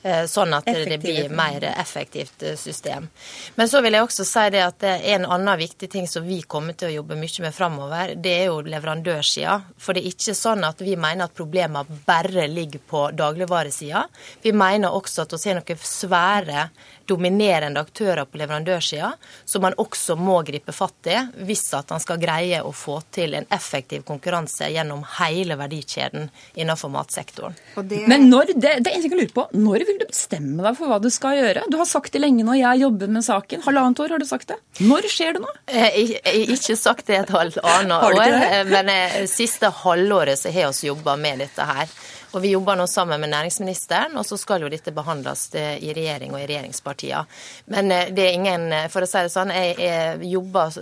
[0.03, 3.05] Eh, sånn at det blir mer effektivt eh, system.
[3.53, 6.73] Men så vil jeg også si det at en annen viktig ting som vi kommer
[6.73, 9.59] til å jobbe mye med framover, det er jo leverandørsida.
[9.77, 14.07] For det er ikke sånn at vi mener at problemene bare ligger på dagligvaresida.
[14.41, 16.65] Vi mener også at vi har noen svære
[17.09, 19.11] dominerende aktører på leverandørsida
[19.45, 21.17] som man også må gripe fatt i
[21.47, 26.91] hvis at han skal greie å få til en effektiv konkurranse gjennom hele verdikjeden innenfor
[26.93, 27.57] matsektoren.
[27.75, 28.03] Det...
[28.11, 29.47] Men når, det, det er en ting jeg lurer på.
[29.57, 31.65] Når vil du bestemme deg for hva du skal gjøre?
[31.71, 33.65] Du har sagt det lenge nå, jeg jobber med saken.
[33.65, 34.59] Halvannet år har du sagt det.
[34.81, 35.51] Når skjer det nå?
[35.71, 40.53] Eh, jeg har ikke sagt det et halvannet år, eh, men eh, siste halvåret så
[40.53, 41.91] har vi jobba med dette her.
[42.31, 46.31] Og Vi jobber nå sammen med næringsministeren, og så skal jo dette behandles i regjering
[46.31, 47.25] og i regjeringspartiene.
[47.73, 50.77] Men eh, det er ingen, eh, for å si det sånn, jeg, jeg jobber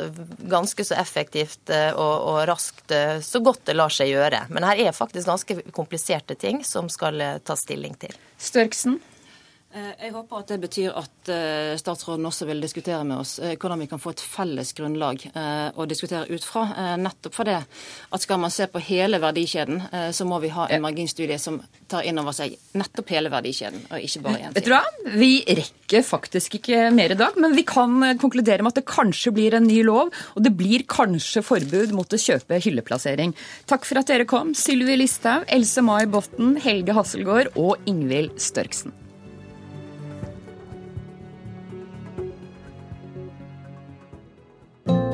[0.52, 2.94] ganske så effektivt eh, og, og, raskt
[3.26, 4.46] så godt det lar seg gjøre.
[4.54, 8.14] Men her er faktisk ganske kompliserte ting som skal tas stilling til.
[8.42, 9.00] Størksen?
[9.70, 13.54] Eh, jeg håper at det betyr at eh, statsråden også vil diskutere med oss eh,
[13.54, 16.64] hvordan vi kan få et felles grunnlag å diskutere ut fra.
[16.98, 19.82] Nettopp for det at skal man se på hele verdikjeden,
[20.16, 21.60] så må vi ha en marginstudie som
[21.90, 24.82] tar inn over seg nettopp hele verdikjeden, og ikke bare én Vet du hva?
[25.14, 29.34] Vi rekker faktisk ikke mer i dag, men vi kan konkludere med at det kanskje
[29.36, 33.36] blir en ny lov, og det blir kanskje forbud mot å kjøpe hylleplassering.
[33.70, 38.96] Takk for at dere kom, Sylvi Listhaug, Else Mai Botten, Helge Hasselgaard og Ingvild Størksen.